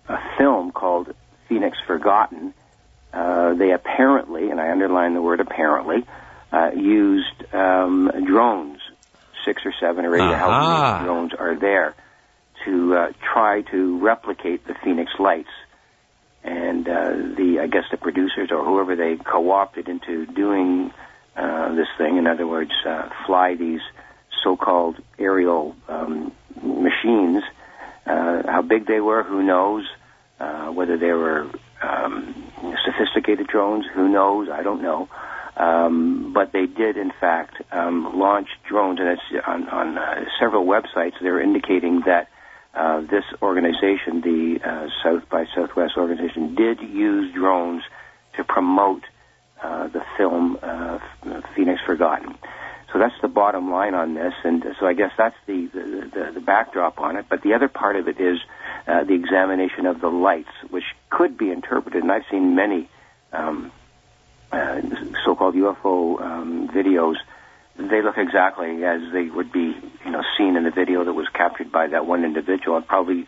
a 0.07 0.17
film 0.37 0.71
called 0.71 1.13
Phoenix 1.47 1.77
Forgotten, 1.87 2.53
uh, 3.13 3.53
they 3.53 3.71
apparently, 3.71 4.49
and 4.49 4.59
I 4.59 4.71
underline 4.71 5.13
the 5.13 5.21
word 5.21 5.39
apparently, 5.39 6.05
uh, 6.51 6.71
used 6.75 7.53
um, 7.53 8.11
drones, 8.25 8.79
six 9.45 9.65
or 9.65 9.73
seven 9.79 10.05
or 10.05 10.15
eight, 10.15 10.21
uh-huh. 10.21 10.37
how 10.37 10.93
many 10.93 11.05
drones 11.05 11.33
are 11.33 11.55
there, 11.55 11.95
to 12.65 12.95
uh, 12.95 13.11
try 13.33 13.61
to 13.61 13.99
replicate 13.99 14.65
the 14.67 14.75
Phoenix 14.83 15.11
Lights. 15.19 15.49
And 16.43 16.87
uh, 16.87 17.13
the, 17.37 17.59
I 17.61 17.67
guess 17.67 17.83
the 17.91 17.97
producers 17.97 18.49
or 18.51 18.63
whoever 18.65 18.95
they 18.95 19.15
co-opted 19.17 19.87
into 19.87 20.25
doing 20.25 20.91
uh, 21.35 21.73
this 21.75 21.87
thing, 21.97 22.17
in 22.17 22.27
other 22.27 22.47
words, 22.47 22.71
uh, 22.85 23.09
fly 23.25 23.55
these 23.55 23.81
so-called 24.43 24.97
aerial 25.19 25.75
um, 25.87 26.31
machines 26.61 27.43
uh, 28.05 28.43
how 28.45 28.61
big 28.61 28.87
they 28.87 28.99
were, 28.99 29.23
who 29.23 29.43
knows? 29.43 29.85
Uh, 30.39 30.71
whether 30.71 30.97
they 30.97 31.11
were 31.11 31.47
um, 31.83 32.51
sophisticated 32.83 33.45
drones, 33.47 33.85
who 33.93 34.09
knows? 34.09 34.49
I 34.49 34.63
don't 34.63 34.81
know. 34.81 35.07
Um, 35.55 36.31
but 36.33 36.51
they 36.51 36.65
did, 36.65 36.97
in 36.97 37.11
fact, 37.19 37.61
um, 37.71 38.17
launch 38.17 38.47
drones, 38.67 38.99
and 38.99 39.09
it's 39.09 39.45
on, 39.45 39.69
on 39.69 39.97
uh, 39.97 40.25
several 40.39 40.65
websites. 40.65 41.13
They're 41.21 41.41
indicating 41.41 42.01
that 42.07 42.29
uh, 42.73 43.01
this 43.01 43.25
organization, 43.41 44.21
the 44.21 44.59
uh, 44.63 44.87
South 45.03 45.29
by 45.29 45.45
Southwest 45.53 45.93
organization, 45.97 46.55
did 46.55 46.79
use 46.81 47.33
drones 47.33 47.83
to 48.37 48.43
promote 48.43 49.03
uh, 49.61 49.89
the 49.89 50.01
film 50.17 50.57
uh, 50.63 50.99
Phoenix 51.55 51.81
Forgotten. 51.85 52.35
So 52.91 52.99
that's 52.99 53.19
the 53.21 53.27
bottom 53.27 53.71
line 53.71 53.93
on 53.93 54.15
this, 54.15 54.33
and 54.43 54.65
so 54.79 54.85
I 54.85 54.93
guess 54.93 55.11
that's 55.17 55.35
the 55.45 55.67
the, 55.73 56.11
the, 56.13 56.31
the 56.33 56.41
backdrop 56.41 56.99
on 56.99 57.15
it. 57.15 57.25
But 57.29 57.41
the 57.41 57.53
other 57.53 57.69
part 57.69 57.95
of 57.95 58.07
it 58.07 58.19
is 58.19 58.39
uh, 58.87 59.05
the 59.05 59.13
examination 59.13 59.85
of 59.85 60.01
the 60.01 60.09
lights, 60.09 60.51
which 60.69 60.83
could 61.09 61.37
be 61.37 61.51
interpreted, 61.51 62.03
and 62.03 62.11
I've 62.11 62.25
seen 62.29 62.55
many 62.55 62.89
um, 63.31 63.71
uh, 64.51 64.81
so-called 65.23 65.55
UFO 65.55 66.21
um, 66.21 66.67
videos 66.67 67.15
they 67.77 68.01
look 68.01 68.17
exactly 68.17 68.83
as 68.83 69.01
they 69.13 69.29
would 69.29 69.51
be, 69.51 69.75
you 70.05 70.11
know, 70.11 70.21
seen 70.37 70.55
in 70.55 70.63
the 70.63 70.71
video 70.71 71.03
that 71.03 71.13
was 71.13 71.27
captured 71.29 71.71
by 71.71 71.87
that 71.87 72.05
one 72.05 72.23
individual 72.23 72.77
and 72.77 72.85
probably 72.85 73.27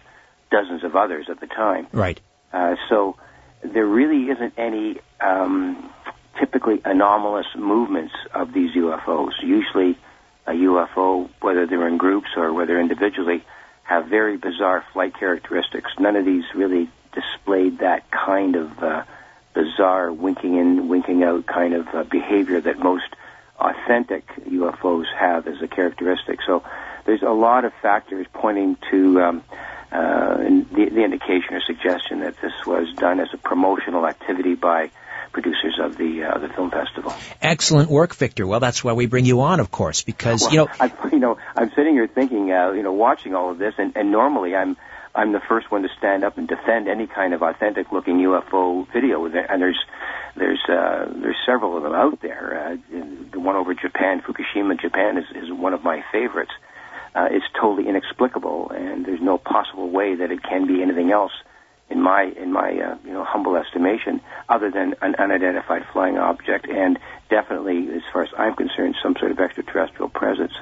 dozens 0.52 0.84
of 0.84 0.96
others 0.96 1.28
at 1.30 1.40
the 1.40 1.48
time. 1.48 1.88
Right. 1.92 2.20
Uh, 2.52 2.76
so 2.90 3.18
there 3.64 3.86
really 3.86 4.30
isn't 4.30 4.54
any 4.58 5.00
um, 5.20 5.93
typically 6.40 6.82
anomalous 6.84 7.48
movements 7.56 8.14
of 8.34 8.54
these 8.54 8.72
UFOs. 8.76 9.34
Usually, 9.42 9.98
a 10.46 10.52
UFO, 10.52 11.30
whether 11.42 11.66
they're 11.66 11.88
in 11.88 11.98
groups 11.98 12.30
or 12.36 12.54
whether 12.54 12.80
individually, 12.80 13.44
have 13.84 14.08
very 14.08 14.38
bizarre 14.38 14.84
flight 14.94 15.14
characteristics. 15.18 15.92
None 16.00 16.16
of 16.16 16.26
these 16.26 16.44
really 16.56 16.90
displayed 17.14 17.80
that 17.80 18.10
kind 18.12 18.56
of 18.56 18.84
uh, 18.84 19.04
bizarre 19.54 20.12
winking 20.12 20.58
in, 20.58 20.88
winking 20.88 21.24
out 21.24 21.46
kind 21.46 21.74
of 21.74 21.88
uh, 21.90 22.04
behavior 22.04 22.60
that 22.62 22.80
most 22.80 23.16
authentic 23.60 24.28
UFOs 24.50 25.06
have 25.18 25.48
as 25.48 25.62
a 25.62 25.68
characteristic. 25.68 26.40
So 26.46 26.64
there's 27.06 27.22
a 27.22 27.32
lot 27.32 27.66
of 27.66 27.74
factors 27.82 28.26
pointing 28.34 28.78
to 28.92 29.22
um, 29.22 29.44
uh, 29.92 30.38
the, 30.38 30.90
the 30.92 31.04
indication 31.04 31.54
or 31.54 31.62
suggestion 31.62 32.22
that 32.22 32.36
this 32.42 32.54
was 32.66 32.92
done 32.94 33.20
as 33.20 33.30
a 33.34 33.38
promotional 33.38 34.08
activity 34.08 34.56
by 34.56 34.90
producers 35.34 35.80
of 35.82 35.98
the 35.98 36.24
uh, 36.24 36.38
the 36.38 36.48
film 36.50 36.72
festival. 36.72 37.14
Excellent 37.42 37.90
work, 37.90 38.16
Victor. 38.16 38.48
Well, 38.48 38.60
that's 38.60 38.84
why 38.84 38.94
we 38.94 39.08
bring 39.08 39.26
you 39.26 39.42
on, 39.42 39.60
of 39.60 39.72
course, 39.72 40.04
because 40.04 40.44
well, 40.44 40.52
you 40.52 40.58
know, 40.60 40.68
I, 40.80 40.92
you 41.12 41.20
know, 41.20 41.38
I'm 41.56 41.72
sitting 41.76 41.94
here 41.94 42.08
thinking, 42.08 42.52
uh, 42.52 42.72
you 42.72 42.84
know, 42.84 42.94
watching 42.94 43.36
all 43.36 43.52
of 43.52 43.58
this, 43.58 43.74
and, 43.78 43.94
and 43.98 44.12
normally 44.12 44.56
I'm 44.56 44.78
I'm 45.16 45.32
the 45.32 45.42
first 45.48 45.70
one 45.72 45.84
to 45.84 45.90
stand 45.98 46.24
up 46.24 46.38
and 46.38 46.48
defend 46.48 46.88
any 46.88 47.08
kind 47.08 47.34
of 47.34 47.44
authentic 47.44 47.92
looking 47.92 48.18
UFO 48.18 48.88
video, 48.92 49.26
and 49.26 49.62
there's 49.62 49.80
there's 50.36 50.62
uh, 50.68 51.12
there's 51.22 51.38
several 51.46 51.78
of 51.78 51.84
them 51.84 51.94
out 51.94 52.22
there. 52.22 52.80
Uh, 52.92 52.98
the 53.32 53.40
one 53.40 53.56
over 53.56 53.74
Japan, 53.74 54.22
Fukushima, 54.22 54.80
Japan, 54.80 55.18
is 55.18 55.26
is 55.36 55.52
one 55.52 55.74
of 55.74 55.84
my 55.84 56.04
favorites. 56.12 56.52
Uh, 57.16 57.28
it's 57.30 57.46
totally 57.60 57.88
inexplicable, 57.88 58.72
and 58.72 59.06
there's 59.06 59.22
no 59.22 59.38
possible 59.38 59.90
way 59.90 60.16
that 60.16 60.32
it 60.32 60.42
can 60.42 60.66
be 60.66 60.82
anything 60.82 61.12
else, 61.12 61.32
in 61.90 62.02
my 62.02 62.24
in 62.24 62.52
my 62.52 62.72
uh, 62.72 62.98
you 63.06 63.14
know 63.14 63.24
humble 63.24 63.56
estimation, 63.56 64.22
other 64.50 64.72
than 64.72 64.96
an 65.02 65.16
unidentified 65.16 65.86
flying 65.92 66.18
object, 66.18 66.68
and 66.68 66.98
definitely, 67.30 67.90
as 67.96 68.02
far 68.12 68.24
as 68.24 68.30
I'm 68.38 68.56
concerned, 68.56 68.96
some 69.02 69.16
sort 69.20 69.32
of 69.32 69.40
extraterrestrial 69.40 70.10
presence. 70.10 70.54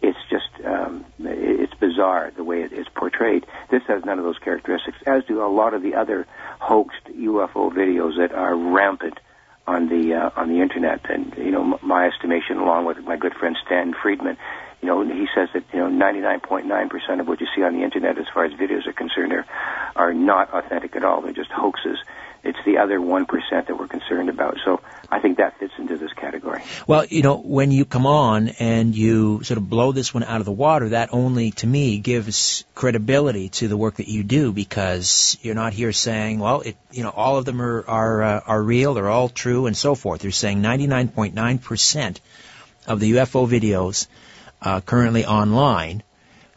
It's 0.00 0.18
just 0.30 0.48
um, 0.64 1.04
it's 1.20 1.74
bizarre 1.74 2.32
the 2.34 2.44
way 2.44 2.62
it 2.62 2.72
is 2.72 2.86
portrayed. 2.94 3.46
This 3.70 3.82
has 3.86 4.04
none 4.04 4.18
of 4.18 4.24
those 4.24 4.38
characteristics, 4.38 4.98
as 5.06 5.24
do 5.24 5.44
a 5.44 5.46
lot 5.46 5.74
of 5.74 5.82
the 5.82 5.94
other 5.94 6.26
hoaxed 6.58 7.06
UFO 7.06 7.72
videos 7.72 8.16
that 8.18 8.32
are 8.32 8.56
rampant 8.56 9.18
on 9.66 9.88
the 9.88 10.14
uh, 10.14 10.30
on 10.36 10.48
the 10.48 10.60
internet. 10.60 11.08
And 11.08 11.34
you 11.36 11.50
know, 11.50 11.78
my 11.82 12.06
estimation, 12.06 12.58
along 12.58 12.86
with 12.86 12.98
my 12.98 13.16
good 13.16 13.34
friend 13.34 13.56
Stan 13.64 13.94
Friedman, 13.94 14.36
you 14.82 14.88
know, 14.88 15.04
he 15.04 15.28
says 15.32 15.48
that 15.54 15.62
you 15.72 15.78
know 15.78 15.88
99.9% 15.88 17.20
of 17.20 17.28
what 17.28 17.40
you 17.40 17.46
see 17.54 17.62
on 17.62 17.74
the 17.74 17.84
internet, 17.84 18.18
as 18.18 18.26
far 18.34 18.44
as 18.44 18.52
videos 18.52 18.86
are 18.88 18.92
concerned, 18.92 19.32
are 19.32 19.46
are 19.94 20.12
not 20.12 20.52
authentic 20.52 20.96
at 20.96 21.04
all. 21.04 21.22
They're 21.22 21.32
just 21.32 21.50
hoaxes. 21.50 21.98
It's 22.42 22.58
the 22.66 22.78
other 22.78 23.00
one 23.00 23.24
percent 23.24 23.68
that 23.68 23.78
we're 23.78 23.86
concerned 23.86 24.28
about. 24.28 24.58
So 24.64 24.80
I 25.08 25.20
think 25.20 25.38
that 25.38 25.56
fits 25.60 25.74
into 25.78 25.96
this 25.96 26.12
category. 26.14 26.62
Well, 26.88 27.04
you 27.04 27.22
know, 27.22 27.36
when 27.36 27.70
you 27.70 27.84
come 27.84 28.06
on 28.06 28.48
and 28.48 28.96
you 28.96 29.44
sort 29.44 29.58
of 29.58 29.70
blow 29.70 29.92
this 29.92 30.12
one 30.12 30.24
out 30.24 30.40
of 30.40 30.46
the 30.46 30.52
water, 30.52 30.88
that 30.88 31.10
only 31.12 31.52
to 31.52 31.66
me 31.68 31.98
gives 31.98 32.64
credibility 32.74 33.50
to 33.50 33.68
the 33.68 33.76
work 33.76 33.96
that 33.96 34.08
you 34.08 34.24
do 34.24 34.52
because 34.52 35.38
you're 35.42 35.54
not 35.54 35.72
here 35.72 35.92
saying, 35.92 36.40
well, 36.40 36.62
it, 36.62 36.76
you 36.90 37.04
know, 37.04 37.10
all 37.10 37.36
of 37.38 37.44
them 37.44 37.62
are 37.62 37.84
are 37.86 38.22
uh, 38.24 38.40
are 38.48 38.62
real, 38.62 38.94
they're 38.94 39.08
all 39.08 39.28
true, 39.28 39.66
and 39.66 39.76
so 39.76 39.94
forth. 39.94 40.24
You're 40.24 40.32
saying 40.32 40.60
99.9 40.60 41.62
percent 41.62 42.20
of 42.88 42.98
the 42.98 43.12
UFO 43.12 43.46
videos 43.46 44.08
uh, 44.62 44.80
currently 44.80 45.26
online 45.26 46.02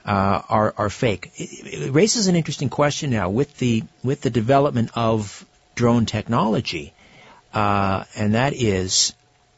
uh, 0.06 0.42
are 0.48 0.74
are 0.78 0.90
fake. 0.90 1.32
It, 1.36 1.88
it 1.88 1.92
raises 1.92 2.28
an 2.28 2.36
interesting 2.36 2.70
question 2.70 3.10
now 3.10 3.30
with 3.30 3.58
the 3.58 3.84
with 4.04 4.22
the 4.22 4.30
development 4.30 4.92
of 4.96 5.46
drone 5.74 6.06
technology, 6.06 6.94
uh, 7.54 8.04
and 8.16 8.36
that 8.36 8.54
is 8.54 9.14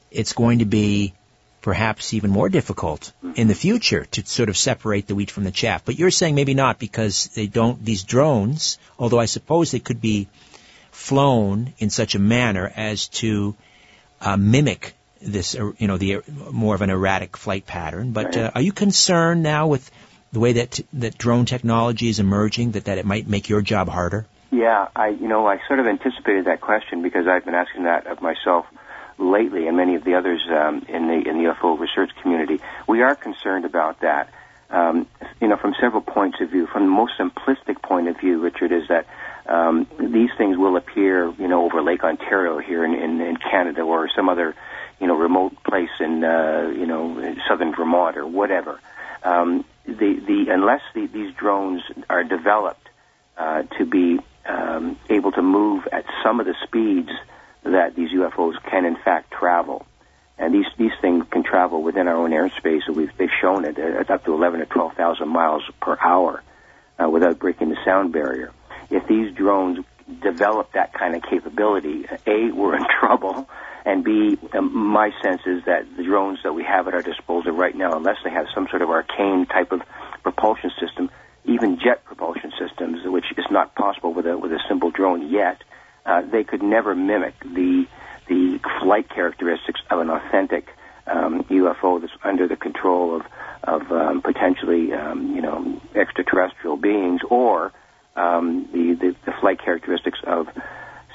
it's 0.10 0.34
going 0.34 0.60
to 0.60 0.66
be 0.66 1.14
perhaps 1.62 2.14
even 2.14 2.32
more 2.32 2.48
difficult 2.48 3.12
in 3.36 3.50
the 3.50 3.56
future 3.56 4.06
to 4.06 4.26
sort 4.26 4.48
of 4.48 4.56
separate 4.56 5.06
the 5.08 5.16
wheat 5.16 5.30
from 5.30 5.44
the 5.44 5.52
chaff. 5.52 5.84
But 5.84 6.00
you're 6.00 6.12
saying 6.12 6.34
maybe 6.34 6.54
not 6.54 6.80
because 6.80 7.26
they 7.36 7.48
don't 7.48 7.84
these 7.84 8.04
drones, 8.04 8.78
although 8.98 9.20
I 9.20 9.26
suppose 9.26 9.72
they 9.72 9.80
could 9.80 10.00
be 10.00 10.30
flown 10.92 11.74
in 11.78 11.90
such 11.90 12.16
a 12.16 12.20
manner 12.20 12.72
as 12.74 13.10
to 13.10 13.56
uh, 14.22 14.38
mimic 14.38 14.94
this, 15.22 15.56
uh, 15.56 15.72
you 15.78 15.88
know, 15.88 15.98
the 15.98 16.22
more 16.52 16.76
of 16.76 16.82
an 16.82 16.90
erratic 16.90 17.38
flight 17.38 17.66
pattern. 17.66 18.12
But 18.12 18.38
uh, 18.38 18.52
are 18.56 18.62
you 18.62 18.72
concerned 18.72 19.44
now 19.44 19.68
with 19.68 19.90
the 20.32 20.40
way 20.40 20.54
that 20.54 20.80
that 20.94 21.18
drone 21.18 21.46
technology 21.46 22.10
is 22.10 22.20
emerging 22.20 22.72
that 22.72 22.86
that 22.86 22.98
it 22.98 23.06
might 23.06 23.28
make 23.28 23.50
your 23.50 23.62
job 23.62 23.90
harder? 23.90 24.28
Yeah, 24.52 24.88
I 24.96 25.10
you 25.10 25.28
know 25.28 25.48
I 25.48 25.60
sort 25.68 25.80
of 25.80 25.88
anticipated 25.88 26.46
that 26.46 26.62
question 26.62 27.02
because 27.02 27.28
I've 27.28 27.46
been 27.46 27.56
asking 27.56 27.84
that 27.84 28.08
of 28.08 28.22
myself 28.22 28.66
lately, 29.18 29.68
and 29.68 29.76
many 29.76 29.96
of 29.96 30.04
the 30.04 30.16
others 30.16 30.42
um, 30.50 30.86
in 30.88 31.08
the 31.08 31.30
in 31.30 31.44
the 31.44 31.54
UFO 31.54 31.80
research 31.80 32.12
community. 32.22 32.60
We 32.88 33.02
are 33.02 33.16
concerned 33.16 33.66
about 33.66 34.02
that. 34.02 34.30
Um, 34.70 35.08
you 35.40 35.48
know, 35.48 35.56
from 35.56 35.76
several 35.80 36.02
points 36.02 36.42
of 36.42 36.50
view. 36.50 36.68
From 36.68 36.84
the 36.84 36.90
most 36.90 37.14
simplistic 37.18 37.82
point 37.82 38.10
of 38.10 38.20
view, 38.20 38.42
Richard, 38.42 38.74
is 38.74 38.90
that 38.90 39.08
um, 39.48 39.88
these 39.98 40.30
things 40.38 40.58
will 40.58 40.76
appear, 40.76 41.34
you 41.40 41.48
know, 41.48 41.64
over 41.64 41.82
Lake 41.82 42.04
Ontario 42.04 42.60
here 42.60 42.84
in, 42.84 42.94
in, 42.94 43.22
in 43.22 43.38
Canada 43.38 43.82
or 43.82 44.10
some 44.14 44.28
other 44.28 44.56
you 45.00 45.08
know, 45.08 45.16
remote 45.16 45.64
place 45.64 45.90
in, 46.00 46.24
uh, 46.24 46.72
you 46.76 46.86
know, 46.86 47.36
southern 47.48 47.76
Vermont 47.76 48.18
or 48.18 48.26
whatever. 48.26 48.80
Um, 49.24 49.66
the, 49.86 49.94
the, 49.94 50.46
unless 50.50 50.82
the, 50.94 51.08
these 51.08 51.34
drones 51.34 51.82
are 52.10 52.24
developed 52.24 52.88
uh, 53.38 53.64
to 53.78 53.86
be 53.86 54.20
um, 54.46 54.98
able 55.10 55.32
to 55.32 55.42
move 55.42 55.88
at 55.92 56.06
some 56.24 56.40
of 56.40 56.46
the 56.46 56.56
speeds 56.64 57.10
that 57.64 57.96
these 57.96 58.12
UFOs 58.12 58.62
can 58.64 58.86
in 58.86 58.96
fact 58.96 59.32
travel, 59.32 59.86
and 60.38 60.54
these 60.54 60.66
these 60.78 60.92
things 61.02 61.26
can 61.30 61.44
travel 61.44 61.82
within 61.82 62.08
our 62.08 62.16
own 62.16 62.32
airspace. 62.32 62.88
We've 62.88 63.16
they've 63.18 63.30
shown 63.42 63.66
it 63.66 63.78
at 63.78 64.10
up 64.10 64.26
to 64.26 64.34
11 64.34 64.62
or 64.62 64.66
12,000 64.66 65.28
miles 65.28 65.64
per 65.82 65.98
hour 66.00 66.44
uh, 67.02 67.10
without 67.10 67.40
breaking 67.40 67.70
the 67.70 67.78
sound 67.84 68.14
barrier. 68.14 68.52
If 68.90 69.08
these 69.08 69.34
drones 69.34 69.84
develop 70.22 70.72
that 70.74 70.94
kind 70.94 71.16
of 71.16 71.24
capability, 71.24 72.06
a 72.26 72.52
we're 72.52 72.76
in 72.76 72.86
trouble, 73.00 73.50
and 73.88 74.04
B, 74.04 74.38
my 74.60 75.12
sense 75.24 75.42
is 75.46 75.64
that 75.64 75.86
the 75.96 76.04
drones 76.04 76.40
that 76.44 76.52
we 76.52 76.64
have 76.66 76.90
at 76.90 76.94
our 76.94 77.02
disposal 77.02 77.54
right 77.54 77.74
now, 77.74 77.96
unless 77.96 78.18
they 78.22 78.30
have 78.30 78.48
some 78.54 78.68
sort 78.70 78.82
of 78.82 78.90
arcane 78.90 79.46
type 79.46 79.72
of 79.72 79.82
propulsion 80.24 80.72
system, 80.78 81.10
even 81.46 81.80
jet 81.80 82.04
propulsion 82.04 82.52
systems, 82.60 83.00
which 83.06 83.24
is 83.38 83.46
not 83.50 83.76
possible 83.76 84.14
with 84.14 84.28
a 84.28 84.38
with 84.38 84.52
a 84.52 84.60
simple 84.68 84.92
drone 84.92 85.30
yet, 85.30 85.64
uh, 86.06 86.22
they 86.22 86.44
could 86.44 86.62
never 86.62 86.96
mimic 86.96 87.40
the 87.40 87.86
the 88.28 88.60
flight 88.82 89.10
characteristics 89.10 89.80
of 89.90 90.00
an 90.00 90.10
authentic 90.10 90.68
um, 91.08 91.46
UFO 91.46 92.02
that's 92.02 92.12
under 92.26 92.46
the 92.46 92.58
control 92.58 93.16
of 93.16 93.22
of 93.64 93.90
um, 93.90 94.22
potentially 94.22 94.92
um, 94.92 95.34
you 95.34 95.42
know 95.42 95.82
extraterrestrial 95.96 96.76
beings 96.76 97.22
or 97.30 97.72
um, 98.18 98.68
the, 98.74 98.96
the 99.00 99.16
the 99.26 99.32
flight 99.40 99.64
characteristics 99.64 100.20
of 100.28 100.48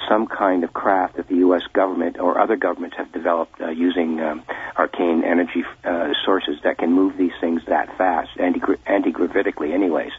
some 0.09 0.27
kind 0.27 0.65
of 0.65 0.73
craft 0.73 1.17
that 1.17 1.29
the 1.29 1.37
U.S. 1.37 1.63
government 1.73 2.19
or 2.19 2.39
other 2.39 2.57
governments 2.57 2.97
have 2.97 3.13
developed 3.13 3.61
uh, 3.61 3.71
using 3.71 4.21
um, 4.21 4.43
arcane 4.77 5.25
energy 5.25 5.65
uh, 5.85 6.13
sources 6.25 6.59
that 6.65 6.79
can 6.79 6.93
move 6.93 7.17
these 7.17 7.33
things 7.41 7.63
that 7.67 7.97
fast, 7.97 8.31
anti 8.39 9.11
gravitically, 9.11 9.73
anyways. 9.73 10.13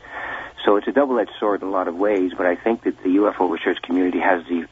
So 0.65 0.77
it's 0.77 0.87
a 0.87 0.91
double-edged 0.91 1.31
sword 1.39 1.61
in 1.61 1.67
a 1.67 1.71
lot 1.71 1.87
of 1.87 1.95
ways, 1.95 2.31
but 2.37 2.45
I 2.45 2.55
think 2.55 2.83
that 2.83 2.97
the 3.03 3.09
UFO 3.09 3.49
research 3.49 3.81
community 3.81 4.19
has 4.19 4.43
the 4.47 4.67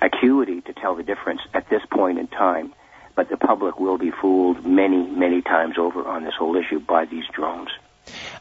acuity 0.00 0.60
to 0.62 0.72
tell 0.72 0.94
the 0.94 1.02
difference 1.02 1.42
at 1.52 1.68
this 1.68 1.82
point 1.90 2.18
in 2.18 2.28
time. 2.28 2.72
But 3.14 3.28
the 3.30 3.36
public 3.36 3.80
will 3.80 3.98
be 3.98 4.10
fooled 4.10 4.64
many, 4.64 5.06
many 5.06 5.42
times 5.42 5.76
over 5.78 6.06
on 6.06 6.24
this 6.24 6.34
whole 6.38 6.56
issue 6.56 6.80
by 6.80 7.06
these 7.06 7.24
drones. 7.32 7.70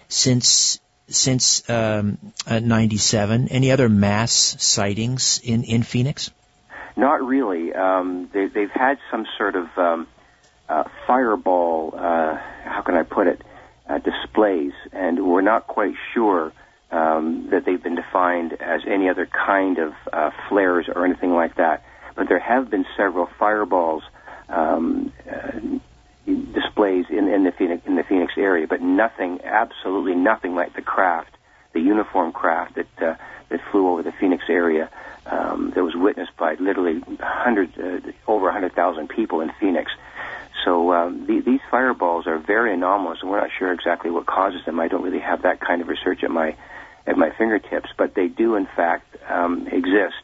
since 0.07 0.79
since 1.11 1.69
um, 1.69 2.17
uh, 2.47 2.59
97? 2.59 3.47
Any 3.49 3.71
other 3.71 3.89
mass 3.89 4.31
sightings 4.59 5.39
in, 5.43 5.63
in 5.63 5.83
Phoenix? 5.83 6.31
Not 6.95 7.25
really. 7.25 7.73
Um, 7.73 8.29
they, 8.33 8.47
they've 8.47 8.71
had 8.71 8.97
some 9.09 9.25
sort 9.37 9.55
of 9.55 9.67
um, 9.77 10.07
uh, 10.67 10.83
fireball, 11.07 11.93
uh, 11.95 12.37
how 12.63 12.81
can 12.85 12.95
I 12.95 13.03
put 13.03 13.27
it? 13.27 13.41
uh, 13.91 13.97
displays, 13.99 14.73
and 14.91 15.25
we're 15.25 15.41
not 15.41 15.67
quite 15.67 15.93
sure 16.13 16.53
um, 16.91 17.47
that 17.51 17.65
they've 17.65 17.81
been 17.81 17.95
defined 17.95 18.53
as 18.53 18.81
any 18.87 19.09
other 19.09 19.25
kind 19.25 19.77
of 19.79 19.93
uh, 20.11 20.31
flares 20.49 20.87
or 20.93 21.05
anything 21.05 21.33
like 21.33 21.55
that. 21.55 21.83
But 22.15 22.27
there 22.29 22.39
have 22.39 22.69
been 22.69 22.85
several 22.97 23.27
fireballs 23.39 24.03
um, 24.49 25.11
uh, 25.29 25.59
displays 26.25 27.05
in, 27.09 27.27
in 27.27 27.43
the 27.43 27.51
Phoenix 27.51 27.85
in 27.85 27.95
the 27.95 28.03
Phoenix 28.03 28.33
area, 28.37 28.67
but 28.67 28.81
nothing, 28.81 29.39
absolutely 29.43 30.15
nothing 30.15 30.55
like 30.55 30.75
the 30.75 30.81
craft, 30.81 31.35
the 31.73 31.79
uniform 31.79 32.31
craft 32.31 32.75
that 32.75 33.01
uh, 33.01 33.15
that 33.49 33.59
flew 33.71 33.89
over 33.89 34.03
the 34.03 34.13
Phoenix 34.13 34.43
area. 34.49 34.89
Um, 35.23 35.71
that 35.75 35.83
was 35.83 35.95
witnessed 35.95 36.35
by 36.35 36.55
literally 36.55 36.99
hundreds, 37.19 37.77
uh, 37.77 37.99
over 38.27 38.45
100,000 38.45 39.07
people 39.07 39.41
in 39.41 39.51
Phoenix. 39.59 39.91
So 40.65 40.91
um, 40.93 41.27
the, 41.27 41.41
these 41.41 41.59
fireballs 41.69 42.25
are 42.25 42.39
very 42.39 42.73
anomalous, 42.73 43.19
and 43.21 43.29
we're 43.29 43.39
not 43.39 43.51
sure 43.57 43.71
exactly 43.71 44.09
what 44.09 44.25
causes 44.25 44.65
them. 44.65 44.79
I 44.79 44.87
don't 44.87 45.03
really 45.03 45.19
have 45.19 45.43
that 45.43 45.59
kind 45.59 45.81
of 45.81 45.87
research 45.87 46.23
at 46.23 46.31
my 46.31 46.55
at 47.07 47.17
my 47.17 47.31
fingertips, 47.31 47.89
but 47.97 48.13
they 48.15 48.27
do 48.27 48.55
in 48.55 48.67
fact 48.75 49.15
um, 49.29 49.67
exist 49.67 50.23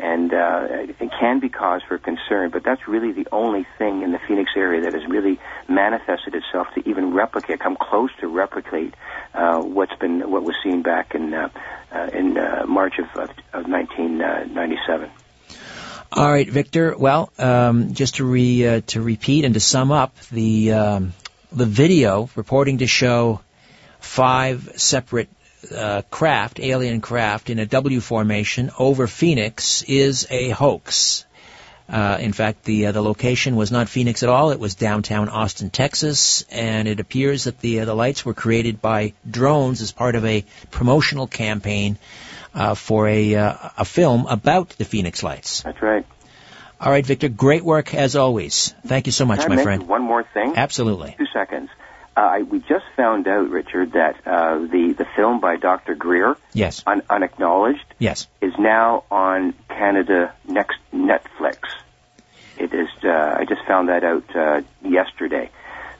and 0.00 0.32
uh, 0.32 0.66
it 0.70 1.10
can 1.18 1.40
be 1.40 1.48
cause 1.48 1.82
for 1.86 1.98
concern. 1.98 2.50
But 2.50 2.62
that's 2.64 2.88
really 2.88 3.12
the 3.12 3.26
only 3.30 3.66
thing 3.78 4.02
in 4.02 4.12
the 4.12 4.18
Phoenix 4.26 4.50
area 4.56 4.82
that 4.82 4.94
has 4.94 5.06
really 5.06 5.38
manifested 5.68 6.34
itself 6.34 6.68
to 6.74 6.88
even 6.88 7.12
replicate, 7.12 7.60
come 7.60 7.76
close 7.76 8.10
to 8.20 8.28
replicate 8.28 8.94
uh, 9.34 9.60
what's 9.60 9.94
been 9.96 10.30
what 10.30 10.42
was 10.42 10.56
seen 10.62 10.82
back 10.82 11.14
in 11.14 11.34
uh, 11.34 11.48
uh, 11.92 12.08
in 12.12 12.38
uh, 12.38 12.64
March 12.66 12.98
of, 12.98 13.06
of, 13.20 13.30
of 13.52 13.68
1997. 13.68 15.10
All 16.12 16.30
right, 16.30 16.48
Victor. 16.48 16.96
Well, 16.96 17.32
um, 17.38 17.94
just 17.94 18.16
to 18.16 18.24
re 18.24 18.66
uh, 18.66 18.80
to 18.88 19.00
repeat 19.00 19.44
and 19.44 19.54
to 19.54 19.60
sum 19.60 19.92
up 19.92 20.18
the 20.32 20.72
um, 20.72 21.12
the 21.52 21.66
video 21.66 22.28
reporting 22.34 22.78
to 22.78 22.86
show 22.86 23.40
five 24.00 24.72
separate 24.76 25.28
uh, 25.74 26.02
craft, 26.10 26.60
alien 26.60 27.00
craft, 27.00 27.50
in 27.50 27.58
a 27.58 27.66
W 27.66 28.00
formation 28.00 28.70
over 28.78 29.06
Phoenix 29.06 29.82
is 29.82 30.26
a 30.30 30.50
hoax. 30.50 31.24
Uh, 31.88 32.18
in 32.20 32.32
fact, 32.32 32.64
the 32.64 32.86
uh, 32.86 32.92
the 32.92 33.02
location 33.02 33.56
was 33.56 33.72
not 33.72 33.88
Phoenix 33.88 34.22
at 34.22 34.28
all. 34.28 34.52
It 34.52 34.60
was 34.60 34.76
downtown 34.76 35.28
Austin, 35.28 35.70
Texas, 35.70 36.44
and 36.50 36.86
it 36.86 37.00
appears 37.00 37.44
that 37.44 37.58
the 37.58 37.80
uh, 37.80 37.84
the 37.84 37.94
lights 37.94 38.24
were 38.24 38.34
created 38.34 38.80
by 38.80 39.12
drones 39.28 39.82
as 39.82 39.90
part 39.90 40.14
of 40.14 40.24
a 40.24 40.44
promotional 40.70 41.26
campaign 41.26 41.98
uh, 42.54 42.76
for 42.76 43.08
a 43.08 43.34
uh, 43.34 43.54
a 43.78 43.84
film 43.84 44.26
about 44.26 44.70
the 44.70 44.84
Phoenix 44.84 45.24
Lights. 45.24 45.62
That's 45.62 45.82
right. 45.82 46.06
All 46.80 46.92
right, 46.92 47.04
Victor. 47.04 47.28
Great 47.28 47.64
work 47.64 47.92
as 47.92 48.14
always. 48.14 48.72
Thank 48.86 49.06
you 49.06 49.12
so 49.12 49.26
much, 49.26 49.40
Can 49.40 49.52
I 49.52 49.56
my 49.56 49.62
friend. 49.62 49.88
One 49.88 50.02
more 50.02 50.22
thing. 50.22 50.54
Absolutely. 50.56 51.16
Two 51.18 51.26
seconds. 51.32 51.70
Uh, 52.20 52.24
I, 52.24 52.42
we 52.42 52.58
just 52.58 52.84
found 52.96 53.26
out, 53.26 53.48
Richard, 53.48 53.92
that 53.92 54.16
uh, 54.26 54.58
the 54.58 54.94
the 54.98 55.06
film 55.16 55.40
by 55.40 55.56
Dr. 55.56 55.94
Greer, 55.94 56.36
Yes. 56.52 56.82
un- 56.86 57.02
unacknowledged, 57.08 57.84
Yes. 57.98 58.26
is 58.42 58.52
now 58.58 59.04
on 59.10 59.54
Canada 59.68 60.34
Next 60.46 60.76
Netflix. 60.92 61.60
It 62.58 62.74
is. 62.74 62.88
Uh, 63.02 63.08
I 63.38 63.46
just 63.48 63.64
found 63.66 63.88
that 63.88 64.04
out 64.04 64.36
uh, 64.36 64.60
yesterday. 64.86 65.48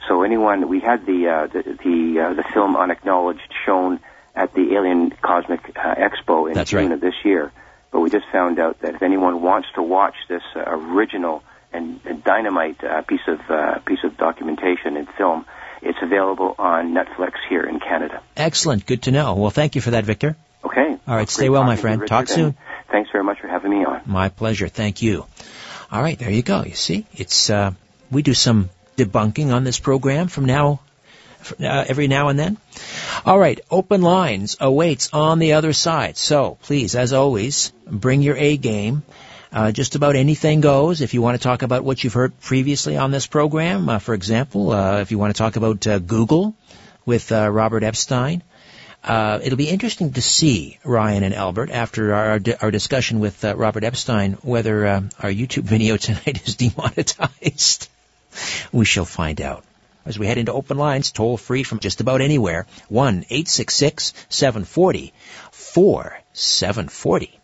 So 0.08 0.22
anyone, 0.22 0.68
we 0.68 0.80
had 0.80 1.06
the 1.06 1.28
uh, 1.28 1.46
the 1.46 1.62
the, 1.62 2.20
uh, 2.20 2.34
the 2.34 2.42
film 2.52 2.76
unacknowledged 2.76 3.50
shown 3.64 3.98
at 4.36 4.52
the 4.52 4.74
Alien 4.74 5.12
Cosmic 5.22 5.72
uh, 5.74 5.94
Expo 5.94 6.48
in 6.48 6.54
That's 6.54 6.70
June 6.70 6.88
right. 6.88 6.92
of 6.92 7.00
this 7.00 7.14
year. 7.24 7.50
But 7.92 8.00
we 8.00 8.10
just 8.10 8.26
found 8.30 8.58
out 8.58 8.80
that 8.82 8.94
if 8.96 9.02
anyone 9.02 9.40
wants 9.40 9.68
to 9.76 9.82
watch 9.82 10.16
this 10.28 10.42
uh, 10.54 10.64
original 10.66 11.42
and, 11.72 11.98
and 12.04 12.22
dynamite 12.22 12.84
uh, 12.84 13.00
piece 13.02 13.26
of 13.26 13.40
uh, 13.48 13.78
piece 13.86 14.04
of 14.04 14.18
documentation 14.18 14.98
and 14.98 15.08
film, 15.16 15.46
it's 15.82 15.98
available 16.02 16.54
on 16.58 16.94
Netflix 16.94 17.32
here 17.48 17.62
in 17.62 17.80
Canada. 17.80 18.22
Excellent. 18.36 18.86
Good 18.86 19.02
to 19.02 19.10
know. 19.10 19.34
Well, 19.34 19.50
thank 19.50 19.74
you 19.74 19.80
for 19.80 19.92
that, 19.92 20.04
Victor. 20.04 20.36
Okay. 20.64 20.98
All 21.06 21.16
right. 21.16 21.28
Stay 21.28 21.48
well, 21.48 21.64
my 21.64 21.76
talking 21.76 21.82
to 21.82 21.90
you, 21.90 21.96
friend. 21.96 22.08
Talk 22.08 22.28
soon. 22.28 22.56
Thanks 22.90 23.10
very 23.10 23.24
much 23.24 23.40
for 23.40 23.48
having 23.48 23.70
me 23.70 23.84
on. 23.84 24.02
My 24.06 24.28
pleasure. 24.28 24.68
Thank 24.68 25.02
you. 25.02 25.26
All 25.92 26.02
right, 26.02 26.18
there 26.18 26.30
you 26.30 26.42
go. 26.42 26.62
You 26.62 26.74
see, 26.74 27.06
it's 27.14 27.50
uh, 27.50 27.72
we 28.10 28.22
do 28.22 28.34
some 28.34 28.70
debunking 28.96 29.52
on 29.52 29.64
this 29.64 29.80
program 29.80 30.28
from 30.28 30.44
now 30.44 30.80
uh, 31.58 31.84
every 31.88 32.06
now 32.06 32.28
and 32.28 32.38
then. 32.38 32.58
All 33.24 33.38
right, 33.38 33.60
open 33.70 34.02
lines 34.02 34.56
awaits 34.60 35.10
on 35.12 35.38
the 35.38 35.54
other 35.54 35.72
side. 35.72 36.16
So 36.16 36.58
please, 36.62 36.94
as 36.94 37.12
always, 37.12 37.72
bring 37.86 38.22
your 38.22 38.36
A 38.36 38.56
game. 38.56 39.02
Uh, 39.52 39.72
just 39.72 39.96
about 39.96 40.14
anything 40.14 40.60
goes. 40.60 41.00
If 41.00 41.12
you 41.12 41.22
want 41.22 41.40
to 41.40 41.42
talk 41.42 41.62
about 41.62 41.82
what 41.82 42.04
you've 42.04 42.12
heard 42.12 42.38
previously 42.40 42.96
on 42.96 43.10
this 43.10 43.26
program, 43.26 43.88
uh, 43.88 43.98
for 43.98 44.14
example, 44.14 44.70
uh, 44.70 45.00
if 45.00 45.10
you 45.10 45.18
want 45.18 45.34
to 45.34 45.38
talk 45.38 45.56
about 45.56 45.84
uh, 45.88 45.98
Google 45.98 46.54
with 47.04 47.32
uh, 47.32 47.50
Robert 47.50 47.82
Epstein, 47.82 48.44
uh, 49.02 49.40
it'll 49.42 49.56
be 49.56 49.68
interesting 49.68 50.12
to 50.12 50.22
see 50.22 50.78
Ryan 50.84 51.24
and 51.24 51.34
Albert 51.34 51.70
after 51.70 52.14
our 52.14 52.38
our 52.60 52.70
discussion 52.70 53.18
with 53.18 53.44
uh, 53.44 53.56
Robert 53.56 53.82
Epstein 53.82 54.34
whether 54.42 54.86
uh, 54.86 55.00
our 55.18 55.30
YouTube 55.30 55.62
video 55.74 55.96
tonight 55.96 56.46
is 56.46 56.54
demonetized. 56.54 57.88
we 58.72 58.84
shall 58.84 59.04
find 59.04 59.40
out. 59.40 59.64
As 60.06 60.18
we 60.18 60.26
head 60.26 60.38
into 60.38 60.52
open 60.52 60.78
lines, 60.78 61.10
toll 61.10 61.36
free 61.36 61.64
from 61.64 61.80
just 61.80 62.00
about 62.00 62.20
anywhere, 62.20 62.66
one 62.88 63.24
eight 63.30 63.48
six 63.48 63.74
six 63.74 64.12
seven 64.28 64.64
forty 64.64 65.12
four 65.50 66.18
seven 66.32 66.88
forty. 66.88 67.39